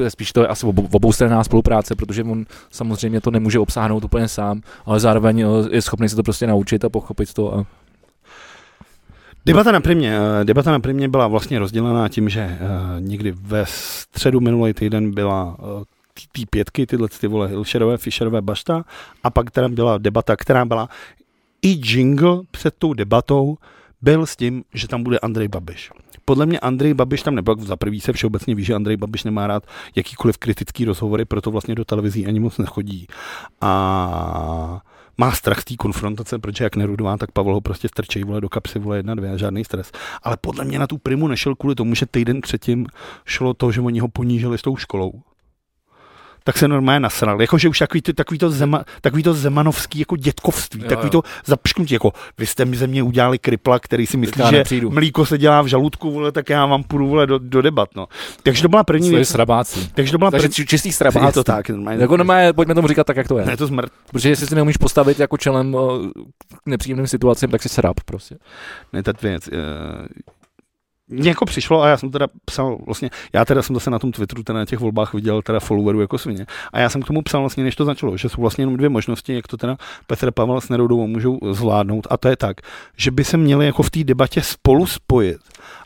[0.09, 4.61] spíš- to je asi obou, oboustraná spolupráce, protože on samozřejmě to nemůže obsáhnout úplně sám,
[4.85, 7.55] ale zároveň eh, je schopný se to prostě naučit a pochopit to.
[7.55, 7.65] A,
[9.47, 12.59] Debata na primě, eh, debata na primě byla vlastně rozdělená tím, že eh,
[12.99, 15.57] někdy ve středu minulý týden byla
[16.33, 18.85] ty pětky, tyhle ty vole Hilšerové, Fischerové, Bašta
[19.25, 20.89] a pak teda byla debata, která byla
[21.63, 23.57] i jingle před tou debatou
[24.03, 25.91] byl s tím, že tam bude Andrej Babiš.
[26.25, 29.47] Podle mě Andrej Babiš tam nebyl, za prvý se všeobecně ví, že Andrej Babiš nemá
[29.47, 29.67] rád
[29.97, 33.07] jakýkoliv kritický rozhovory, proto vlastně do televizí ani moc nechodí.
[33.61, 34.81] A
[35.19, 38.49] má strach z té konfrontace, protože jak Nerudová, tak Pavel ho prostě strčí vole do
[38.49, 39.93] kapsy, vole jedna, dvě, žádný stres.
[40.23, 42.87] Ale podle mě na tu primu nešel kvůli tomu, že týden předtím
[43.25, 45.13] šlo to, že oni ho ponížili s tou školou.
[46.47, 47.41] Tak se normálně nasral.
[47.41, 51.23] Jakože už takový to, takový to, zema, takový to zemanovský jako dětkovství, Jo, takový jo.
[51.23, 54.91] to zapšknutí, jako vy jste mi ze mě udělali kripla, který si myslí, že nepřijdu.
[54.91, 57.89] mlíko se dělá v žaludku, vole, tak já vám půjdu vole, do, do debat.
[57.97, 58.07] No.
[58.43, 59.29] Takže to byla první to je věc.
[59.29, 59.89] srabáci.
[59.95, 61.35] Takže to byla Takže první, či- čistý je srabáci.
[61.35, 61.69] to tak.
[61.69, 63.47] Normálně, Jako normálně, pojďme tomu říkat tak, jak to je.
[63.47, 63.93] ne, to zmrt.
[64.13, 65.77] Protože jestli si neumíš postavit jako čelem
[66.65, 68.37] k nepříjemným situacím, tak si srab prostě.
[68.93, 69.49] Ne, ta věc.
[71.09, 74.13] Mně jako přišlo a já jsem teda psal vlastně, já teda jsem zase na tom
[74.13, 77.23] Twitteru teda na těch volbách viděl teda followerů jako svině a já jsem k tomu
[77.23, 79.77] psal vlastně, než to začalo, že jsou vlastně jenom dvě možnosti, jak to teda
[80.07, 82.57] Petr Pavel s Nerudovou můžou zvládnout a to je tak,
[82.97, 85.39] že by se měli jako v té debatě spolu spojit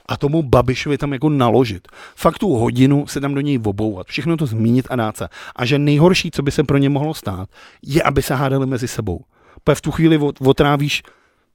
[0.07, 1.89] a tomu Babišovi tam jako naložit.
[2.17, 5.29] Fakt tu hodinu se tam do něj obouvat, všechno to zmínit a dát se.
[5.57, 7.49] A že nejhorší, co by se pro ně mohlo stát,
[7.87, 9.25] je, aby se hádali mezi sebou.
[9.65, 11.03] Protože v tu chvíli ot- otrávíš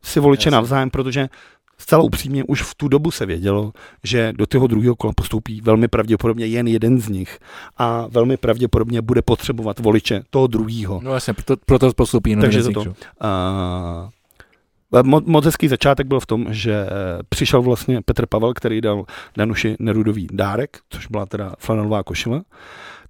[0.03, 0.55] si voliče Jasně.
[0.55, 1.29] navzájem, protože
[1.77, 3.71] zcela upřímně už v tu dobu se vědělo,
[4.03, 7.39] že do toho druhého kola postoupí velmi pravděpodobně jen jeden z nich
[7.77, 10.99] a velmi pravděpodobně bude potřebovat voliče toho druhého.
[11.03, 12.83] No jasně, proto, proto postoupí jenom Takže jeden to.
[13.21, 16.87] A mo- moc hezký začátek byl v tom, že eh,
[17.29, 19.05] přišel vlastně Petr Pavel, který dal
[19.37, 22.41] Danuši Nerudový dárek, což byla teda flanelová košile.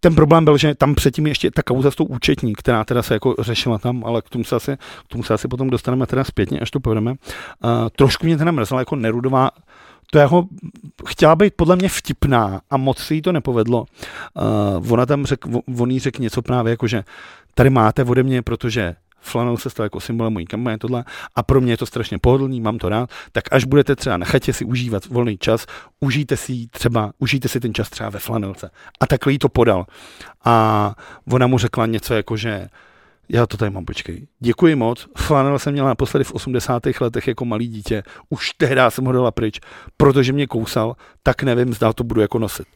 [0.05, 3.13] Ten problém byl, že tam předtím ještě ta kauza s tou účetní, která teda se
[3.13, 6.23] jako řešila tam, ale k tomu se asi, k tomu se asi potom dostaneme teda
[6.23, 7.11] zpětně, až to povedeme.
[7.11, 7.17] Uh,
[7.95, 9.51] trošku mě teda mrzela jako Nerudová
[10.11, 10.47] to jako
[11.07, 13.85] chtěla být podle mě vtipná a moc se jí to nepovedlo.
[14.81, 15.39] Uh, ona tam řek,
[15.79, 17.03] on jí řekl něco právě jako, že
[17.55, 18.95] tady máte ode mě, protože
[19.25, 21.03] flanel se stal jako symbolem mojí kampaně tohle
[21.35, 24.25] a pro mě je to strašně pohodlný, mám to rád, tak až budete třeba na
[24.25, 25.65] chatě si užívat volný čas,
[25.99, 28.69] užijte si třeba, užijte si ten čas třeba ve flanelce.
[28.99, 29.85] A takhle jí to podal.
[30.45, 30.95] A
[31.31, 32.67] ona mu řekla něco jako, že
[33.29, 34.27] já to tady mám, počkej.
[34.39, 35.07] Děkuji moc.
[35.17, 36.83] Flanel jsem měla naposledy v 80.
[37.01, 38.03] letech jako malý dítě.
[38.29, 39.59] Už tehdy jsem ho dala pryč,
[39.97, 42.67] protože mě kousal, tak nevím, zda to budu jako nosit.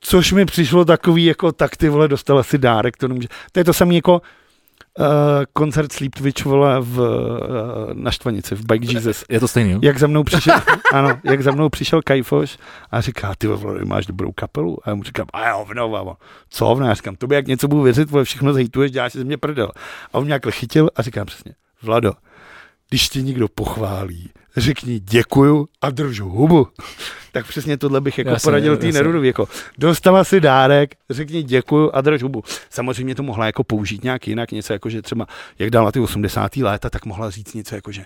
[0.00, 2.96] Což mi přišlo takový, jako tak ty vole, dostala si dárek.
[2.96, 3.28] To, nemůže.
[3.52, 4.22] to je to samé jako,
[4.98, 5.06] uh,
[5.52, 7.06] koncert Sleep Twitch vole v, uh,
[7.92, 9.24] na Štvanici, v Bike Jesus.
[9.28, 9.78] Je to stejný, jo?
[9.82, 10.54] Jak za mnou přišel,
[10.92, 12.58] ano, jak za mnou přišel Kajfoš
[12.90, 14.78] a říká, ty vole, máš dobrou kapelu?
[14.84, 16.16] A já mu říkám, a jo, vno, babo.
[16.50, 16.86] Co vno?
[16.86, 19.70] Já říkám, tobě jak něco budu věřit, vole, všechno zhejtuješ, děláš si ze mě prdel.
[20.12, 22.12] A on mě jakhle chytil a říkám přesně, Vlado,
[22.88, 26.68] když tě někdo pochválí, řekni děkuju a drž hubu.
[27.32, 29.48] tak přesně tohle bych jako jasně, poradil tý Nerudovi, jako
[29.78, 32.42] dostala si dárek, řekni děkuju a drž hubu.
[32.70, 35.26] Samozřejmě to mohla jako použít nějak jinak, něco jako, že třeba,
[35.58, 36.56] jak dala ty 80.
[36.56, 38.04] léta, tak mohla říct něco jako, že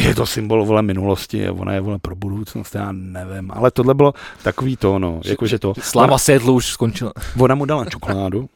[0.00, 3.94] je to symbol vole minulosti a ona je vole pro budoucnost, já nevím, ale tohle
[3.94, 5.74] bylo takový to, no, jakože to.
[5.80, 7.12] Sláva světlu už skončila.
[7.38, 8.48] Ona mu dala čokoládu,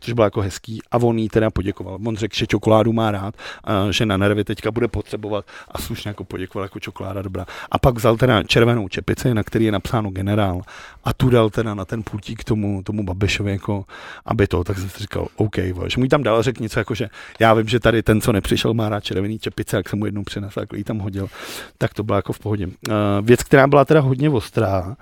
[0.00, 1.98] což bylo jako hezký a on jí teda poděkoval.
[2.06, 6.08] On řekl, že čokoládu má rád, a že na nervy teďka bude potřebovat a slušně
[6.08, 7.46] jako poděkoval jako čokoláda dobrá.
[7.70, 10.60] A pak vzal teda červenou čepici, na který je napsáno generál
[11.04, 13.84] a tu dal teda na ten pultík k tomu, tomu Babišovi, jako,
[14.24, 15.56] aby to, tak jsem si říkal, OK,
[15.86, 17.08] že mu tam dal, řekl něco jako, že
[17.40, 20.22] já vím, že tady ten, co nepřišel, má rád červený čepice, jak jsem mu jednou
[20.22, 21.28] přinesl, jak ji tam hodil,
[21.78, 22.66] tak to bylo jako v pohodě.
[22.66, 22.72] Uh,
[23.22, 24.96] věc, která byla teda hodně ostrá,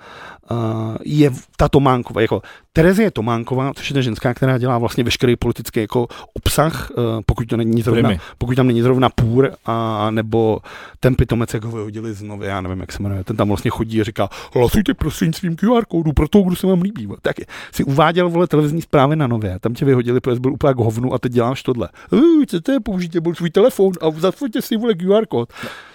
[0.51, 2.41] uh, je ta Tománková, jako
[2.73, 7.47] Terezie Tománková, což je ta ženská, která dělá vlastně veškerý politický jako obsah, uh, pokud,
[7.47, 10.59] to není zrovna, pokud tam není zrovna půr, a, nebo
[10.99, 14.01] ten pitomec, jak ho vyhodili znovu, já nevím, jak se jmenuje, ten tam vlastně chodí
[14.01, 17.07] a říká, hlasujte prosím svým QR kódu pro toho, kdo se vám líbí.
[17.21, 17.35] Tak
[17.71, 21.13] si uváděl vole televizní zprávy na nové, tam tě vyhodili, protože byl úplně jako hovnu
[21.13, 21.89] a teď děláš tohle.
[22.11, 25.53] Uh, co to je, použijte byl svůj telefon a zatvořte si vole QR kód.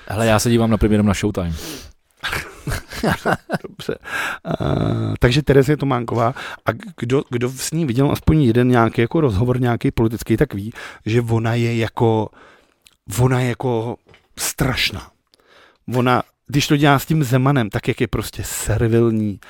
[0.08, 1.52] Ale já se dívám na premiérem na Showtime.
[3.68, 3.98] Dobře.
[4.60, 6.34] Uh, takže Terezie Tománková
[6.66, 10.72] a kdo, kdo s ní viděl aspoň jeden nějaký jako rozhovor, nějaký politický, tak ví,
[11.06, 12.28] že ona je jako
[13.20, 13.96] ona je jako
[14.38, 15.10] strašná.
[15.94, 19.40] Ona, když to dělá s tím Zemanem, tak jak je prostě servilní,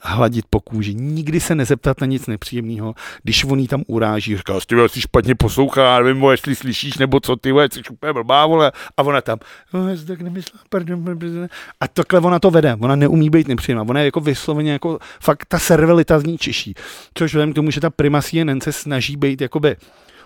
[0.00, 4.76] hladit po kůži, nikdy se nezeptat na nic nepříjemného, když on tam uráží, říká, ty
[4.88, 9.20] si špatně poslouchá, nevím, jestli slyšíš, nebo co ty, jsi úplně blbá, vole, a ona
[9.20, 9.38] tam,
[9.72, 11.48] no, já tak nemyslela, pardon, pardon,
[11.80, 15.46] a takhle ona to vede, ona neumí být nepříjemná, ona je jako vysloveně jako, fakt
[15.48, 16.74] ta servilita z ní čiší,
[17.14, 19.76] což vzhledem k tomu, že ta prima CNN se snaží být jakoby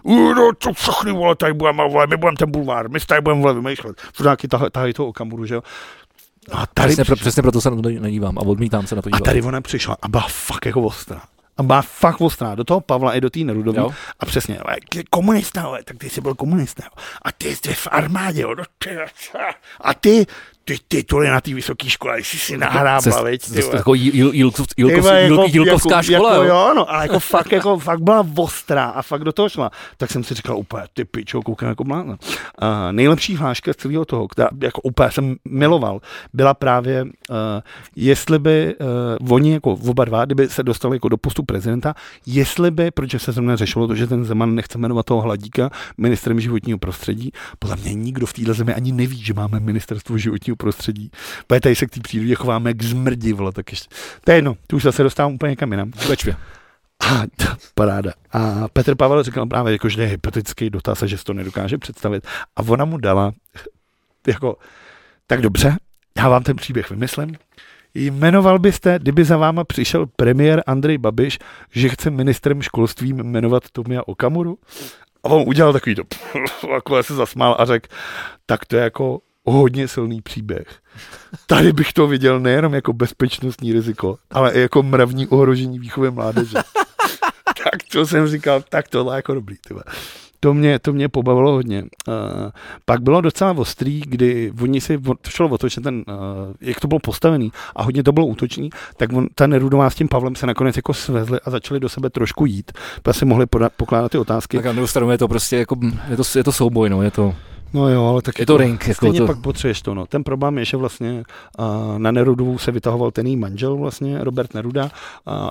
[0.05, 3.55] no, co všechny, vole, tady budeme, vole, my budeme ten bulvár, my tady budeme, vole,
[3.55, 4.01] vymýšlet.
[4.15, 5.63] Furt nějaký tahají toho okamuru, že jo.
[6.53, 9.11] A tady přesně, pro, přesně proto se na to nedívám a odmítám se na to
[9.11, 9.23] dívat.
[9.23, 11.23] A tady ona přišla a byla fakt jako ostrá.
[11.57, 12.55] A byla fakt ostrá.
[12.55, 13.83] Do toho Pavla i do té Nerudové.
[14.21, 14.59] A přesně,
[15.11, 16.83] komunista, tak ty jsi byl komunista.
[17.23, 18.43] A ty jsi v armádě.
[18.43, 18.55] Jo.
[19.81, 20.27] A ty,
[20.65, 23.51] ty tituly na té vysoké škole, jestli si nahrával, veď.
[23.73, 29.25] Jako Jílkovská škola, jako, jo, no, ale jako fakt, jako fakt byla ostrá a fakt
[29.25, 29.71] do toho šla.
[29.97, 32.13] Tak jsem si říkal úplně, ty pičo, koukám jako blázna.
[32.13, 32.19] Uh,
[32.93, 36.01] nejlepší hláška z celého toho, která jako úplně jsem miloval,
[36.33, 37.09] byla právě, uh,
[37.97, 38.75] jestli by
[39.21, 41.95] uh, oni jako oba dva, kdyby se dostali jako do postu prezidenta,
[42.27, 46.41] jestli by, protože se zrovna řešilo to, že ten Zeman nechce jmenovat toho hladíka ministrem
[46.41, 50.57] životního prostředí, podle mě nikdo v téhle zemi ani neví, že máme ministerstvo životního životního
[50.57, 51.11] prostředí.
[51.47, 53.89] Protože tady se k té přírodě chováme jak zmrdi, vole, tak ještě.
[54.25, 55.91] To je jedno, tu už zase dostávám úplně někam jinam.
[56.09, 56.37] Bečvě.
[57.01, 57.23] A,
[57.75, 58.13] paráda.
[58.33, 61.79] A Petr Pavel říkal právě, jako, že je hypotetický dotaz a že si to nedokáže
[61.79, 62.27] představit.
[62.57, 63.33] A ona mu dala,
[64.27, 64.57] jako,
[65.27, 65.77] tak dobře,
[66.17, 67.37] já vám ten příběh vymyslím.
[67.95, 71.39] Jmenoval byste, kdyby za váma přišel premiér Andrej Babiš,
[71.71, 74.59] že chce ministrem školství jmenovat Tomia Okamuru?
[75.25, 76.03] A on udělal takový to,
[76.75, 77.89] jako se zasmál a řekl,
[78.47, 80.67] tak to je jako hodně silný příběh.
[81.47, 86.59] Tady bych to viděl nejenom jako bezpečnostní riziko, ale i jako mravní ohrožení výchovy mládeže.
[87.45, 89.57] tak to jsem říkal, tak tohle jako dobrý.
[89.69, 89.83] Tyba.
[90.41, 91.83] To mě, to mě pobavilo hodně.
[91.83, 92.15] Uh,
[92.85, 94.99] pak bylo docela ostrý, kdy oni si
[95.29, 96.15] šlo o to, že ten, uh,
[96.61, 100.09] jak to bylo postavený a hodně to bylo útočný, tak on, ta Nerudová s tím
[100.09, 102.73] Pavlem se nakonec jako svezli a začali do sebe trošku jít,
[103.03, 104.57] protože si mohli poda- pokládat ty otázky.
[104.57, 105.77] Tak a na je to prostě jako,
[106.09, 107.35] je to, je to souboj, no, je to...
[107.75, 108.89] No jo, ale tak je to ring.
[108.89, 109.27] Jako stejně to...
[109.27, 109.95] pak potřebuješ to.
[109.95, 110.07] No.
[110.07, 111.25] Ten problém je, že vlastně
[111.59, 114.91] uh, na Nerudu se vytahoval ten její manžel vlastně, Robert Neruda, uh,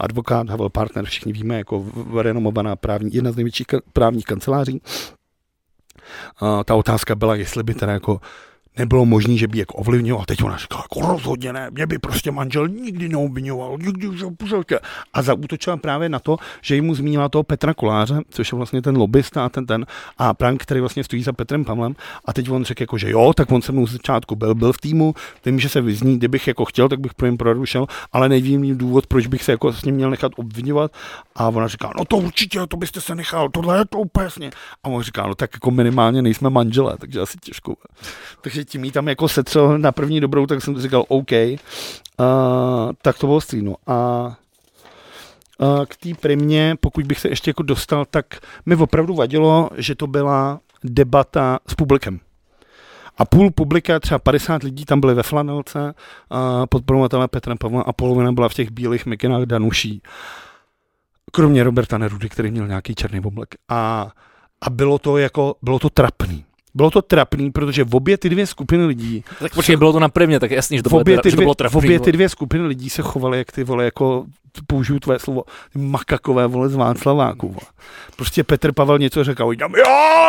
[0.01, 1.85] advokát, Havel partner, všichni víme, jako
[2.21, 4.81] renomovaná právní, jedna z největších právních kanceláří.
[6.41, 8.21] Uh, ta otázka byla, jestli by teda jako
[8.77, 11.99] nebylo možné, že by jako ovlivnil a teď ona říkala, jako rozhodně ne, mě by
[11.99, 14.79] prostě manžel nikdy neobvinoval, nikdy že pušelka.
[15.13, 18.81] A zaútočila právě na to, že jim mu zmínila toho Petra Koláře, což je vlastně
[18.81, 19.85] ten lobbysta a ten ten,
[20.17, 21.95] a právě který vlastně stojí za Petrem Pavlem.
[22.25, 24.73] A teď on řekl, jako, že jo, tak on se mnou z začátku byl, byl
[24.73, 28.29] v týmu, tím, že se vyzní, kdybych jako chtěl, tak bych pro něm prorušel, ale
[28.29, 30.91] nevím důvod, proč bych se jako s ním měl nechat obvinovat.
[31.35, 34.49] A ona říká, no to určitě, to byste se nechal, tohle je to úplně.
[34.83, 37.75] A on říká, no tak jako minimálně nejsme manželé, takže asi těžko.
[38.41, 41.31] Takže tím jí tam jako setřel na první dobrou, tak jsem říkal OK.
[41.31, 42.27] Uh,
[43.01, 43.75] tak to bylo stříno.
[43.87, 44.27] A
[45.57, 48.25] uh, k té primě, pokud bych se ještě jako dostal, tak
[48.65, 52.19] mi opravdu vadilo, že to byla debata s publikem.
[53.17, 55.93] A půl publika, třeba 50 lidí tam byli ve flanelce,
[56.31, 60.01] uh, podporovatelé Petra Pavla a polovina byla v těch bílých mikinách Danuší.
[61.31, 63.55] Kromě Roberta Nerudy, který měl nějaký černý oblek.
[63.69, 64.11] A,
[64.61, 66.45] a bylo to jako, bylo to trapný.
[66.75, 69.23] Bylo to trapný, protože v obě ty dvě skupiny lidí...
[69.39, 71.31] Tak počkej, bylo to na prvně, tak jasně, že to, v obě bylo, ty že
[71.31, 71.77] to dvě, bylo v trapný.
[71.77, 72.05] obě vole.
[72.05, 74.25] ty dvě skupiny lidí se chovaly jak ty vole, jako
[74.67, 75.43] použiju tvé slovo,
[75.75, 77.47] makakové vole z Václaváku.
[77.47, 77.67] Vole.
[78.15, 79.83] Prostě Petr Pavel něco řekl, oni tam, jo,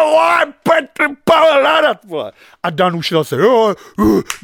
[0.05, 2.33] vole, Petr Pavel nadat, vole.
[2.63, 3.75] A Danuš se, jo,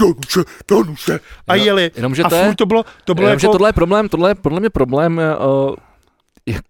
[0.01, 0.41] Danuše,
[0.71, 1.21] Danuše.
[1.49, 1.91] A Jo, jeli.
[1.97, 4.35] jenomže a to je- to bylo, to bylo Jenomže jako, tohle je problém, tohle je
[4.35, 5.21] podle mě problém
[5.69, 5.75] uh,
[6.47, 6.63] jak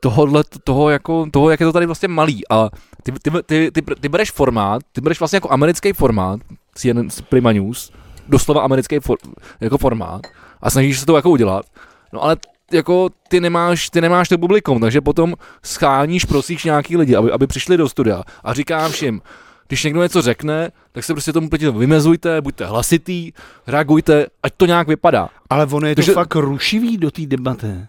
[0.00, 2.42] tohohle, toho, jako, toho, jak je to tady vlastně malý.
[2.50, 2.68] A
[3.02, 6.40] ty, ty, ty, ty, ty bereš formát, ty bereš vlastně jako americký formát,
[6.74, 7.92] CNN z Prima News,
[8.28, 9.18] doslova americký for,
[9.60, 10.20] jako formát
[10.62, 11.66] a snažíš se to jako udělat.
[12.12, 12.36] No ale
[12.72, 17.46] jako ty nemáš, ty nemáš to publikum, takže potom scháníš, prosíš nějaký lidi, aby, aby
[17.46, 19.20] přišli do studia a říkáš jim,
[19.68, 23.32] když někdo něco řekne, tak se prostě tomu proti vymezujte, buďte hlasitý,
[23.66, 25.28] reagujte, ať to nějak vypadá.
[25.50, 27.86] ale ono je to Takže- fakt rušivý do té debaty.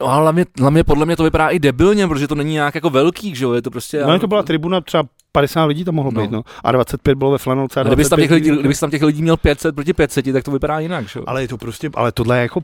[0.00, 2.90] No, ale hlavně, hlavně podle mě to vypadá i debilně, protože to není nějak jako
[2.90, 4.02] velký, že jo, je to prostě...
[4.06, 6.22] No, to byla tribuna, třeba 50 lidí tam mohlo No.
[6.22, 6.42] být, no.
[6.64, 7.80] A 25 bylo ve flanelce.
[7.80, 10.32] a ale kdybys tam, 25 těch lidí, kdybys tam těch lidí měl 500 proti 500,
[10.32, 11.24] tak to vypadá jinak, že jo.
[11.28, 12.60] Ale je to prostě, ale tohle je jako,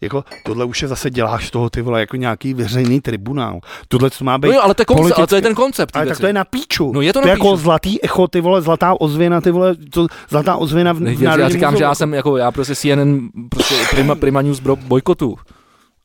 [0.00, 3.60] jako, tohle už je zase děláš toho ty vole jako nějaký veřejný tribunál.
[3.88, 5.96] Tohle co má být, No jo, ale to, je koncept, ale to je ten koncept.
[5.96, 6.20] ale tak věci.
[6.20, 6.92] to je na píču.
[6.92, 9.74] No je to to na je jako zlatý echo, ty vole, zlatá ozvěna, ty vole,
[9.90, 11.78] to, zlatá ozvěna v, v Ne, já, já říkám, muzeu.
[11.78, 15.36] že já jsem jako, já prostě CNN, prostě Prima, Prima News bro, bojkotu.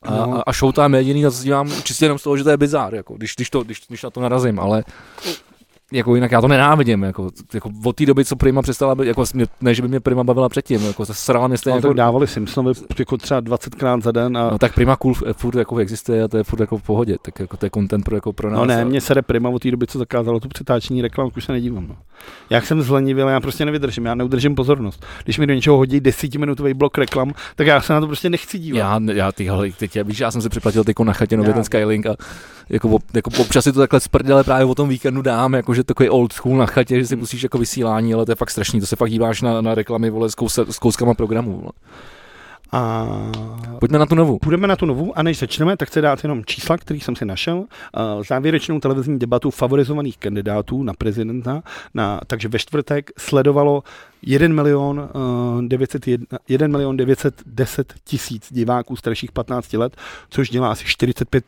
[0.02, 0.48] A, No.
[0.48, 3.14] a, Showtime je jediný, co dívám čistě jenom z toho, že to je bizár, jako,
[3.14, 4.84] když, když, to, když, když na to narazím, ale
[5.92, 9.24] jako jinak já to nenávidím, jako, jako od té doby, co Prima přestala být, jako,
[9.60, 11.96] ne, že by mě Prima bavila předtím, jako se srala mě stejně Ale jako, tak
[11.96, 15.76] dávali Simpsonovi jako třeba 20krát za den a No tak Prima cool f- furt jako
[15.78, 18.32] existuje a to je furt jako v pohodě, tak jako to je content pro, jako
[18.32, 18.58] pro nás.
[18.58, 21.44] No ne, a- mě sere Prima od té doby, co zakázalo tu přetáčení reklam, už
[21.44, 21.86] se nedívám.
[21.88, 21.96] No.
[22.50, 25.06] Jak jsem zlenivil, já prostě nevydržím, já neudržím pozornost.
[25.24, 28.58] Když mi do něčeho hodí desetiminutový blok reklam, tak já se na to prostě nechci
[28.58, 28.78] dívat.
[28.78, 31.52] Já, já ty hele, teď, já, víš, já jsem si připlatil tyko na chatě nově
[31.52, 32.16] ten Skylink a
[32.72, 35.84] jako, jako občas si to takhle z prdele právě o tom víkendu dám, jako že
[35.84, 38.80] takový old school na chatě, že si pustíš jako vysílání, ale to je fakt strašný,
[38.80, 41.52] to se fakt díváš na, na reklamy vole, s, kous, s kouskama programů.
[41.52, 41.72] Vole.
[42.72, 43.06] A
[43.80, 44.38] Pojďme na tu novou.
[44.38, 47.24] Půjdeme na tu novou a než začneme, tak chci dát jenom čísla, který jsem si
[47.24, 47.56] našel.
[47.56, 47.64] Uh,
[48.28, 51.62] Závěrečnou televizní debatu favorizovaných kandidátů na prezidenta.
[51.94, 53.82] Na, takže ve čtvrtek sledovalo
[54.22, 55.10] 1 milion,
[55.58, 59.96] uh, 901, 1 milion 910 tisíc diváků starších 15 let,
[60.28, 61.44] což dělá asi 45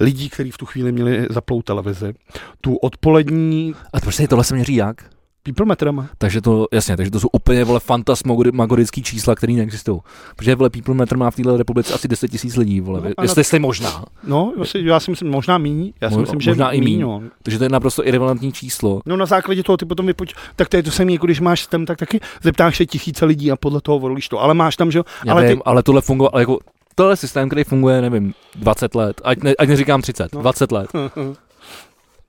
[0.00, 2.14] lidí, kteří v tu chvíli měli zaplou televizi.
[2.60, 5.16] Tu odpolední A prostě tohle se měří jak?
[5.54, 5.76] people.
[6.18, 10.00] Takže to, jasně, takže to jsou úplně vole fantasmagorický čísla, které neexistují.
[10.36, 13.00] Protože vole People Matter má v této republice asi 10 tisíc lidí, vole.
[13.18, 14.04] No, jestli, jestli možná.
[14.26, 15.92] No, já si, já si myslím, možná míň.
[16.00, 17.00] Já si Mo- myslím, že možná i míň.
[17.00, 17.22] no.
[17.42, 19.00] Takže to je naprosto irrelevantní číslo.
[19.06, 20.34] No na základě toho ty potom vypoč...
[20.56, 23.52] Tak to je to samé, jako když máš STEM, tak taky zeptáš se tisíce lidí
[23.52, 24.42] a podle toho volíš to.
[24.42, 25.04] Ale máš tam, že jo?
[25.28, 26.58] Ale ty- ale tohle funguje, ale jako
[26.98, 30.38] tohle je systém, který funguje, nevím, 20 let, ať, ne, ať neříkám 30, No.
[30.38, 30.42] no.
[30.42, 30.90] 20 let.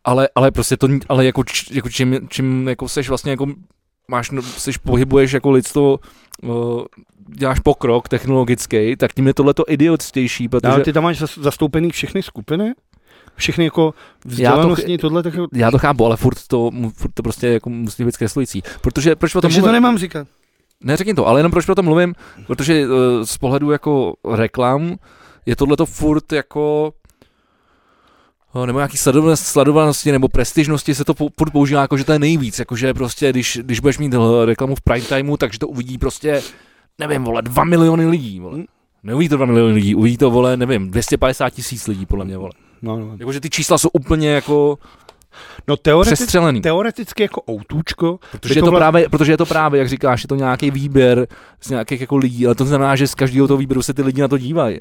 [0.04, 3.48] Ale, ale prostě to, ale jako, č, jako čím, čím jako seš vlastně jako
[4.08, 6.00] máš, no, seš, pohybuješ jako lidstvo,
[6.44, 6.82] uh,
[7.28, 11.42] děláš pokrok technologický, tak tím je tohle to idiotstější, protože Ale ty tam máš zas-
[11.42, 12.74] zastoupený všechny skupiny?
[13.36, 13.94] Všechny jako
[14.26, 15.48] vzdělanostní, tohle tak jako...
[15.54, 18.64] já to chápu, ale furt to, furt to prostě jako musí být zkreslující.
[18.82, 19.74] Protože proč o tom Takže to mluvím?
[19.74, 20.28] nemám říkat.
[20.84, 22.16] Neřekni to, ale jenom proč o tom mluvím,
[22.48, 22.94] protože uh,
[23.24, 24.96] z pohledu jako reklam
[25.46, 26.94] je tohle to furt jako
[28.56, 28.98] uh, nebo nějaký
[29.36, 33.60] sledovanosti, nebo prestižnosti se to furt používá jako, že to je nejvíc, jakože prostě, když,
[33.62, 36.42] když budeš mít uh, reklamu v prime timeu, takže to uvidí prostě,
[37.00, 38.56] nevím, vole, 2 miliony lidí, vole.
[38.56, 38.66] Hmm.
[39.04, 42.52] Neuvidí to 2 miliony lidí, uvidí to, vole, nevím, 250 tisíc lidí, podle mě, vole.
[42.82, 43.16] No, no.
[43.20, 44.78] Jakože ty čísla jsou úplně jako
[45.68, 46.62] no teoreticky, přestřelený.
[46.62, 50.28] teoreticky jako outůčko, Protože je, to vla- právě, protože je to právě, jak říkáš, je
[50.28, 51.28] to nějaký výběr
[51.62, 54.22] z nějakých jako lidí, ale to znamená, že z každého toho výběru se ty lidi
[54.22, 54.80] na to dívají.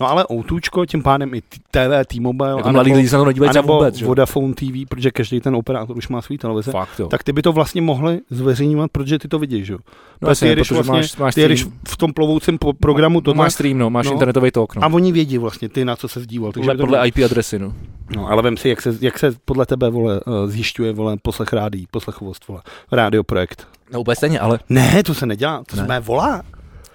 [0.00, 1.40] No ale Outůčko, tím pádem i
[1.70, 4.06] TV, T-Mobile, Jako mladí lidi se to nedívají anebo vůbec, že?
[4.06, 6.70] Vodafone TV, protože každý ten operátor už má svůj televize.
[6.70, 7.06] Fakt, jo.
[7.08, 9.72] Tak ty by to vlastně mohli zveřejňovat, protože ty to vidíš, že?
[9.72, 9.78] jo?
[10.22, 11.72] No jasně, ty vlastně, máš, máš ty stream.
[11.88, 14.12] v tom plovoucím po- programu to máš stream, no, máš no.
[14.12, 14.84] internetový tok, no.
[14.84, 16.52] a oni vědí vlastně ty, na co se zdíval.
[16.52, 17.72] Takže Podle, podle IP adresy, no.
[18.16, 21.52] No, ale vem si, jak se, jak se podle tebe, vole, eh, zjišťuje, vole, poslech
[21.52, 22.60] rádí, poslechovost, vole,
[22.92, 23.68] radioprojekt.
[23.92, 25.82] No úplně stejně, ale Ne, to se nedělá, to Ne.
[25.82, 26.42] se mé volá.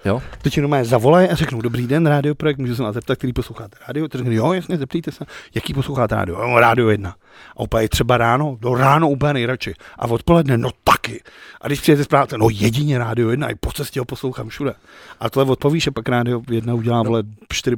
[0.04, 0.22] Jo.
[0.42, 3.76] To ti normálně zavolají a řeknou, dobrý den, radioprojekt, můžu se vás zeptat, který posloucháte
[3.88, 4.08] rádio?
[4.08, 5.24] Ty řekne, jo, jasně, zeptejte se,
[5.54, 6.40] jaký posloucháte rádio?
[6.40, 7.14] Jo, rádio jedna.
[7.56, 9.74] A úplně třeba ráno, do ráno úplně nejradši.
[9.98, 11.22] A odpoledne, no taky.
[11.60, 14.74] A když přijete z práce, no jedině rádio jedna, i po cestě ho poslouchám všude.
[15.20, 17.22] A tohle odpovíš a pak rádio jedna udělá, vole,
[17.54, 17.76] 4%.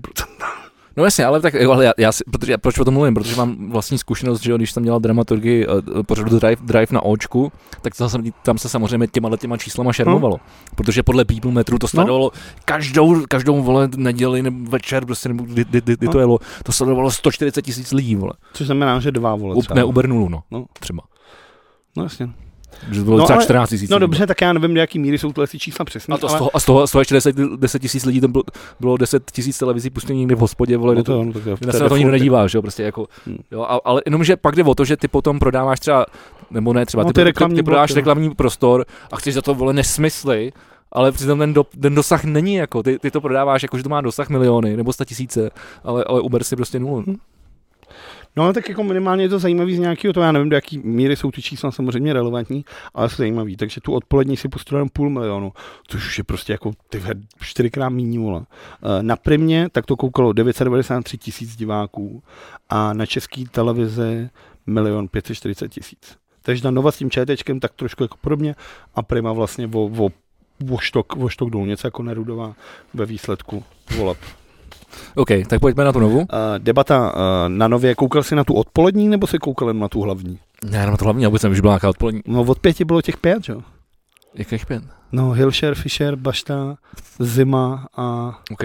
[0.96, 3.70] No jasně, ale tak, ale já, já si, protože, proč o tom mluvím, protože mám
[3.70, 7.52] vlastní zkušenost, že jo, když jsem dělal dramaturgii uh, pořadu Drive, Drive na Očku,
[7.82, 10.40] tak tam, jsem, tam se samozřejmě těma těma číslama šermovalo.
[10.74, 12.30] Protože podle People Metru to sledovalo
[12.64, 16.20] každou, každou vole neděli nebo večer, prostě nebo kdy, kdy, kdy, kdy to No.
[16.20, 18.32] jelo, to sledovalo 140 tisíc lidí, vole.
[18.52, 19.74] Což znamená, že dva, vole, třeba.
[19.74, 20.42] ne, Uber nulu, no.
[20.50, 20.64] No.
[20.80, 21.02] Třeba.
[21.96, 22.28] No jasně.
[22.90, 23.90] Že to bylo No, třeba ale- 14 tisíc.
[23.90, 26.14] No dobře, tak já nevím, do jaký míry jsou tyhle ty čísla přesné.
[26.14, 26.38] A, to z ale...
[26.38, 28.44] toho, a z toho, z toho ještě 10, 10 tisíc lidí, tam bylo,
[28.80, 31.56] bylo 10 tisíc televizí pustění někde v hospodě, vole, no to, to, no, tak jo,
[31.60, 33.38] Kde se na to nikdo nedívá, že jo, prostě jako, Hmm.
[33.50, 36.06] jo, a, ale jenom, že pak jde o to, že ty potom prodáváš třeba,
[36.50, 38.00] nebo ne třeba, No, ty, ty ty, ty, reklamní ty prodáváš bloky, no.
[38.00, 40.52] reklamní prostor a chceš za to, vole, nesmysly,
[40.92, 43.88] ale přitom ten, do, ten dosah není jako, ty, ty to prodáváš jako, že to
[43.88, 45.50] má dosah miliony nebo sta tisíce,
[45.84, 47.04] ale, ale Uber si prostě nulu.
[47.06, 47.16] Hm.
[48.36, 51.16] No tak jako minimálně je to zajímavý z nějakého, to já nevím, do jaký míry
[51.16, 52.64] jsou ty čísla samozřejmě relevantní,
[52.94, 53.56] ale jsou zajímavý.
[53.56, 55.52] Takže tu odpolední si pustil jenom půl milionu,
[55.86, 57.02] což je prostě jako ty
[57.40, 58.42] čtyřikrát míň vole.
[58.42, 62.22] Eh, Na primě tak to koukalo 993 tisíc diváků
[62.68, 64.28] a na české televizi
[64.66, 66.16] milion 540 tisíc.
[66.42, 68.54] Takže ta Nova s tím ČTčkem tak trošku jako podobně
[68.94, 70.10] a Prima vlastně o, o,
[70.70, 72.54] o, štok, o štok dolů, něco jako Nerudová
[72.94, 73.64] ve výsledku
[73.96, 74.18] voleb.
[75.14, 76.18] OK, tak pojďme na tu novou.
[76.18, 76.26] Uh,
[76.58, 80.00] debata uh, na nově, koukal jsi na tu odpolední, nebo si koukal jen na tu
[80.00, 80.38] hlavní?
[80.70, 82.22] Ne, jenom to hlavní, vůbec nevím, že byla nějaká odpolední.
[82.26, 83.62] No od pěti bylo těch pět, jo?
[84.34, 84.82] Jakých pět?
[85.12, 86.76] No Hilšer, Fischer, Bašta,
[87.18, 88.64] Zima a OK.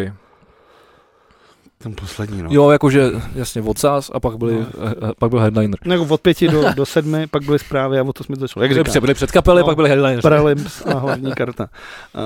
[1.77, 2.49] Ten poslední, no.
[2.51, 4.65] Jo, jakože jasně odsaz a pak, byli, No.
[5.01, 5.13] no.
[5.19, 5.79] pak byl headliner.
[5.85, 8.63] No, jako od pěti do, do sedmi, pak byly zprávy a o to jsme začali.
[8.63, 9.65] Jak Byli, říkám, před, byli před kapely, No.
[9.65, 10.21] pak byli headliner.
[10.21, 11.69] prelims a hlavní karta.
[12.15, 12.21] Uh,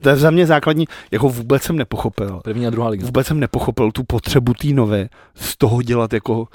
[0.00, 2.40] to je za mě základní, jako vůbec jsem nepochopil.
[2.44, 3.06] První a druhá liga.
[3.06, 6.48] Vůbec jsem nepochopil tu potřebu té nové z toho dělat jako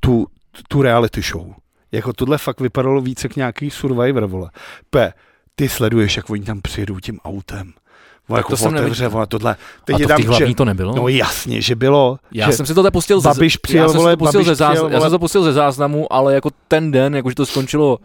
[0.00, 0.26] tu,
[0.68, 1.46] tu reality show.
[1.92, 4.50] Jako tohle fakt vypadalo více jak nějaký Survivor, vole.
[4.90, 5.12] P,
[5.54, 7.72] ty sleduješ, jak oni tam přijedou tím autem.
[8.28, 9.10] Vole, jako to jsem otevře, neviděl.
[9.10, 9.56] vole, tohle.
[9.84, 10.94] Teď a je to v tam, hlavní že, to nebylo?
[10.96, 12.18] no jasně, že bylo.
[12.32, 14.76] Já že, jsem si to pustil ze, Babiš přijel, já jsem vole, pustil ze záznam,
[14.86, 17.98] přijel, já jsem to pustil ze záznamu, ale jako ten den, jakože to skončilo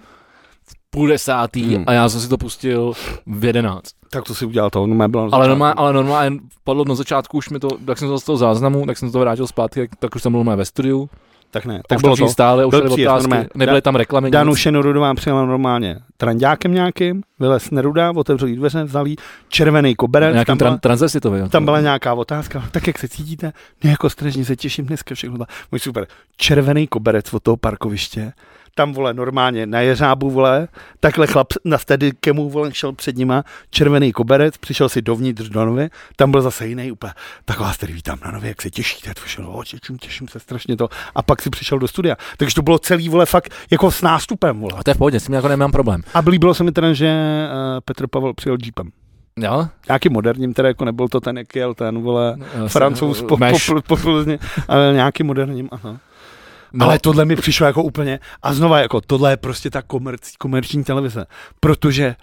[0.67, 1.83] v půl desátý Hmm.
[1.87, 2.93] a já jsem si to pustil
[3.27, 3.91] v jedenáct.
[4.09, 7.49] tak to si udělal to, no bylo Ale normálně, ale normálně padlo na začátku už
[7.49, 10.21] mi to, tak jsem to z toho záznamu, tak jsem to vrátil zpátky, tak, už
[10.21, 11.09] jsem byl normálně ve studiu.
[11.51, 12.27] Tak ne, Tak už bylo to.
[12.27, 13.49] stále, už Byl byly příjezd, otázky, normálně.
[13.55, 14.31] nebyly tam reklamy.
[14.31, 14.59] Danu nic.
[14.59, 19.15] Šenurudová přijela normálně trandákem nějakým, vylez Neruda, otevřel jí dveře, vzal jí
[19.47, 21.39] červený koberec, Nějakým tam byla, tran- transvestitový.
[21.39, 21.49] jo.
[21.49, 23.53] tam byla nějaká otázka, tak jak se cítíte?
[23.83, 25.45] Ne, jako strašně se těším dneska všechno.
[25.71, 26.07] Můj super,
[26.37, 28.31] červený koberec od toho parkoviště,
[28.77, 30.67] tam vole normálně na jeřábu vole,
[30.99, 35.89] takhle chlap na steadicemu vole šel před nima, červený koberec, přišel si dovnitř do novy,
[36.15, 37.13] tam byl zase jiný úplně,
[37.45, 40.39] tak vás tady vítám na nově, jak se těšíte, to šel, o, těším, těším se
[40.39, 43.91] strašně to, a pak si přišel do studia, takže to bylo celý vole fakt jako
[43.91, 44.73] s nástupem vole.
[44.77, 46.01] A to je v pohodě, s tím jako nemám problém.
[46.13, 48.89] A líbilo se mi teda, že uh, Petr Pavel přijel jeepem.
[49.39, 49.67] Jo?
[49.87, 53.45] Nějaký moderním, teda jako nebyl to ten, jak jel ten, vole, No, francouz po, po,
[53.67, 55.97] po, po, Plzni, ale nějaký moderním, aha.
[56.73, 60.31] No, Ale tohle mi přišlo jako úplně, a znova jako, tohle je prostě ta komerc,
[60.37, 61.25] komerční televize,
[61.59, 62.15] protože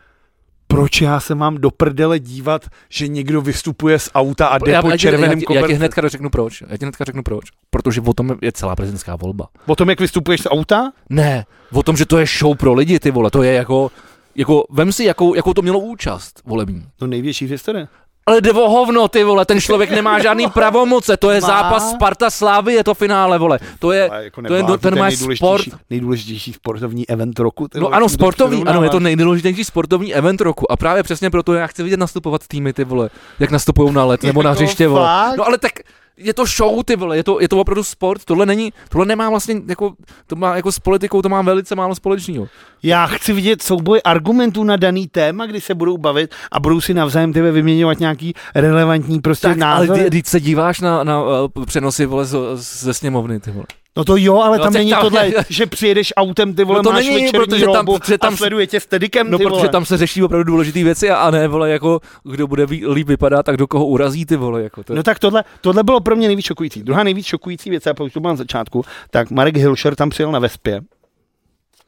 [0.66, 4.82] proč já se mám do prdele dívat, že někdo vystupuje z auta a jde já,
[4.82, 6.62] po já, červeném já, ti- já ti hnedka řeknu proč.
[6.68, 7.44] Já ti hnedka řeknu proč.
[7.70, 9.48] Protože o tom je celá prezidentská volba.
[9.66, 10.92] O tom, jak vystupuješ z auta?
[11.10, 13.90] Ne, o tom, že to je show pro lidi, ty vole, to je jako,
[14.34, 16.86] jako vem si, jakou, jakou to mělo účast volební.
[17.00, 17.86] No největší v historii.
[18.26, 21.46] Ale jde o hovno, ty vole, ten člověk nemá žádný pravomoce, to je Má.
[21.46, 23.58] zápas Sparta Slávy, je to finále, vole.
[23.78, 25.64] To je, jako to je, ten je má nejdůležitější- sport.
[25.90, 27.68] Nejdůležitější sportovní event roku.
[27.68, 30.72] ty No vole, ano, sportovní, ano, je to nejdůležitější sportovní event roku.
[30.72, 34.22] A právě přesně proto já chci vidět nastupovat týmy, ty vole, jak nastupují na let
[34.22, 35.34] nebo na Jako hřiště, vole.
[35.38, 35.72] No ale tak
[36.16, 39.30] je to show, ty vole, je to, je to opravdu sport, tohle není, tohle nemá
[39.30, 39.92] vlastně, jako,
[40.26, 42.48] to má jako s politikou, to má velice málo společného.
[42.82, 46.94] Já chci vidět souboj argumentů na daný téma, kdy se budou bavit a budou si
[46.94, 50.02] navzájem tebe vyměňovat nějaký relevantní prostě Tak, ale názory.
[50.04, 53.66] ty, když se díváš na, na uh, přenosy, vole, z- ze sněmovny, ty vole.
[53.96, 56.82] No to jo, ale No, tam není tam- tohle, že přijedeš autem, ty vole, No
[56.82, 59.56] to máš není, protože tam- protože tam- a sleduje tě s tedikem, No, ty protože
[59.58, 59.68] vole.
[59.68, 63.42] tam se řeší opravdu důležité věci a, a ne, vole, jako kdo bude líp vypadat,
[63.42, 64.94] tak do koho urazí, ty vole, jako to.
[64.94, 66.82] No tak tohle, tohle bylo pro mě nejvíc šokující.
[66.82, 70.38] Druhá nejvíc šokující věc, já to byla na začátku, tak Marek Hilšer tam přijel na
[70.38, 70.80] Vespě.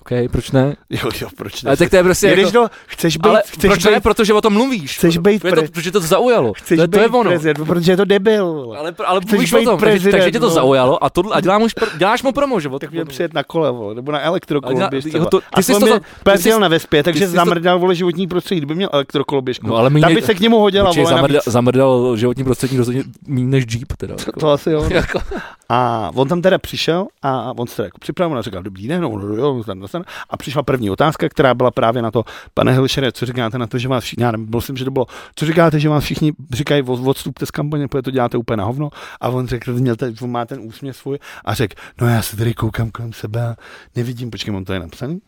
[0.07, 0.77] OK, proč ne?
[0.91, 1.69] Jo, jo, proč ne?
[1.69, 4.01] Ale tak to je prostě Jedeš jako, do, chceš být, ale chceš proč být, ne?
[4.01, 4.97] Protože o tom mluvíš.
[4.97, 6.53] chceš být to je to, pre- protože to zaujalo.
[6.57, 7.31] chceš to, to je ono.
[7.31, 8.75] prezident, protože je to debil.
[8.79, 10.53] Ale, ale Chceš mluvíš o být tom, takže, prezident, takže tě to no.
[10.53, 11.67] zaujalo a, tohle, a děláš, mu,
[11.97, 12.69] děláš mu promo, že?
[12.79, 16.01] tak měl přijet na kole, vole, nebo na elektrokoloběž to- ty jsi to to mě
[16.45, 19.67] jel na Vespě, takže to- zamrdal, vole, životní prostředí, kdyby měl elektrokoloběžku.
[19.67, 23.65] No, ale Tam by se k němu hodila, vole, zamrdal, životní prostředí rozhodně méně než
[23.75, 24.15] Jeep, teda.
[24.27, 24.41] Jako.
[24.41, 24.89] To asi jo.
[25.69, 29.03] A on tam teda přišel a on se teda jako připravil a říkal, dobrý den,
[29.03, 30.05] no, no, jo, tam dostane.
[30.31, 32.25] A přišla první otázka, která byla právě na to,
[32.55, 35.07] pane Hilšere, co říkáte na to, že vás všichni, já nevím, myslím, že to bylo,
[35.35, 38.65] co říkáte, že vás všichni říkají, "Od- odstupte z kampaně, protože to děláte úplně na
[38.65, 38.91] hovno.
[39.21, 42.37] A on řekl, měl ten, on má ten úsměv svůj a řekl, no já se
[42.37, 43.57] tady koukám kolem sebe a
[43.97, 45.21] nevidím, počkej, mám to je napsaný?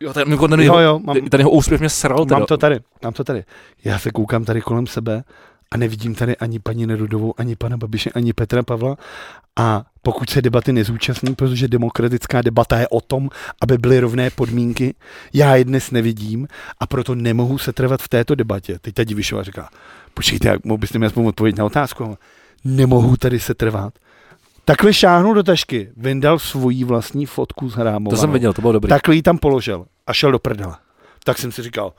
[0.00, 2.38] jo, ten, ten, Jo, jo, mám, ten jeho úspěch mě sral, teda.
[2.38, 3.44] mám to tady, mám to tady.
[3.84, 5.24] Já se koukám tady kolem sebe
[5.72, 8.96] a nevidím tady ani paní Nerudovou, ani pana Babiše, ani Petra Pavla.
[9.56, 13.28] A pokud se debaty nezúčastní, protože demokratická debata je o tom,
[13.60, 14.94] aby byly rovné podmínky,
[15.32, 16.48] já je dnes nevidím
[16.80, 18.78] a proto nemohu se trvat v této debatě.
[18.78, 19.68] Teď ta Divišová říká,
[20.14, 22.18] počkejte, jak mohl byste mi aspoň odpovědět na otázku?
[22.64, 23.94] Nemohu tady se trvat.
[24.64, 28.16] Takhle šáhnul do tašky, vyndal svoji vlastní fotku z Hrámova.
[28.16, 28.88] To jsem viděl, to bylo dobrý.
[28.88, 30.76] Takhle ji tam položil a šel do prdele.
[31.24, 31.92] Tak jsem si říkal,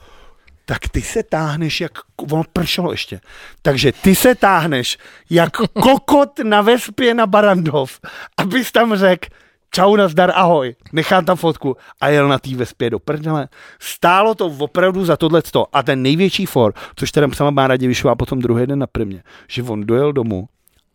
[0.66, 1.92] tak ty se táhneš jak,
[2.32, 3.22] ono pršelo ještě,
[3.62, 4.98] takže ty se táhneš
[5.30, 8.00] jak kokot na vespě na Barandov,
[8.38, 9.28] abys tam řekl,
[9.76, 13.48] čau, nazdar, ahoj, nechám tam fotku a jel na té vespě do prdele.
[13.80, 18.40] Stálo to opravdu za tohleto a ten největší for, což teda sama Bára Divišová potom
[18.40, 20.48] druhý den na primě, že on dojel domů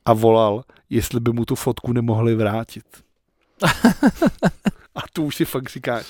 [0.05, 2.85] a volal, jestli by mu tu fotku nemohli vrátit.
[4.95, 6.07] A tu už si fakt říkáš,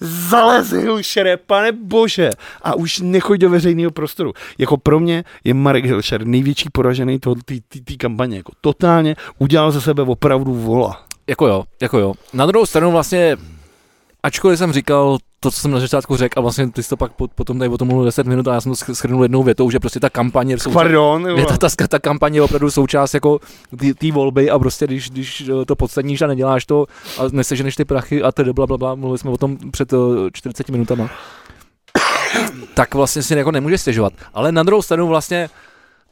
[0.00, 2.30] zalez Hilšere, pane bože,
[2.62, 4.32] a už nechoď do veřejného prostoru.
[4.58, 7.18] Jako pro mě je Marek Hilšer největší poražený
[7.84, 8.36] té kampaně.
[8.36, 11.04] Jako totálně udělal ze sebe opravdu vola.
[11.26, 12.14] Jako jo, jako jo.
[12.32, 13.36] Na druhou stranu vlastně,
[14.24, 17.12] ačkoliv jsem říkal to, co jsem na začátku řekl, a vlastně ty jsi to pak
[17.12, 19.42] po- potom tady o tom mluvil 10 minut a já jsem to sch- shrnul jednou
[19.42, 23.14] větou, že prostě ta kampaně, jsou, Pardon, je ta, ta, ta kampaně je opravdu součást
[23.14, 23.40] jako
[23.98, 26.86] té volby a prostě když, když eh, to podstatníš a neděláš to
[27.18, 29.96] a neseženeš ty prachy a tedy bla, bla, bla, mluvili jsme o tom před eh,
[30.32, 31.10] 40 minutama,
[32.74, 34.12] tak vlastně si jako nemůžeš stěžovat.
[34.34, 35.48] Ale na druhou stranu vlastně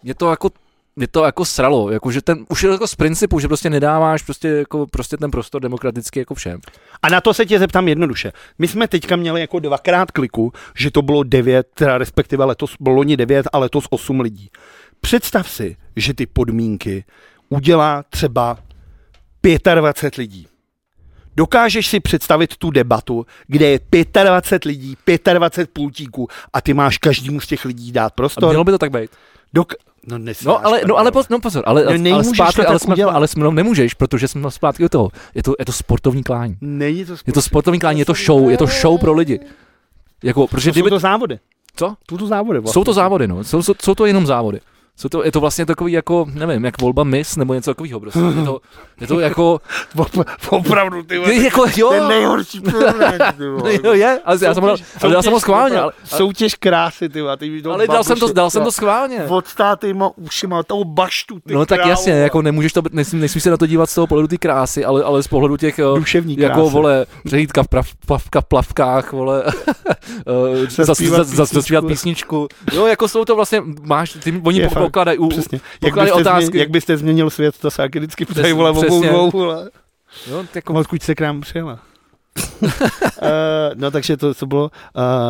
[0.02, 0.50] je to jako
[0.96, 3.70] mě to jako sralo, jako že ten, už je to jako z principu, že prostě
[3.70, 6.60] nedáváš prostě, jako, prostě ten prostor demokraticky jako všem.
[7.02, 8.32] A na to se tě zeptám jednoduše.
[8.58, 12.96] My jsme teďka měli jako dvakrát kliku, že to bylo devět, teda respektive letos bylo
[12.96, 14.50] loni devět a letos osm lidí.
[15.00, 17.04] Představ si, že ty podmínky
[17.48, 18.58] udělá třeba
[19.74, 20.46] 25 lidí.
[21.36, 23.80] Dokážeš si představit tu debatu, kde je
[24.24, 24.96] 25 lidí,
[25.32, 28.48] 25 pultíků a ty máš každému z těch lidí dát A prostor?
[28.48, 29.10] mělo by to tak být.
[29.56, 29.74] Dok-
[30.06, 33.04] no, nesnáš No ale, no, ale, poz, no pozor, ale, No, ale, zpátky, ale, jsme,
[33.04, 35.10] ale jsme, no, nemůžeš, protože jsme zpátky u toho.
[35.34, 36.56] Je to, je to sportovní klání.
[36.60, 39.40] Není to, Je to sportovní klání, je to show, je to show pro lidi.
[40.22, 41.38] Jako, protože to jsou kdyby, to závody.
[41.76, 41.94] co?
[42.10, 42.72] Jsou to závody vlastně.
[42.72, 43.44] Jsou to závody, no.
[43.44, 44.60] Jsou, jsou, jsou to jenom závody.
[44.96, 48.18] Jsou to, je to vlastně takový jako, nevím, jak volba mis nebo něco takového prostě.
[48.18, 48.60] Je to,
[49.00, 49.60] je to jako,
[49.96, 51.34] Op- Opravdu, ty vole.
[51.34, 53.74] je, jako jo, Ten nejhorší porovnání, ty vole.
[53.84, 57.08] jo, je, ale já jsem ho dal, ale dal jsem ho schválně, ale, Soutěž krásy,
[57.08, 57.36] ty vole.
[57.36, 59.24] ty ale dal jsem to, dal jsem to schválně.
[59.28, 61.90] Odstátýma ušima, toho baštu, ty No tak krávo.
[61.90, 64.84] jasně, jako nemůžeš to, nesmí, nesmí se na to dívat z toho pohledu té krásy,
[64.84, 66.70] ale, ale z pohledu těch, eh, Duševní jako krásy.
[66.72, 69.42] vole, přejítka v prav, plavka, plavkách, vole,
[69.86, 72.46] eh, zas- Zaspívat zas- zas- zaspívat písničku.
[72.48, 72.76] písničku.
[72.76, 74.60] Jo, jako jsou to vlastně, máš, ty, oni
[74.92, 75.60] Je po- fakt, pokládají, u, Přesně.
[75.72, 76.44] Jak pokládají byste, otázky.
[76.46, 79.70] změnil, jak byste změnil svět, to se vždycky ptají, vole, obou dvou, vole.
[80.30, 81.78] jo, jako, Odkud se k nám přijela.
[82.62, 82.68] Uh,
[83.74, 84.70] no takže to, co bylo...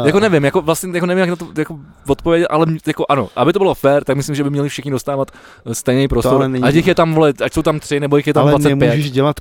[0.00, 3.28] Uh, jako nevím, jako vlastně jako nevím, jak na to jako odpovědět, ale jako ano,
[3.36, 5.30] aby to bylo fair, tak myslím, že by měli všichni dostávat
[5.66, 6.34] eh, stejný prostor.
[6.34, 6.64] ale není.
[6.64, 8.76] Ať jich je tam, vole, ať jsou tam tři, nebo jich je tam ale 25.
[8.76, 9.36] nemůžeš dělat,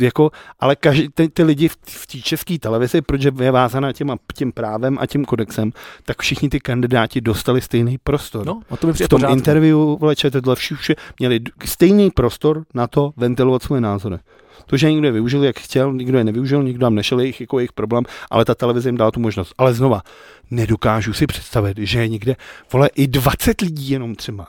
[0.00, 0.30] jako,
[0.60, 4.52] ale každý, ty, ty lidi v, v té české televizi, protože je vázaná těma, tím
[4.52, 5.72] právem a tím kodexem,
[6.04, 8.46] tak všichni ty kandidáti dostali stejný prostor.
[8.46, 9.36] No, a to mi v tom pořádku.
[9.36, 14.18] interview, vole, tohle všichni měli stejný prostor na to ventilovat svoje názory.
[14.66, 17.58] To, že někdo je využil, jak chtěl, nikdo je nevyužil, nikdo tam nešel, jejich, jako
[17.58, 19.54] jejich problém, ale ta televize jim dala tu možnost.
[19.58, 20.02] Ale znova,
[20.50, 22.36] nedokážu si představit, že je někde,
[22.72, 24.48] vole, i 20 lidí jenom třeba.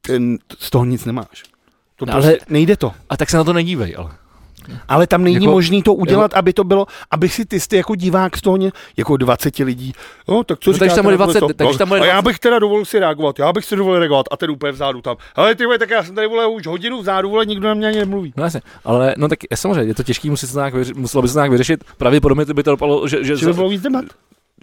[0.00, 1.42] Ten, z toho nic nemáš.
[1.96, 2.92] To No, prostě ale- nejde to.
[3.10, 4.10] A tak se na to nedívej, ale.
[4.88, 7.76] Ale tam není Jako- možný to udělat, jako, aby to bylo, aby si ty, ty
[7.76, 9.92] jako divák z toho ně, jako 20 lidí,
[10.28, 11.54] no tak co No, takže říkáte tam bude na tohle 20 to?
[11.64, 13.98] takže tam bude a já 20 bych teda dovolil si reagovat, já bych si dovolil
[13.98, 15.16] reagovat a ten úplně vzadu tam.
[15.34, 17.86] Ale ty vole, tak já jsem tady vole už hodinu vzadu, vole, nikdo na mě
[17.86, 18.32] ani nemluví.
[18.36, 21.28] No jasně, ale no tak samozřejmě, je to těžký, musí se nějak vyři, muselo by
[21.28, 21.84] se nějak vyřešit.
[21.96, 24.04] Pravděpodobně by to dopadlo, že, že, Že by bylo víc debat.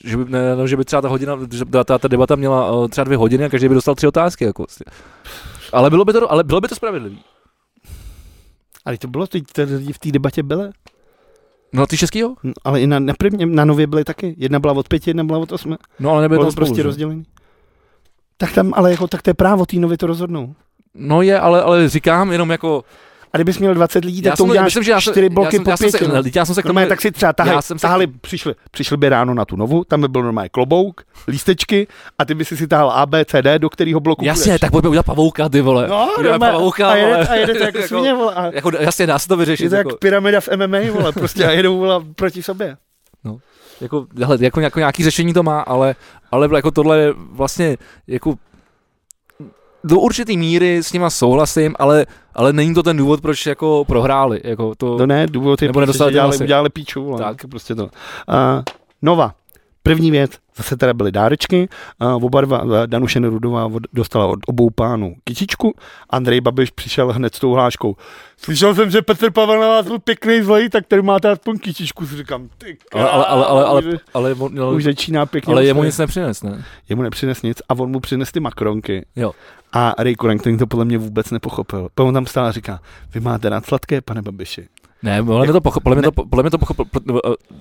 [0.04, 2.72] že, by, ne, no, že by třeba ta hodina, že ta, ta, ta debata měla
[2.72, 4.46] uh, třeba dvě hodiny a každý by dostal tři otázky.
[4.46, 4.62] Jako.
[4.64, 4.86] vlastně.
[5.74, 7.20] Ale bylo by to, ale bylo by to spravedlivý.
[8.86, 9.44] Ale to bylo, teď
[9.94, 10.70] v té debatě byly.
[11.74, 12.36] No ty českýho?
[12.44, 14.36] No, ale i na, na, prvně, na nově byly taky.
[14.38, 15.76] Jedna byla od pěti, jedna byla od osmi.
[16.00, 17.24] No ale nebylo Bylo to spolu, prostě rozdělený.
[18.38, 20.56] Tak tam, ale jako, tak to je právo té nově to rozhodnou.
[20.96, 22.84] No je, ale, ale říkám jenom jako...
[23.34, 25.30] A kdybys měl 20 lidí, Já tak to uděláš myslím, že já jsem- čtyři já
[25.30, 26.12] bloky jsem- po já jsem se- pěti.
[26.14, 26.30] ne, no.
[26.36, 28.54] já jsem se k tomu- Normálně tak si třeba tahali, já jsem se- tahali přišli,
[28.72, 31.88] přišli by ráno na tu novu, tam by byl normálně klobouk, lístečky
[32.20, 34.60] a ty by si si tahal A, B, C, D, do kterého bloku Jasně, půjdeš.
[34.62, 35.88] tak pojďme udělat pavouka, ty vole.
[35.88, 37.28] No, normálně, pavouka, a, jede, vole.
[37.28, 38.34] a jedete jako svině, vole.
[38.34, 39.64] A Jako, jasně, dá se to vyřešit.
[39.64, 42.78] je to jako, jak pyramida v MMA, vole, prostě a jedou vole, proti sobě.
[43.82, 45.96] jako, hele, jako, jako, nějaký řešení to má, ale,
[46.32, 47.78] ale jako tohle je vlastně
[48.08, 48.36] jako
[49.84, 54.42] do určitý míry s nima souhlasím, ale, ale není to ten důvod, proč jako prohráli.
[54.44, 56.44] Jako to, No ne, důvod je Nebo prostě, že dělali, hlasy.
[56.44, 57.42] udělali píču, Tak.
[57.42, 57.50] tak.
[57.50, 57.84] prostě to.
[57.84, 57.90] Uh,
[59.02, 59.34] Nova.
[59.84, 61.70] První věc, zase teda byly dárečky,
[62.02, 65.76] uh, oba dva, uh, Danuše Nerudová od, dostala od obou pánů kytičku,
[66.10, 67.96] Andrej Babiš přišel hned s tou hláškou.
[68.38, 72.08] Slyšel jsem, že Petr Pavel na vás byl pěkný zlej, tak tady máte aspoň kytičku,
[72.08, 75.54] si říkám, ty ale, ale, ale, ale, ale, už, ale, on, ale, už začíná pěkně.
[75.54, 76.64] ale jemu nic nepřines, ne?
[76.90, 79.06] jemu nepřines nic a on mu přines ty makronky.
[79.16, 79.32] Jo.
[79.74, 81.90] A Ray Corrington to podle mě vůbec nepochopil.
[81.94, 82.80] Potom on tam stál a říká,
[83.14, 84.68] vy máte rád sladké, pane Babiši.
[85.04, 86.86] Ne, podle mě to, pochopil, podle mě to, podle mě to pochopil,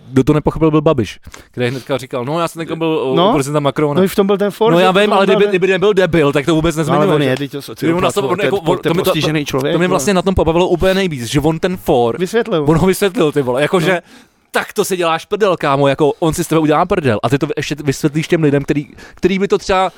[0.09, 1.21] kdo to nepochopil, byl Babiš,
[1.51, 3.31] který hnedka říkal, no já jsem teďka byl no, No.
[3.31, 3.95] u prezidenta Macrona.
[4.01, 4.73] No i v tom byl ten for.
[4.73, 7.15] No já vím, ale kdyby, kdyby nebyl debil, tak to vůbec No, ale nezmiňuje.
[7.15, 7.59] on je, teď to
[7.97, 9.75] on na to- on jako- on- to to člověk.
[9.75, 12.65] To mě vlastně na tom pobavilo úplně nejvíc, že on ten for, Vysvětlil.
[12.69, 14.03] on ho vysvětlil, ty vole, jakože
[14.51, 17.39] tak to si děláš prdel, kámo, jako on si z tebe udělá prdel a ty
[17.39, 19.93] to ještě vysvětlíš těm lidem, který, který by to třeba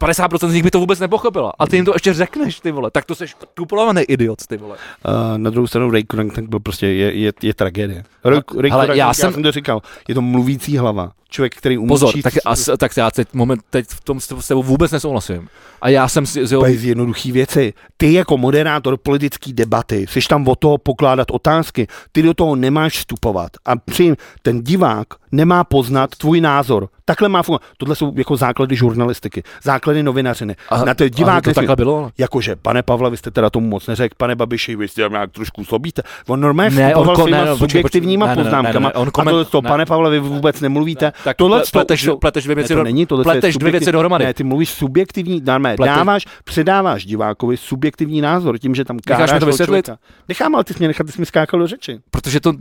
[0.00, 1.52] 50% z nich by to vůbec nepochopila.
[1.58, 2.90] A ty jim to ještě řekneš, ty vole.
[2.90, 4.76] Tak to jsi tupolovaný idiot, ty vole.
[5.08, 8.04] Uh, na druhou stranu Ray Corrington byl prostě, je, je, je tragédie.
[8.24, 11.12] Ray, Ray hele, Corrington, já já, jsem- jsem, to říkal, je to mluvící hlava.
[11.34, 14.46] Člověk, který umí Pozor, číst tak, a, tak já teď, moment, teď v tom s
[14.48, 15.48] tebou vůbec nesouhlasím.
[15.82, 17.72] A já jsem si, že jo, Úplně z jednoduchý věci.
[17.96, 22.92] Ty jako moderátor politické debaty, jsi tam o toho pokládat otázky, ty do toho nemáš
[22.98, 23.50] vstupovat.
[23.66, 26.88] A při ten divák nemá poznat tvůj názor.
[27.06, 27.62] Takhle má fungovat.
[27.78, 30.56] Tohle jsou jako základy žurnalistiky, základy novinařiny.
[30.68, 31.98] a, Na to a divák to nesmí- takhle bylo.
[31.98, 35.12] ale- Jakože, pane Pavle, vy jste teda tomu moc neřekl, pane Babiši, vy jste tam
[35.12, 36.02] nějak trošku slobíte.
[36.28, 38.88] On normálně Ne, on ko- ne, no, subjektivníma ne, ne, ne, poznámkama.
[38.88, 39.68] ne, ne, on a koment- tohle to, ne.
[39.68, 41.12] pane Pavle, vy vůbec nemluvíte.
[41.24, 43.72] Tak tohle ple- pleteš, to- pleteš dvě Ne, věci, to do, není, tohle pleteš dvě
[43.72, 44.24] věci dohromady.
[44.24, 49.20] Ne, ty mluvíš subjektivní, ne, Pleteš- dáváš, předáváš divákovi subjektivní názor tím, že tam Necháš
[49.20, 49.84] mi káráš to vysvětlit?
[49.84, 50.02] člověka.
[50.28, 52.00] Nechám, ale ty jsi mě nechat, ty jsi mi skákal do řeči.
[52.10, 52.52] protože to,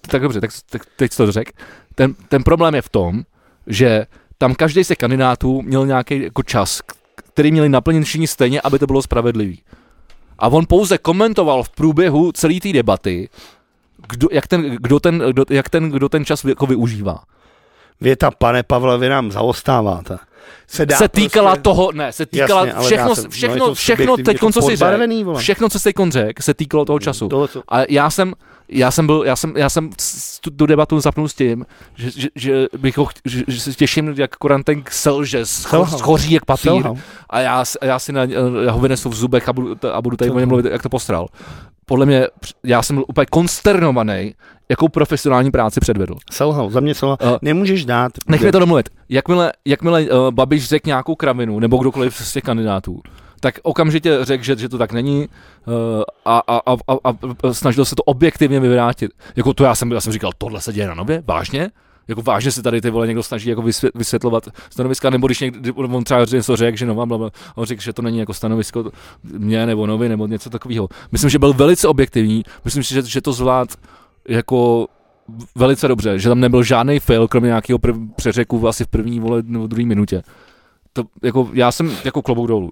[0.00, 1.50] tak dobře, tak, tak teď jsi to řekl.
[1.94, 3.22] Ten, ten problém je v tom,
[3.66, 4.06] že
[4.38, 6.80] tam každý z kandidátů měl nějaký jako čas,
[7.14, 9.62] který měli naplnit všichni stejně, aby to bylo spravedlivý.
[10.38, 13.28] A on pouze komentoval v průběhu celé té debaty,
[14.08, 17.22] kdo, jak, ten, kdo, ten, kdo, jak ten, kdo ten čas jako využívá.
[18.00, 20.18] Věta, pane Pavle, vy nám zaostáváte.
[20.66, 21.62] Se, dá se týkala prostě...
[21.62, 25.24] toho, ne, se týkala Jasně, všechno, se- no, všechno, to všechno subjektivní, teď, co si
[25.24, 25.40] vole.
[25.40, 27.28] všechno, co jsi teď řekl, se týkalo toho času.
[27.28, 27.62] Tohle, co...
[27.68, 28.32] A já jsem,
[28.68, 29.90] já jsem byl, já jsem, já jsem
[30.40, 31.66] tu, tu debatu zapnul s tím,
[31.96, 36.44] že, že, že bych ho, že, že se těším, jak Korantenk selže, scho- schoří jak
[36.44, 36.82] papír.
[37.30, 38.24] A já, já si na,
[38.64, 40.88] já ho vynesu v zubech a budu, a budu tady o něm mluvit, jak to
[40.88, 41.26] postral.
[41.86, 42.26] Podle mě,
[42.64, 44.34] já jsem byl úplně konsternovaný,
[44.68, 46.14] jakou profesionální práci předvedl.
[46.30, 47.18] Selhal, za mě selhal.
[47.22, 48.12] Uh, Nemůžeš dát...
[48.28, 48.88] Nech mě to domluvit.
[49.08, 53.00] Jakmile, jakmile uh, Babiš řekl nějakou kravinu, nebo kdokoliv z těch kandidátů,
[53.40, 55.28] tak okamžitě řekl, že, že to tak není
[55.66, 55.74] uh,
[56.24, 57.08] a, a, a, a,
[57.48, 59.10] a snažil se to objektivně vyvrátit.
[59.36, 61.22] Jako to já jsem, já jsem říkal, tohle se děje na nově?
[61.26, 61.70] Vážně?
[62.08, 65.72] Jako vážně se tady ty vole někdo snaží jako vysvět, vysvětlovat stanoviska, nebo když někdy,
[65.72, 68.90] on třeba něco řekl, že nová, blablabla, on řekl, že to není jako stanovisko
[69.22, 70.88] mě nebo novy nebo něco takového.
[71.12, 73.68] Myslím, že byl velice objektivní, myslím, že, že to zvlád
[74.28, 74.86] jako
[75.54, 79.42] velice dobře, že tam nebyl žádný fail, kromě nějakého prv, přeřeku asi v první vole
[79.46, 80.22] nebo druhé minutě.
[80.92, 82.70] To, jako, já jsem jako klobouk dolů.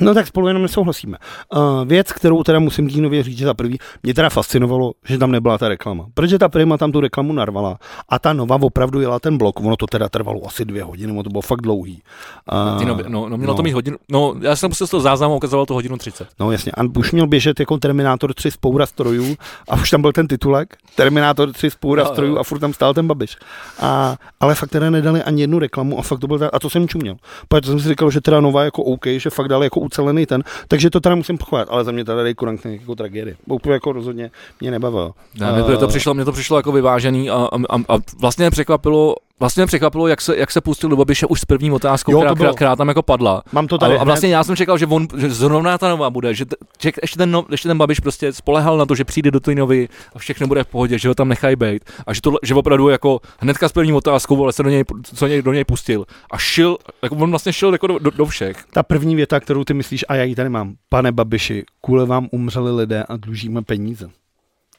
[0.00, 1.18] No tak spolu jenom nesouhlasíme.
[1.54, 5.30] Uh, věc, kterou teda musím Dínově říct, že za prvý, mě teda fascinovalo, že tam
[5.30, 6.06] nebyla ta reklama.
[6.14, 7.78] Protože ta Prima tam tu reklamu narvala
[8.08, 11.22] a ta Nova opravdu jela ten blok, ono to teda trvalo asi dvě hodiny, ono
[11.22, 12.02] to bylo fakt dlouhý.
[12.52, 13.56] Uh, no, no, no, mělo no.
[13.56, 16.28] to mít hodinu, no, já jsem si z toho záznamu ukazoval to hodinu 30.
[16.40, 19.36] No jasně, a už měl běžet jako Terminátor 3 z poura strojů
[19.68, 22.08] a už tam byl ten titulek, Terminátor 3 z poura jo.
[22.08, 23.36] strojů a furt tam stál ten Babiš.
[23.80, 26.88] A, ale fakt teda nedali ani jednu reklamu a fakt to byl, a to jsem
[26.88, 27.16] čuměl.
[27.48, 30.44] Protože jsem si říkal, že teda Nova jako OK, že fakt dali jako ucelený ten,
[30.68, 33.36] takže to teda musím pochválit, ale za mě teda Ray Kurang jako tragédie.
[33.46, 34.30] Úplně jako rozhodně
[34.60, 35.14] mě nebavilo.
[35.40, 39.14] Ne, mě to, přišlo, mě to přišlo jako vyvážený a, a, a vlastně mě překvapilo,
[39.40, 42.18] Vlastně mě překvapilo, jak se, jak se pustil do Babiše už s první otázkou, Jo,
[42.18, 42.46] která, to bylo.
[42.48, 43.42] která, která, tam jako padla.
[43.52, 46.10] Mám to tady a, a vlastně já jsem čekal, že, on, že zrovna ta nová
[46.10, 49.04] bude, že, t- že ještě, ten, no, ještě ten Babiš prostě spolehal na to, že
[49.04, 52.14] přijde do té novy a všechno bude v pohodě, že ho tam nechají být a
[52.14, 54.84] že, to, že opravdu jako hnedka s první otázkou vole, se do něj,
[55.14, 58.26] co něj, do něj pustil a šil, jako on vlastně šel jako do, do, do
[58.26, 58.64] všech.
[58.72, 60.74] Ta první věta, kterou ty myslíš, a já ji tady mám.
[60.88, 64.10] Pane Babiši, kvůli vám umřeli lidé a dlužíme peníze.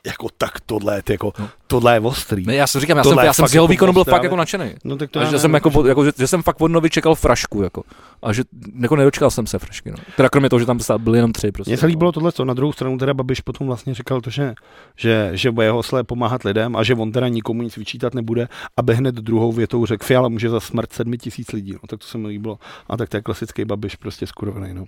[0.06, 1.50] Jako tak tohle, jako, No.
[1.68, 2.46] Tohle je ostrý.
[2.46, 4.36] Ne, já jsem říkám, já Tohle jsem, já jsem z jeho výkonu byl fakt jako
[4.36, 4.72] nadšený.
[4.84, 6.90] No tak to A já že jsem, jako, jako, že, že, jsem fakt od Novy
[6.90, 7.84] čekal frašku, jako.
[8.24, 8.44] A že
[8.82, 9.98] jako nedočkal jsem se frašky, no.
[10.16, 11.72] Teda kromě toho, že tam byly jenom tři prostě.
[11.72, 14.54] Mně se líbilo tohle, co na druhou stranu teda Babiš potom vlastně říkal to, že,
[14.96, 18.48] že, že bude jeho slé pomáhat lidem a že on teda nikomu nic vyčítat nebude,
[18.78, 21.74] aby hned druhou větou řekl, Fiala může za smrt sedmi tisíc lidí.
[21.74, 22.60] No, tak to se mi líbilo.
[22.90, 24.74] A tak to je klasický Babiš, prostě skurvený.
[24.74, 24.82] No.
[24.82, 24.88] Uh,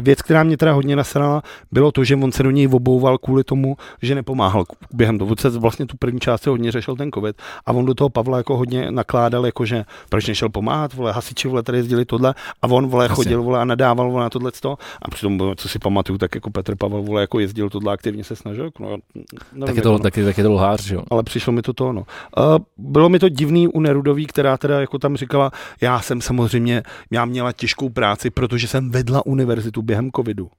[0.00, 3.44] věc, která mě teda hodně nasrala, bylo to, že on se do něj obouval kvůli
[3.44, 5.34] tomu, že nepomáhal během toho.
[5.58, 8.56] Vlastně tu první část se hodně řešil ten covid a on do toho Pavla jako
[8.56, 12.86] hodně nakládal, jako že proč nešel pomáhat, vole, hasiči vole tady jezdili tohle a on
[12.86, 13.14] vole Jasně.
[13.14, 14.50] chodil vole a nadával vole na tohle
[15.02, 18.36] a přitom, co si pamatuju, tak jako Petr Pavel vole jako jezdil tohle aktivně se
[18.36, 18.70] snažil.
[18.80, 18.96] No, já
[19.52, 19.98] nevím, tak, je jako to, no.
[19.98, 21.02] tak, je, tak je to lhář, že jo.
[21.10, 22.00] Ale přišlo mi to to, no.
[22.00, 22.44] Uh,
[22.78, 25.50] bylo mi to divný u Nerudový, která teda jako tam říkala,
[25.80, 30.50] já jsem samozřejmě, já měla těžkou práci, protože jsem vedla univerzitu během covidu.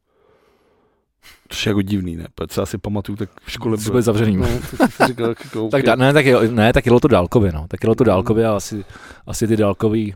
[1.49, 2.27] Což je jako divný, ne?
[2.35, 4.38] Protože asi pamatuju, tak v škole Jsi byl zavřený.
[4.38, 4.47] No,
[4.77, 5.84] tak říkal, jako, Tak, okay.
[5.84, 7.65] da, ne, tak, je, ne, tak jelo to dálkově, no.
[7.68, 8.85] Tak jelo to dálkově a asi,
[9.27, 10.15] asi ty dálkový,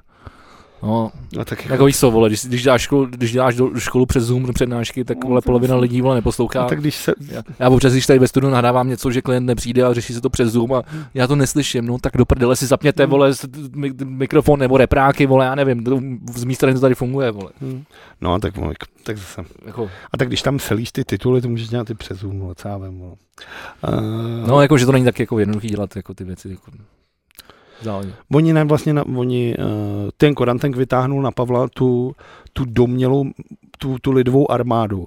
[0.84, 4.06] no, no, tak jako, víš co, vole, když, když, děláš školu, když děláš do školu
[4.06, 6.62] přes Zoom do přednášky, tak vole, polovina lidí vole neposlouchá.
[6.62, 9.46] no, tak když se, Já, já občas, když tady ve studiu nahrávám něco, že klient
[9.46, 10.82] nepřijde a řeší se to přes Zoom a
[11.14, 15.26] já to neslyším, no tak do prdele si zapněte, vole, s- mi- mikrofon nebo repráky,
[15.26, 16.00] vole, já nevím, to-
[16.36, 17.52] z mé strany to tady funguje, vole.
[17.62, 17.84] hm.
[18.22, 18.74] no, tak, vole,
[19.04, 19.42] tak zase.
[19.66, 22.56] Jako, A tak když tam selíš ty tituly, to můžeš dělat i přes Zoom, vole,
[22.56, 23.16] co já vím, vole.
[23.88, 26.72] Uh, no, jako, že to není tak jako jednoduchý dělat jako ty věci, jako,
[27.82, 28.14] záleží.
[28.34, 29.66] Oni ne, vlastně, na, oni, uh,
[30.18, 32.16] ten Korantenk vytáhnul na Pavla tu,
[32.54, 33.26] tu domělou,
[33.78, 35.06] tu, tu lidovou armádu,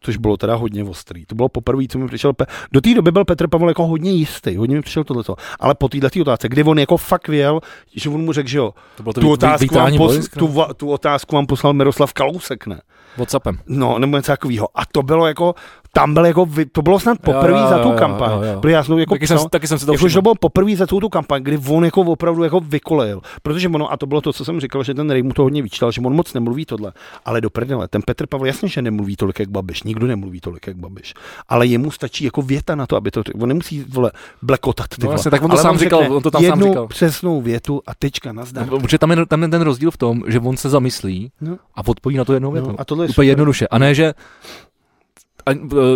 [0.00, 1.26] což bylo teda hodně ostrý.
[1.26, 4.10] To bylo poprvé, co mi přišel, Pe- do té doby byl Petr Pavel jako hodně
[4.10, 7.60] jistý, hodně mi přišel tohleto, ale po této otázce, kdy on jako fakt věl,
[7.94, 10.54] že on mu řekl, že jo, To bylo to tu vý- otázku, vám pos, tu,
[10.76, 12.80] tu otázku vám poslal Miroslav Kalousek, ne?
[13.16, 13.58] Whatsappem.
[13.66, 14.68] No, nebo něco takového.
[14.74, 15.54] A to bylo jako,
[15.92, 18.30] tam byl jako, to bylo snad poprvé za tu kampaň.
[18.32, 18.60] jo, jo.
[18.60, 20.22] Protože já jsem to jako taky, psal, jsem, taky jsem si to Jakože to všiml.
[20.22, 23.20] bylo poprvé za celou tu kampaň, kdy on jako opravdu jako vykolejil.
[23.42, 25.62] Protože ono, a to bylo to, co jsem říkal, že ten Ray mu to hodně
[25.62, 26.92] vyčítal, že on moc nemluví tohle.
[27.24, 30.66] Ale do prdele, ten Petr Pavel jasně, že nemluví tolik jak Babiš, nikdo nemluví tolik
[30.66, 31.14] jak Babiš.
[31.48, 34.12] Ale jemu stačí jako věta na to, aby to, on nemusí vole,
[34.42, 35.14] blekotat ty No vole.
[35.14, 36.86] jasně, tak on to Ale sám říkal, řekne on to tam sám jednu říkal.
[36.86, 38.66] přesnou větu a tečka nazdar.
[38.70, 41.56] No, Protože tam je, tam je ten rozdíl v tom, že on se zamyslí No.
[41.74, 42.74] a odpoví na to jednou No, větou.
[42.78, 43.24] a tohle je Úplně super.
[43.26, 43.68] jednoduše.
[43.68, 44.12] A ne, že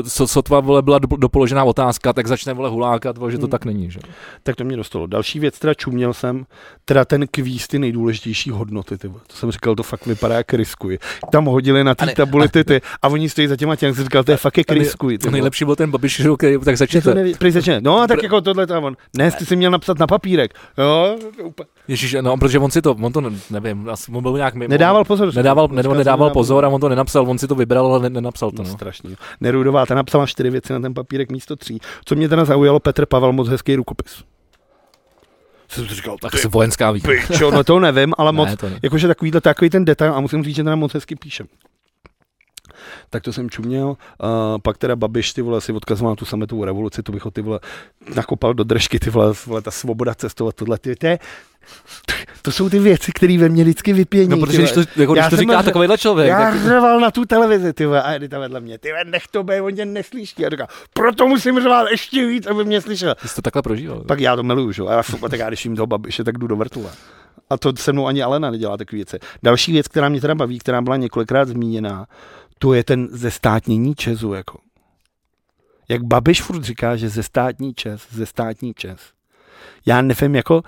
[0.06, 3.51] so, sotva vole byla do, dopoložená otázka, tak začne vole hulákat, vole, že to Hmm.
[3.51, 3.90] tak není.
[3.90, 4.01] Že?
[4.43, 5.06] Tak to mě dostalo.
[5.06, 6.47] Další věc, teda čuměl jsem,
[6.85, 9.09] teda ten kvíz, ty nejdůležitější hodnoty, ty.
[9.09, 10.98] To jsem říkal, to fakt vypadá jak riskuj.
[11.32, 14.05] Tam hodili na té ne- tabuli ty, ty a oni stojí za těma těm, jsem
[14.05, 15.18] říkal, to je fakt jak A nej- riskuj.
[15.18, 17.09] ty nejlepší byl ten Babiš, že okay, tak začněte.
[17.10, 17.81] to neví, prý začne.
[17.81, 18.97] No a tak Pr- jako tohle tam on.
[19.16, 20.55] Ne, ty jsi měl napsat na papírek.
[20.78, 21.66] Jo, úplně.
[21.89, 24.70] Ježíš, no, protože on si to, on to ne- nevím, asi on byl nějak mimo.
[24.70, 25.35] Nedával pozor.
[25.35, 28.51] Nedával, nedával, nedával pozor a on to nenapsal, on si to vybral, ale ne, nenapsal
[28.51, 28.62] to.
[28.62, 28.74] No, No.
[28.74, 29.16] strašný.
[29.41, 31.81] Nerudová, ta napsala čtyři věci na ten papírek místo tří.
[32.05, 34.25] Co mě teda zaujalo, Petr Pavel, moc hezký rukopis.
[35.69, 37.15] Jsem si říkal, Tak ty si vojenská výchova.
[37.27, 38.79] pičo, no to nevím, ale moc, Ne, to ne.
[38.83, 41.45] jakože takovýhle, takový ten detail a musím říct, že teda moc hezky píše.
[43.11, 43.89] Tak to jsem čuměl.
[43.89, 43.97] Uh,
[44.63, 47.43] pak teda Babiš, ty vole, si odkazoval na tu sametovou revoluci, to bych ho ty
[47.43, 47.61] vole
[48.15, 51.19] nakopal do držky, ty vole, vole ta svoboda cestovat, tohle, ty, to, je,
[52.47, 54.28] to jsou ty věci, které ve mně vždycky vypění.
[54.28, 57.01] No, protože když to, jako, když Já to říká ř- takovýhle člověk, Já tak, řval
[57.01, 60.47] na tu televizi, ty a Edita vedle mě, ty nech to být, on tě neslyší.
[60.47, 63.14] A říká, proto musím řvát ještě víc, aby mě slyšel.
[63.14, 64.05] ty jsi to takhle prožíval.
[64.09, 64.82] Pak já to miluju, že?
[64.82, 66.90] jo, A já, fakt, tak já když jim toho babiše, tak jdu do vrtule.
[67.51, 69.18] A to se mnou ani Alena nedělá takové věci.
[69.43, 72.06] Další věc, která mě teda baví, která byla několikrát zmíněná,
[72.59, 74.32] to je ten zestátnění Česu.
[74.32, 74.59] Jako.
[75.89, 78.98] Jak Babiš furt říká, že zestátní Čes, zestátní Čes.
[79.86, 80.62] Já nevím, jako,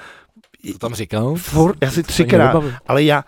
[0.73, 1.35] To tam říkal?
[1.35, 3.25] furt, já si třikrát, ale já,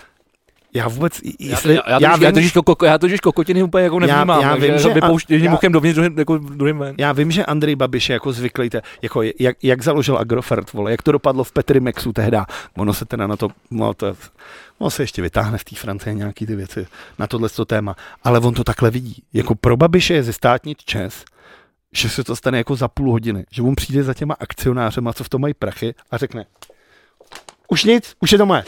[0.74, 4.00] já vůbec, Já, jestli, já, já, já, já, totiž, koko, já totiž kokotiny úplně jako
[4.00, 6.94] Já- nevnímám, já takže vím, že- vypouští jedním já- uchem dovnitř, druhým, jako druhým ven.
[6.98, 10.90] Já vím, že Andrej Babiš je jako zvyklý, te, jako jak, jak, založil Agrofert, vole,
[10.90, 12.46] jak to dopadlo v Petrimexu tehda.
[12.76, 14.14] Ono se teda na to, no to,
[14.78, 16.86] ono se ještě vytáhne z té Francie nějaký ty věci
[17.18, 17.96] na tohle to téma.
[18.24, 19.22] Ale on to takhle vidí.
[19.32, 21.24] Jako pro Babiše je zestátnit čes,
[21.92, 23.44] že se to stane jako za půl hodiny.
[23.50, 26.44] Že on přijde za těma akcionářema, co v tom mají prachy a řekne,
[27.70, 28.64] už nic, už je to moje.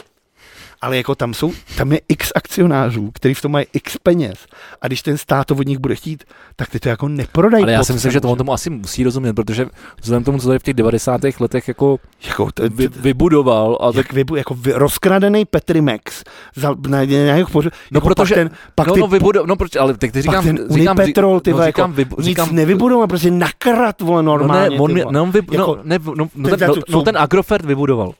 [0.81, 4.35] ale jako tam jsou, tam je x akcionářů, který v tom mají x peněz.
[4.81, 6.23] A když ten stát to od nich bude chtít,
[6.55, 7.63] tak ty to jako neprodají.
[7.63, 9.65] Ale já si myslím, že to cenu, on tomu asi musí rozumět, protože
[10.01, 11.21] vzhledem tomu, co tady v těch 90.
[11.39, 11.97] letech jako
[12.27, 16.23] Jako, to, vy, vybudoval a tak jak vybu, jako vy, rozkradený Petrimex
[16.55, 19.45] za, na, na, na jeho No, jako protože- pak ten, pak no, ty, no, vybudo,
[19.45, 22.55] no proč, ale tak ty říkám, ten říkám, Unipetrol, ty no, říkám, jako, nic říkám,
[22.55, 24.69] nevybudoval, prostě nakrat, vole, No normálně.
[24.77, 28.13] ne, on, no, vy, Jako- no, ne, no, no, Ten no, no, ten Agrofert vybudoval.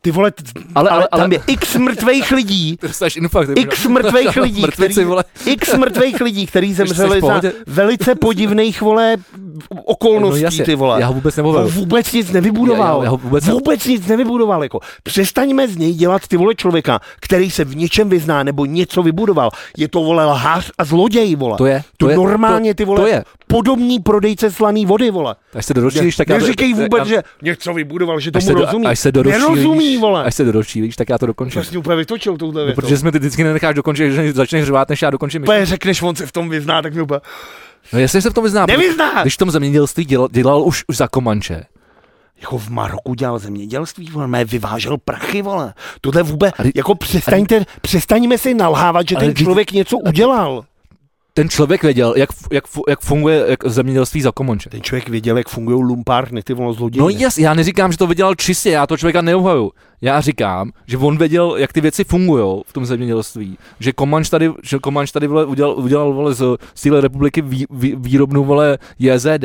[0.00, 0.42] Ty vole, t-
[0.74, 3.50] Ale- ale, ale- tam je x mrtvých lidí, To infarkt.
[3.58, 5.24] x mrtvých lidí, Mrtvici, který, vole.
[5.46, 9.16] x mrtvých lidí, který zemřeli za velice podivných, vole,
[9.84, 11.00] okolností, No jasně, ty vole.
[11.00, 11.68] Já ho vůbec nemluvil.
[11.68, 12.98] vůbec nic nevybudoval.
[12.98, 14.62] Já- já ho vůbec- vůbec nic nevybudoval.
[14.62, 14.80] Jako.
[15.02, 19.50] Přestaňme z něj dělat ty vole člověka, který se v něčem vyzná nebo něco vybudoval.
[19.76, 21.58] Je to vole lhář a zloděj, vole.
[21.58, 23.24] To je, To, to je, normálně ty vole to je.
[23.46, 25.34] podobný prodejce slaný vody, vole.
[25.54, 28.86] Až se doročílíš, tak já to- Neříkej vůbec, že něco vybudoval, že tomu rozumí.
[28.86, 29.44] až se doročílíš,
[29.88, 30.24] Nerozumí, vole.
[30.24, 31.60] Až se doročílíš, tak já to dokončím.
[31.60, 35.02] Vlastně úplně vytočil touhle No, protože jsme ty vždycky nenecháš dokončit, že začneš řvát, než
[35.02, 35.42] já dokončím.
[35.42, 37.20] Úplně řekneš, on se v tom vyzná, tak mi úplně...
[37.92, 38.66] No jasně se v tom vyzná.
[38.66, 39.22] Nevyzná!
[39.22, 41.64] Když v tom zemědělství dělal, dělal už, už za Komanče.
[42.40, 45.74] Jako v Maroku dělal zemědělství, vole, mé vyvážel prachy, vole.
[46.00, 50.64] Tohle vůbec, Ale- jako přestaňte, přestaňme si nalhávat, že Ale ten člověk něco udělal.
[51.38, 54.70] Ten člověk věděl, jak, jak, jak funguje jak zemědělství za Komanče.
[54.70, 57.00] Ten člověk věděl, jak fungují lumpárny, ty vole zloději.
[57.00, 59.72] No jas, já neříkám, že to vydělal čistě, já to člověka neobhaju.
[60.00, 63.58] Já říkám, že on věděl, jak ty věci fungují v tom zemědělství.
[63.80, 67.94] Že Komanč tady, že Komanč tady vole, udělal, udělal vole, z Síle republiky vý, vý,
[67.96, 69.44] výrobnu vole JZD.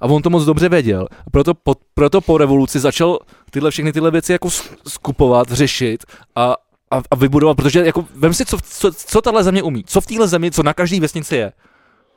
[0.00, 1.08] A on to moc dobře věděl.
[1.32, 3.18] Proto po, proto po revoluci začal
[3.50, 4.48] tyhle všechny tyhle věci jako
[4.88, 6.04] skupovat, řešit
[6.36, 6.54] a,
[6.94, 9.84] a, a vybudovat, protože jako, vem si, co, co, co tahle země umí.
[9.86, 11.52] Co v téhle zemi, co na každé vesnici je.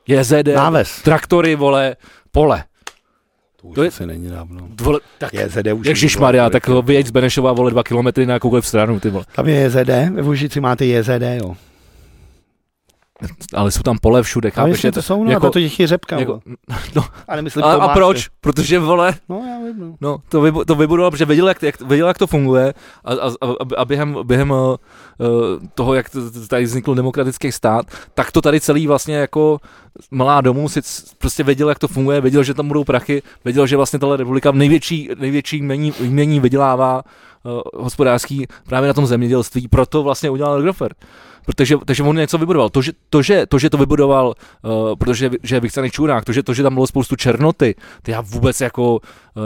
[0.08, 1.02] JZD, Náves.
[1.02, 1.96] traktory, vole,
[2.32, 2.64] pole.
[3.62, 4.68] To, to je- se není dávno.
[4.80, 5.86] Vole, tak Je ZD už.
[5.86, 9.24] Ježišmarja, tak vyjeď z Benešova, vole, dva kilometry na jakoukoliv stranu, ty vole.
[9.34, 11.56] Tam je JZD, ve Vůžici máte JZD, jo.
[13.54, 14.84] Ale jsou tam pole všude, chápeš?
[14.84, 16.40] Je to jsou, no, jako- to je řepka, jako,
[16.94, 18.28] no, a nemyslím a, a proč?
[18.40, 19.96] Protože, vole, No, já vím, no.
[20.00, 22.74] no, to, vybu, to vybudoval, protože věděl, jak, jak, věděl, jak to funguje
[23.04, 24.76] a, a, a, a během, během uh,
[25.74, 26.06] toho, jak
[26.48, 29.58] tady vznikl demokratický stát, tak to tady celý vlastně jako
[30.10, 30.80] malá domů si
[31.18, 34.52] prostě věděl, jak to funguje, věděl, že tam budou prachy, věděl, že vlastně tahle republika
[34.52, 37.02] největší, největší jmění, jmění vydělává
[37.74, 40.96] hospodářský právě na tom zemědělství, proto vlastně udělal Agrofert.
[41.46, 42.68] Protože, takže on něco vybudoval.
[42.68, 46.32] To, že to, že, to, že to vybudoval, uh, protože že je vychcený čurák, to
[46.32, 49.00] že, to, že tam bylo spoustu černoty, to já vůbec jako, uh,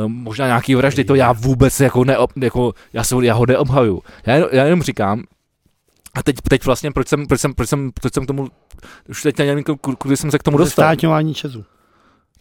[0.06, 4.02] možná nějaký vraždy, to já vůbec jako, neob, jako já, se, já ho neobhaju.
[4.26, 5.22] Já, jen- já jenom říkám,
[6.14, 8.48] a teď, teď vlastně, proč jsem, proč jsem, proč jsem, proč jsem k tomu,
[9.08, 10.84] už teď nevím, ku- kudy jsem se k tomu dostal.
[10.84, 11.64] Státňování Česu.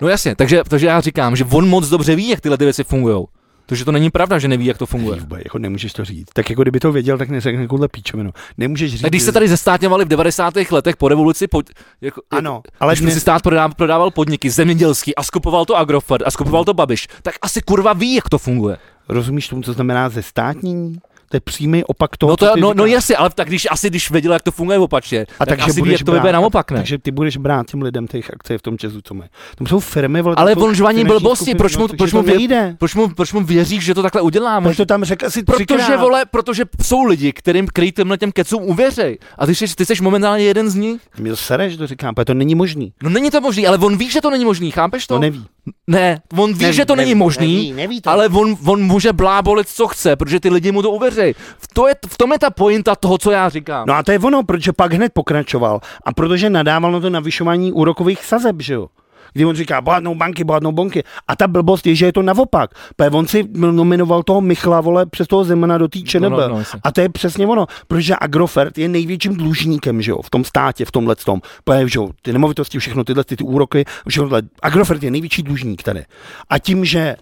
[0.01, 2.83] No jasně, takže, takže já říkám, že on moc dobře ví, jak tyhle ty věci
[2.83, 3.25] fungují.
[3.71, 5.19] Takže to není pravda, že neví, jak to funguje.
[5.19, 6.27] Vůbec, jako nemůžeš to říct.
[6.33, 8.31] Tak jako kdyby to věděl, tak neřekne takovouhle píčovinu.
[8.57, 9.01] Nemůžeš říct.
[9.01, 10.71] Tak když že- se tady zestátňovali v 90.
[10.71, 11.61] letech po revoluci, po,
[12.01, 16.23] jako, Ano, ale když dnes, si stát prodával, prodával podniky zemědělský a skupoval to Agrofert
[16.27, 18.77] a skupoval to Babiš, tak asi kurva ví, jak to funguje.
[19.09, 20.95] rozumíš tomu, co znamená ze státnění?
[21.31, 23.67] To je přímý opak toho, No, to, co ty no, no jasně, ale tak když
[23.71, 26.11] asi když věděl, jak to funguje opačně, A tak takže asi ví, budeš jak to
[26.11, 26.77] brát- naopak, ne?
[26.77, 29.29] Takže ty budeš brát těm lidem těch akcí v tom Česu, co mají.
[29.57, 32.29] Tam jsou firmy, vole, Ale on žvaní blbosti, skupiny, proč mu- no, proč mu to
[32.31, 32.75] vě-?
[32.77, 34.61] Proč mu, proč mu věříš, že to takhle udělá?
[34.61, 38.63] Proč to tam řekl asi Protože, vole, protože jsou lidi, kterým, který těmhle těm kecům
[38.63, 39.17] uvěřej.
[39.37, 41.01] A ty jsi, ty jsi momentálně jeden z nich.
[41.19, 42.93] Mi to sereš, to říkám, protože to není možný.
[43.03, 45.15] No není to možný, ale on ví, že to není možný, chápeš to?
[45.15, 45.45] To neví.
[45.87, 48.09] Ne, on ví, Neví, že to není možný, neví, neví to.
[48.09, 51.20] ale on, on může blábolit, co chce, protože ty lidi mu to uvěří.
[51.57, 53.87] V, to je, v tom je ta pointa toho, co já říkám.
[53.87, 55.79] No a to je ono, protože pak hned pokračoval.
[56.05, 58.87] A protože nadával na to navyšování úrokových sazeb, že jo?
[59.33, 61.03] Kdy on říká, bohatnou banky, bohatnou banky.
[61.27, 62.71] A ta blbost je, že je to naopak.
[62.95, 66.21] Protože on si nominoval toho Michla, vole, přes toho Zemana do té ČNB.
[66.21, 70.21] No, no, no, a to je přesně ono, protože Agrofert je největším dlužníkem, že jo,
[70.21, 71.41] v tom státě, v tomhle tom.
[71.63, 74.41] Protože, že jo, ty nemovitosti, všechno tyhle, ty, ty úroky, všechno tohle.
[74.61, 76.05] Agrofert je největší dlužník tady.
[76.49, 77.15] A tím, že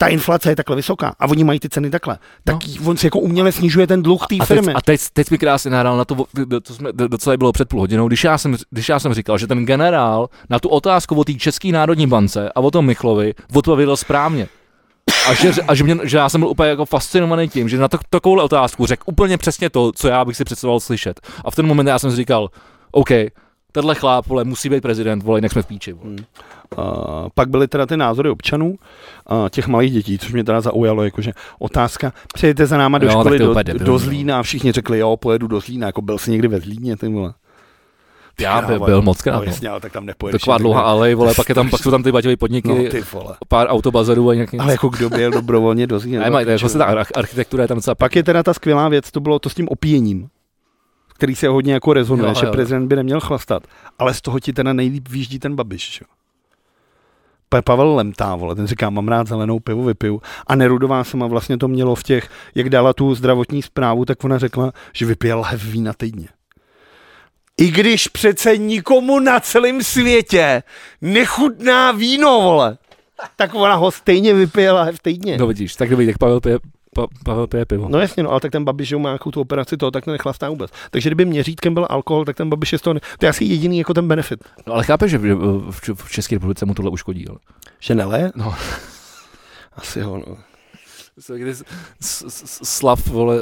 [0.00, 3.18] ta inflace je takhle vysoká a oni mají ty ceny takhle, tak on si jako
[3.18, 4.46] uměle snižuje ten dluh té No.
[4.46, 4.72] Firmy.
[4.72, 6.14] a teď, teď mi krásně nahrál na to,
[6.62, 9.46] to jsme, docela bylo před půl hodinou, když já, jsem, když já jsem říkal, že
[9.46, 13.96] ten generál na tu otázku o té České národní bance a o tom Michlovi odpověděl
[13.96, 14.48] správně.
[15.28, 17.88] A, že, a že, mě, že, já jsem byl úplně jako fascinovaný tím, že na
[17.88, 21.20] to, takovou otázku řekl úplně přesně to, co já bych si představoval slyšet.
[21.44, 22.48] A v ten moment já jsem si říkal,
[22.90, 23.08] OK,
[23.72, 25.92] tenhle chláp, vole, musí být prezident, vole, jinak jsme v píči.
[25.92, 26.16] Vole.
[26.78, 26.84] Uh,
[27.34, 28.68] pak byly teda ty názory občanů,
[29.30, 33.12] uh, těch malých dětí, což mě teda zaujalo, jakože otázka, přijedete za náma do Jo,
[33.12, 33.98] školy do, debilní, do no.
[33.98, 37.08] Zlína a všichni řekli, jo, pojedu do Zlína, jako byl jsi někdy ve Zlíně, ty
[37.08, 37.34] vole.
[38.40, 39.44] Já by, Kráva, byl moc krát, No, no.
[39.46, 40.42] jasně, ale tak tam nepojedeš.
[40.42, 43.02] Taková dlouhá alej, vole, pak, je tam, pak jsou tam ty baťové podniky, No, ty
[43.12, 43.36] vole.
[43.48, 44.58] pár autobazarů a nějaký...
[44.58, 46.22] Ale jako kdo by jel dobrovolně do Zlína?
[46.24, 48.88] Ne, mají, jako se ta arch- architektura je tam docela Pak je teda ta skvělá
[48.88, 50.28] věc, to bylo to s tím opíjením,
[51.14, 52.52] který se hodně jako rezonuje, Jo, že jo.
[52.52, 53.62] prezident by neměl chlastat,
[53.98, 55.92] ale z toho ti teda nejlíp výjíždí ten Babiš.
[55.98, 56.04] Že?
[57.48, 60.22] Pa- Pavel Lemtá, vole, ten říká, mám rád zelenou pivu, vypiju.
[60.46, 64.38] A Nerudová sama vlastně to mělo v těch, jak dala tu zdravotní zprávu, tak ona
[64.38, 66.28] řekla, že vypije lahev vína týdně.
[67.60, 70.62] I když přece nikomu na celém světě
[71.00, 72.78] nechutná víno, vole,
[73.36, 75.38] tak ona ho stejně vypije lahev týdně.
[75.38, 76.58] No vidíš, tak dobrý, tak Pavel pije,
[76.98, 77.88] pa, Pavel pije pivo.
[77.88, 80.12] No jasně, no, ale tak ten Babiš, že má nějakou tu operaci toho, tak to
[80.12, 80.70] nechlastá vůbec.
[80.90, 83.00] Takže kdyby měřítkem byl alkohol, tak ten Babiš je z toho, ne...
[83.18, 84.44] to je asi jediný jako ten benefit.
[84.66, 85.34] No, ale chápeš, že v,
[85.70, 87.38] v, v České republice mu tohle uškodí, ale.
[87.80, 88.32] Že nele?
[88.34, 88.54] No.
[89.76, 90.36] Asi jo, no.
[92.00, 93.36] Slav, vole,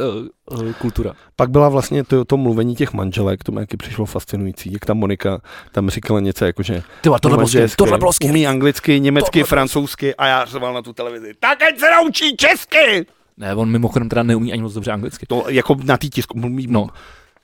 [0.49, 1.13] uh, uh, kultura.
[1.37, 4.95] Pak byla vlastně to, to mluvení těch manželek, to mi jaký přišlo fascinující, jak ta
[4.95, 5.41] Monika
[5.73, 8.33] tam říkala něco jako, že Ty vole, tohle bylo manželské, skvělé, tohle bylo skvělé.
[8.33, 11.33] umí anglicky, německy, Tohle francouzsky a já řval na tu televizi.
[11.41, 13.07] Tak ať se naučí česky!
[13.37, 15.27] Ne, on mimochodem teda neumí ani moc dobře anglicky.
[15.27, 16.87] To jako na té tisku mluví, No,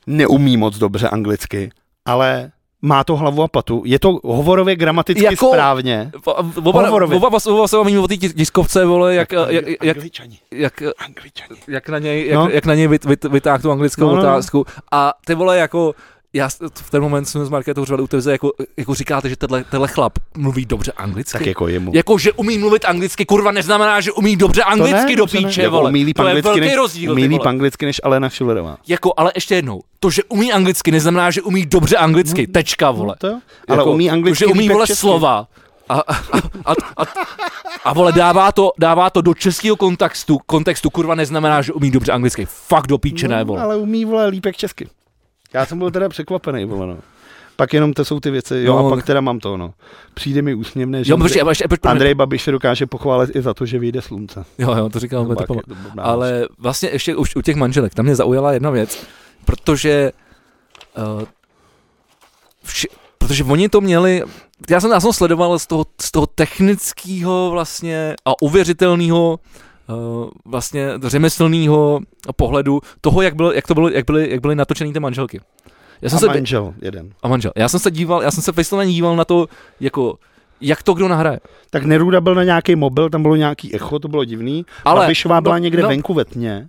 [0.07, 1.71] neumí moc dobře anglicky,
[2.05, 2.51] ale
[2.83, 3.83] má to hlavu a patu.
[3.87, 6.11] Je to hovorově gramaticky Jako- správně.
[6.57, 7.17] oba, Hovorově.
[7.17, 10.39] oba, oba, se bavíme o té tis- tiskovce, vole, jak, jak, jak, Angličani.
[10.51, 11.61] jak, Angličani.
[11.69, 12.49] jak na něj, jak, No.
[12.49, 14.21] jak na něj vyt, vyt, vytáhl tu anglickou No, no, no.
[14.23, 14.67] otázku.
[14.93, 15.95] A ty vole, jako,
[16.35, 19.65] já v ten moment jsme s Marketou řvali u televize, jako, jako říkáte, že tenhle,
[19.65, 21.39] tenhle chlap mluví dobře anglicky.
[21.39, 21.91] Tak jako jemu.
[21.95, 25.45] Jako, že umí mluvit anglicky, kurva, neznamená, že umí dobře anglicky do to ne.
[25.45, 25.91] píče, Jako vole.
[25.91, 28.77] umí líp to je anglicky velký než, rozdíl, umí líp anglicky než Alena Schillerová.
[28.89, 33.15] Jako, ale ještě jednou, to, že umí anglicky, neznamená, že umí dobře anglicky, tečka, vole.
[33.23, 33.41] No to.
[33.69, 35.01] Ale Jako, umí anglicky to, že umí, vole, česky.
[35.01, 35.47] slova.
[35.89, 36.15] A, a,
[36.65, 37.05] a, a,
[37.85, 42.13] a, vole, dává to, dává to do českého kontextu, kontextu, kurva, neznamená, že umí dobře
[42.13, 42.47] anglicky.
[42.51, 43.63] Fakt do píče, ne, No, vole.
[43.63, 44.87] ale umí, vole, líp jak česky.
[45.55, 46.97] Já jsem byl teda překvapený, vole, no.
[47.57, 48.87] Pak jenom to jsou ty věci, jo, No.
[48.87, 49.75] a pak teda mám to, no.
[50.15, 53.55] Přijde mi úsměvné, že Jo, protože, ještě, ještě, Andrej Babiš se dokáže pochválit i za
[53.55, 54.45] to, že vyjde slunce.
[54.59, 58.17] jo, jo, to říkal to blbná Ale vlastně ještě už u těch manželek, tam mě
[58.17, 59.07] zaujala jedna věc,
[59.45, 60.13] protože
[61.17, 61.23] uh,
[62.65, 62.89] vši,
[63.19, 64.23] protože oni to měli,
[64.71, 69.39] já jsem, já jsem sledoval z toho, z toho technického vlastně a uvěřitelného
[70.45, 72.01] vlastně řemeslného
[72.37, 75.41] pohledu toho, jak, bylo, jak, to bylo, jak, byly, jak byly natočený ty manželky.
[76.03, 77.11] Já jsem A se, manžel jeden.
[77.23, 77.53] a manžel.
[77.57, 79.47] Já jsem se díval, já jsem se vysloveně díval na to,
[79.81, 80.19] jako,
[80.61, 81.41] jak to kdo nahraje.
[81.71, 84.67] Tak Neruda byl na nějaký mobil, tam bylo nějaký echo, to bylo divný.
[84.85, 85.89] Ale- Babišová byla no, někde no.
[85.89, 86.69] venku ve tmě.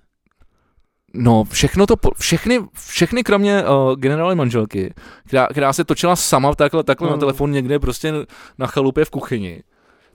[1.14, 4.94] No, všechno to, všechny, všechny kromě uh, generály manželky,
[5.28, 7.16] která, která se točila sama takhle, takhle No.
[7.16, 8.14] na telefon někde prostě
[8.58, 9.64] na chalupě v kuchyni,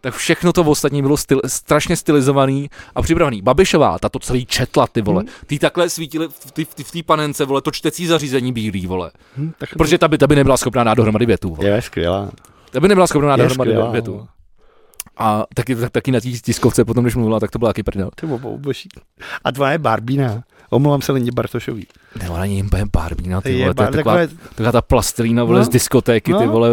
[0.01, 3.43] tak všechno to ostatní bylo styl, strašně stylizovaný a připravený.
[3.43, 5.23] Babišová, ta to celý četla, ty vole.
[5.23, 5.33] Hmm.
[5.47, 6.29] Ty takhle svítily
[6.85, 9.11] v té panence, vole, to čtecí zařízení bílý, vole.
[9.37, 11.69] Hm, tak Protože ta by, ta by nebyla schopná dát dohromady větu, vole.
[11.69, 12.31] je skvělá.
[12.71, 14.17] Ta by nebyla schopná dát Je dohromady skvělá, větu.
[14.17, 14.29] no.
[15.17, 18.11] A taky, tak, taky na té tiskovce potom, když mluvila, tak to byla taky prdel.
[18.15, 18.27] Ty
[18.57, 18.89] boží.
[19.45, 20.43] A tvoje je Barbína.
[20.71, 21.87] Omlouvám se Lindě Bartošový.
[22.23, 25.59] Ne, ona není úplně barbína, ty vole, to je taková, takové- taková ta plastilína, vole,
[25.59, 25.65] No.
[25.65, 26.53] z diskotéky, ty No.
[26.53, 26.69] vole,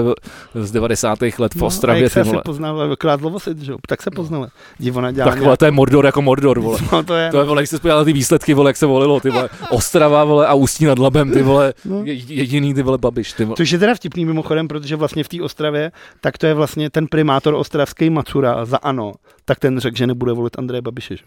[0.55, 1.39] z 90.
[1.39, 2.37] let v No, a Ostravě, jak ty se vole.
[2.37, 3.77] asi poznala, akorát Lovosit, že jo?
[3.87, 4.47] Tak se poznala.
[4.79, 6.79] Divona dělá Tak vole, to je Mordor jako Mordor, vole.
[6.91, 7.31] No, to je.
[7.31, 10.23] To je, vole, jak jsi spojil ty výsledky, vole, jak se volilo, ty vole, Ostrava,
[10.23, 12.01] vole, a Ústí nad Labem, ty vole, No.
[12.03, 13.55] je- jediný, ty vole, Babiš, ty vole.
[13.57, 15.91] Což je teda vtipný mimochodem, protože vlastně v té Ostravě,
[16.21, 19.13] tak to je vlastně ten primátor ostravský Macura za ANO,
[19.45, 21.17] tak ten řekl, že nebude volit Andreje Babiše.
[21.17, 21.23] Že?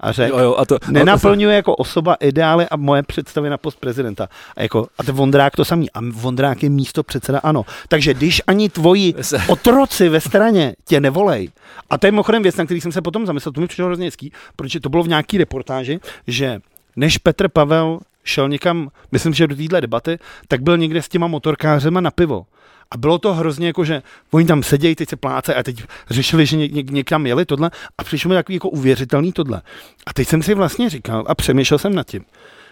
[0.00, 3.80] A řekl, Jo, jo, a to, nenaplňuje jako osoba ideály a moje představy na post
[3.80, 4.28] prezidenta.
[4.56, 5.90] A jako, a ten Vondrák to samý.
[5.90, 7.64] A Vondrák je místo předseda ANO.
[7.88, 9.14] Takže když ani tvoji
[9.48, 11.50] otroci ve straně tě nevolej.
[11.90, 14.06] A to je mimochodem věc, na který jsem se potom zamyslel, to mi přišlo hrozně
[14.06, 16.60] hezký, protože to bylo v nějaký reportáži, že
[16.96, 20.18] než Petr Pavel šel někam, myslím, že do téhle debaty,
[20.48, 22.46] tak byl někde s těma motorkářema na pivo.
[22.90, 26.46] A bylo to hrozně jako, že oni tam sedějí, teď se pláce a teď řešili,
[26.46, 29.62] že ně, ně, někam jeli tohle a přišlo mi takový jako uvěřitelný tohle.
[30.06, 32.24] A teď jsem si vlastně říkal a přemýšlel jsem nad tím,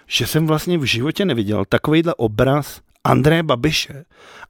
[0.07, 4.05] že jsem vlastně v životě neviděl takovýhle obraz Andreje Babiše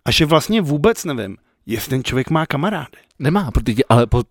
[0.05, 1.37] a že vlastně vůbec nevím,
[1.67, 2.87] jestli ten člověk má kamarády.
[3.19, 4.23] Nemá, protože, ale po,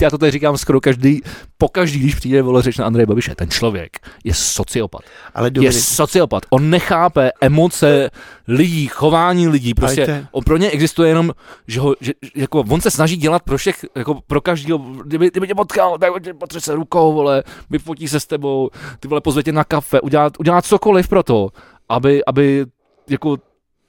[0.00, 1.20] já to tady říkám skoro každý,
[1.58, 5.00] po každý, když přijde, vole, řeč na Andreje Babiše, ten člověk je sociopat.
[5.34, 6.42] Ale je sociopat.
[6.50, 8.10] On nechápe emoce
[8.48, 9.74] lidí, chování lidí.
[9.74, 11.32] Prostě je- on pro ně existuje jenom,
[11.66, 15.46] že, ho, že jako on se snaží dělat pro všech, jako pro každýho, kdyby, kdyby
[15.46, 18.70] tě potkal, tak tě potře se rukou, vole, vyfotí se s tebou,
[19.00, 21.48] ty vole pozve tě na kafe, udělat, udělat cokoliv pro to,
[21.88, 22.66] aby, aby
[23.10, 23.36] jako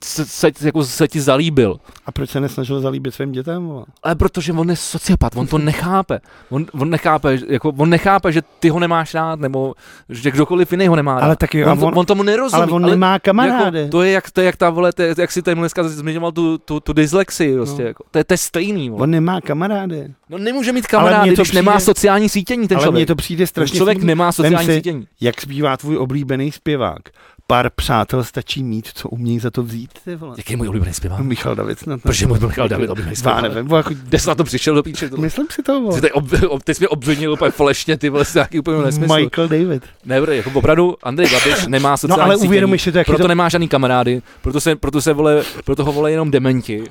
[0.06, 1.80] se, se, jako se ti zalíbil.
[2.06, 3.65] A proč se nesnažil zalíbit svým dětem?
[3.68, 3.86] Vole?
[4.03, 6.19] Ale protože on je sociopat, on to nechápe.
[6.49, 9.73] On, on, nechápe, jako, on nechápe, že ty ho nemáš rád, nebo
[10.10, 11.26] že kdokoliv jiný ho nemá rád.
[11.26, 12.64] Ale taky on, on- on, tomu nerozumí.
[12.64, 13.80] Ale on nemá kamarády.
[13.80, 15.84] Jako, to, je jak, to je jak ta, vole, to je, jak si tady dneska
[15.84, 17.88] zmiňoval tu, tu, tu dyslexii, prostě, No.
[17.88, 18.03] jako.
[18.11, 18.90] to, je, to je stejný.
[18.90, 19.03] Vole.
[19.03, 20.07] On nemá kamarády.
[20.30, 22.99] No nemůže mít Ale kamarády, když nemá přijde- sociální sítění ten ale člověk.
[22.99, 24.07] mně to přijde Ten strašně člověk smutný.
[24.07, 25.07] nemá sociální si, sítění.
[25.22, 27.02] Jak zpívá tvůj oblíbený zpěvák?
[27.48, 30.36] Pár přátel stačí mít, co umějí za to vzít, ty vole.
[30.38, 31.20] Jaký je můj oblíbený zpěvák?
[31.20, 32.02] Michal David snad.
[32.02, 33.42] Proč je můj Michal David oblíbený Já zpěvák?
[33.42, 35.10] nevím, vole, jako, Kde jsi na to přišel do píče?
[35.10, 35.18] To...
[35.18, 35.96] myslím si to, vole.
[35.96, 39.16] Ty, tady ob, ob, ty jsi mě obvinil úplně falešně, ty vole, nějaký úplně nesmysl.
[39.16, 39.84] Michael David.
[40.06, 43.12] Ne, bro, jako opravdu Andrej Babiš nemá sociální No ale uvědomíš si to, jak je
[43.12, 43.28] proto to...
[43.28, 46.84] nemá žádný kamarády, proto se, proto se vole, proto ho vole jenom dementi.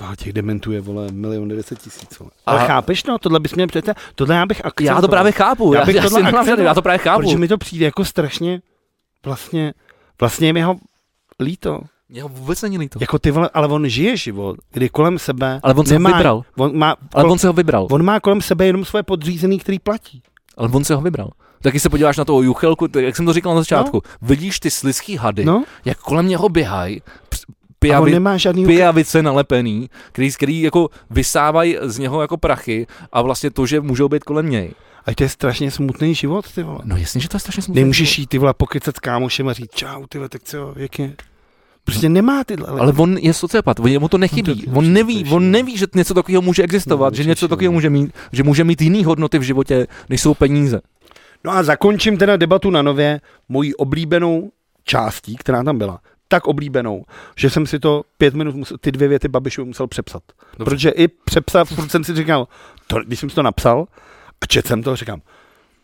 [0.00, 2.30] No, těch dementuje, vole, milion deset tisíc, vole.
[2.46, 4.96] A- Ale chápeš, no, tohle bys měl přece, tohle já bych akcentoval.
[4.98, 7.22] Já to právě chápu, Já já, bych já, tohle nemám akcentoval, já to právě chápu.
[7.22, 8.60] Protože mi to přijde jako strašně,
[9.24, 9.74] vlastně,
[10.20, 10.76] vlastně je mi ho
[11.40, 11.80] líto.
[12.08, 12.98] Mě ho vůbec není líto.
[13.02, 16.16] Jako ty vole, ale on žije život, kdy kolem sebe Ale on se ho nemá,
[16.16, 16.42] vybral.
[16.56, 17.86] On má, Ale kol, on se ho vybral.
[17.90, 20.22] on má kolem sebe jenom svoje podřízený, který platí.
[20.56, 21.30] Ale on se ho vybral.
[21.62, 24.70] Taky se podíváš na toho Juchelku, tak jak jsem to říkal na začátku, vidíš ty
[24.70, 27.02] slizký hady, No, jak kolem něho běhají,
[27.78, 28.66] pijavi, nemá žádný...
[28.66, 34.08] pijavice nalepený, který, který jako vysávají z něho jako prachy a vlastně to, že můžou
[34.08, 34.72] být kolem něj.
[35.06, 36.78] A to je strašně smutný život, ty vole.
[36.84, 37.80] No jasně, že to je strašně smutné.
[37.80, 40.98] Nemůžeš jít ty vole pokycat s kámošem a říct čau, ty vole, tak co, jak
[40.98, 41.12] je?
[41.84, 42.66] Prostě nemá tyhle.
[42.80, 44.64] Ale on je sociopat, on mu to nechybí.
[44.66, 47.48] No to- On to neví, on neví, že něco takového může existovat, No, že něco
[47.48, 50.80] takového může mít, že může mít jiný hodnoty v životě, než jsou peníze.
[51.44, 54.50] No a zakončím teda debatu na nově mojí oblíbenou
[54.84, 56.00] částí, která tam byla.
[56.28, 57.04] Tak oblíbenou,
[57.36, 60.22] že jsem si to pět minut, musel, ty dvě věty Babišovi musel přepsat.
[60.58, 60.70] Dobře.
[60.70, 62.48] Protože i přepsat, furt jsem si říkal,
[62.86, 63.86] to, když jsem si to napsal
[64.44, 65.22] a čet jsem to, říkám,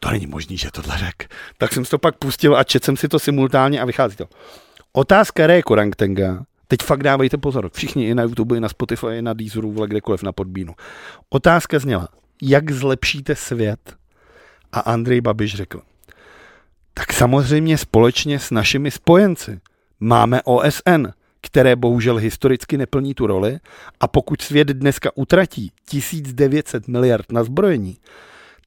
[0.00, 1.34] to není možný, že tohle řek.
[1.58, 4.28] Tak jsem si to pak pustil a čet jsem si to simultánně a vychází to.
[4.92, 9.22] Otázka Ray Korangtenga, teď fakt dávejte pozor, všichni i na YouTube, i na Spotify, i
[9.22, 10.74] na Deezeru, vole, kdekoliv na Podbínu.
[11.30, 12.08] Otázka zněla,
[12.42, 13.96] jak zlepšíte svět?
[14.72, 15.82] A Andrej Babiš řekl,
[16.94, 19.60] tak samozřejmě společně s našimi spojenci.
[20.00, 21.06] Máme OSN,
[21.40, 23.58] které bohužel historicky neplní tu roli
[24.00, 27.96] a pokud svět dneska utratí 1900 miliard na zbrojení,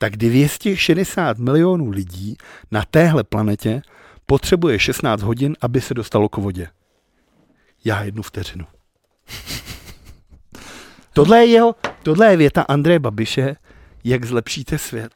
[0.03, 2.37] tak 260 milionů lidí
[2.71, 3.81] na téhle planetě
[4.25, 6.67] potřebuje 16 hodin, aby se dostalo k vodě.
[7.85, 8.65] Já jednu vteřinu.
[11.13, 13.55] Tohle je jeho, tohle je věta Andreje Babiše,
[14.03, 15.11] jak zlepšíte svět.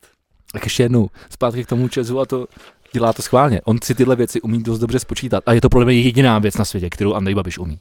[0.51, 2.47] Tak ještě jednou, zpátky k tomu Česu a to
[2.93, 3.61] dělá to schválně.
[3.61, 6.57] On si tyhle věci umí dost dobře spočítat a je to podle mě jediná věc
[6.57, 7.79] na světě, kterou Andrej Babiš umí.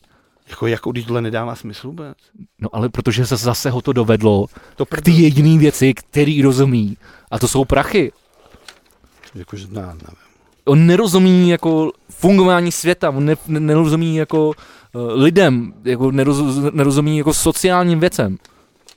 [0.51, 2.19] Jako, jako když tohle nedává smysl vůbec.
[2.61, 4.47] No ale protože se zase ho to dovedlo
[4.77, 6.97] To k ty jediný věci, který rozumí.
[7.31, 8.13] A to jsou prachy.
[9.35, 10.27] Jakože, ne, nevím.
[10.65, 14.53] On nerozumí jako fungování světa, on ne, ne, nerozumí jako uh,
[15.13, 16.39] lidem, jako neroz,
[16.73, 18.37] nerozumí jako sociálním věcem.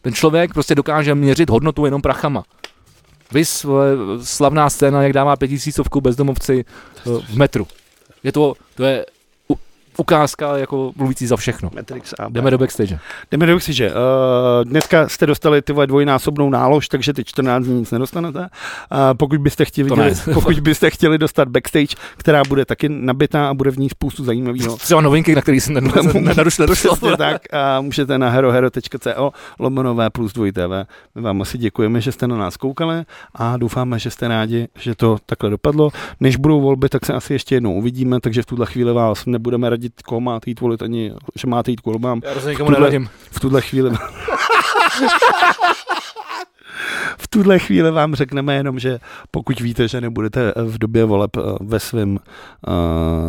[0.01, 2.43] Ten člověk prostě dokáže měřit hodnotu jenom prachama.
[3.63, 6.65] Vole, slavná scéna, jak dává pětisícovku bezdomovci
[7.05, 7.67] uh, v metru.
[8.23, 9.05] Je to, to je
[9.99, 11.69] ukázka jako mluvící za všechno.
[11.76, 12.31] Matrix AB.
[12.31, 12.99] Jdeme do backstage.
[13.31, 13.95] Jdeme do že uh,
[14.63, 18.39] dneska jste dostali ty dvojnásobnou nálož, takže ty 14 dní nic nedostanete.
[18.39, 18.47] Uh,
[19.17, 20.11] pokud, byste chtěli, ne.
[20.34, 24.77] pokud byste chtěli dostat backstage, která bude taky nabitá a bude v ní spoustu zajímavého.
[24.77, 25.73] Třeba novinky, na který jsem
[26.21, 26.67] nedošel.
[26.67, 30.89] Přesně tak a můžete na herohero.co lomenové plus 2 TV.
[31.15, 33.03] My vám asi děkujeme, že jste na nás koukali
[33.35, 35.89] a doufáme, že jste rádi, že to takhle dopadlo.
[36.19, 39.69] Než budou volby, tak se asi ještě jednou uvidíme, takže v tuhle chvíli vás nebudeme
[39.69, 42.21] radit, koho máte jít volit, ani že máte jít k volbám.
[42.23, 43.09] Já rozhodně nikomu neradím.
[43.31, 43.91] V tuhle chvíli
[47.17, 48.99] v tuhle chvíli vám řekneme jenom, že
[49.31, 52.19] pokud víte, že nebudete v době voleb eh, ve svém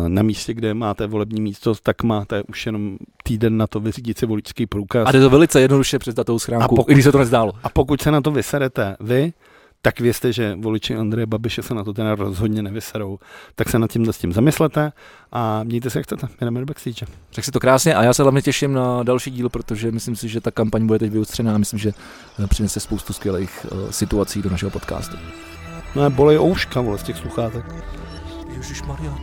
[0.07, 4.25] na místě, kde máte volební místo, tak máte už jenom týden na to vyřídit si
[4.25, 5.07] voličský průkaz.
[5.07, 7.51] A jde to velice jednoduše přes datovou schránku, A pokud- i když se to nezdálo.
[7.63, 9.33] A pokud se na to vyserete vy,
[9.81, 13.19] tak vězte, že voliči Andreje Babiše se na to teda rozhodně nevyserou.
[13.55, 14.91] Tak se nad tímhle s tím zamyslete
[15.31, 16.27] a mějte se jak chcete.
[16.41, 17.05] Jdeme do backstage.
[17.31, 20.29] Řekl si to krásně a já se hlavně těším na další díl, protože myslím si,
[20.29, 21.91] že ta kampaň bude teď vyustřená a myslím, že
[22.43, 25.17] eh, přinese spoustu skvělých uh, situací do našeho podcastu.
[25.95, 27.65] No a bolej ouška, vole, z těch sluchátek.
[28.57, 29.17] Ježíš Maria.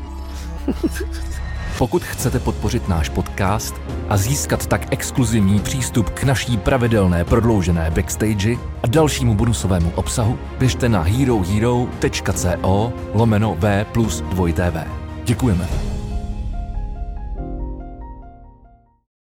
[1.78, 3.74] Pokud chcete podpořit náš podcast
[4.08, 10.88] a získat tak exkluzivní přístup k naší pravidelné prodloužené backstage a dalšímu bonusovému obsahu, běžte
[10.88, 14.86] na herohero.co lomeno V plus 2TV.
[15.24, 15.97] Děkujeme.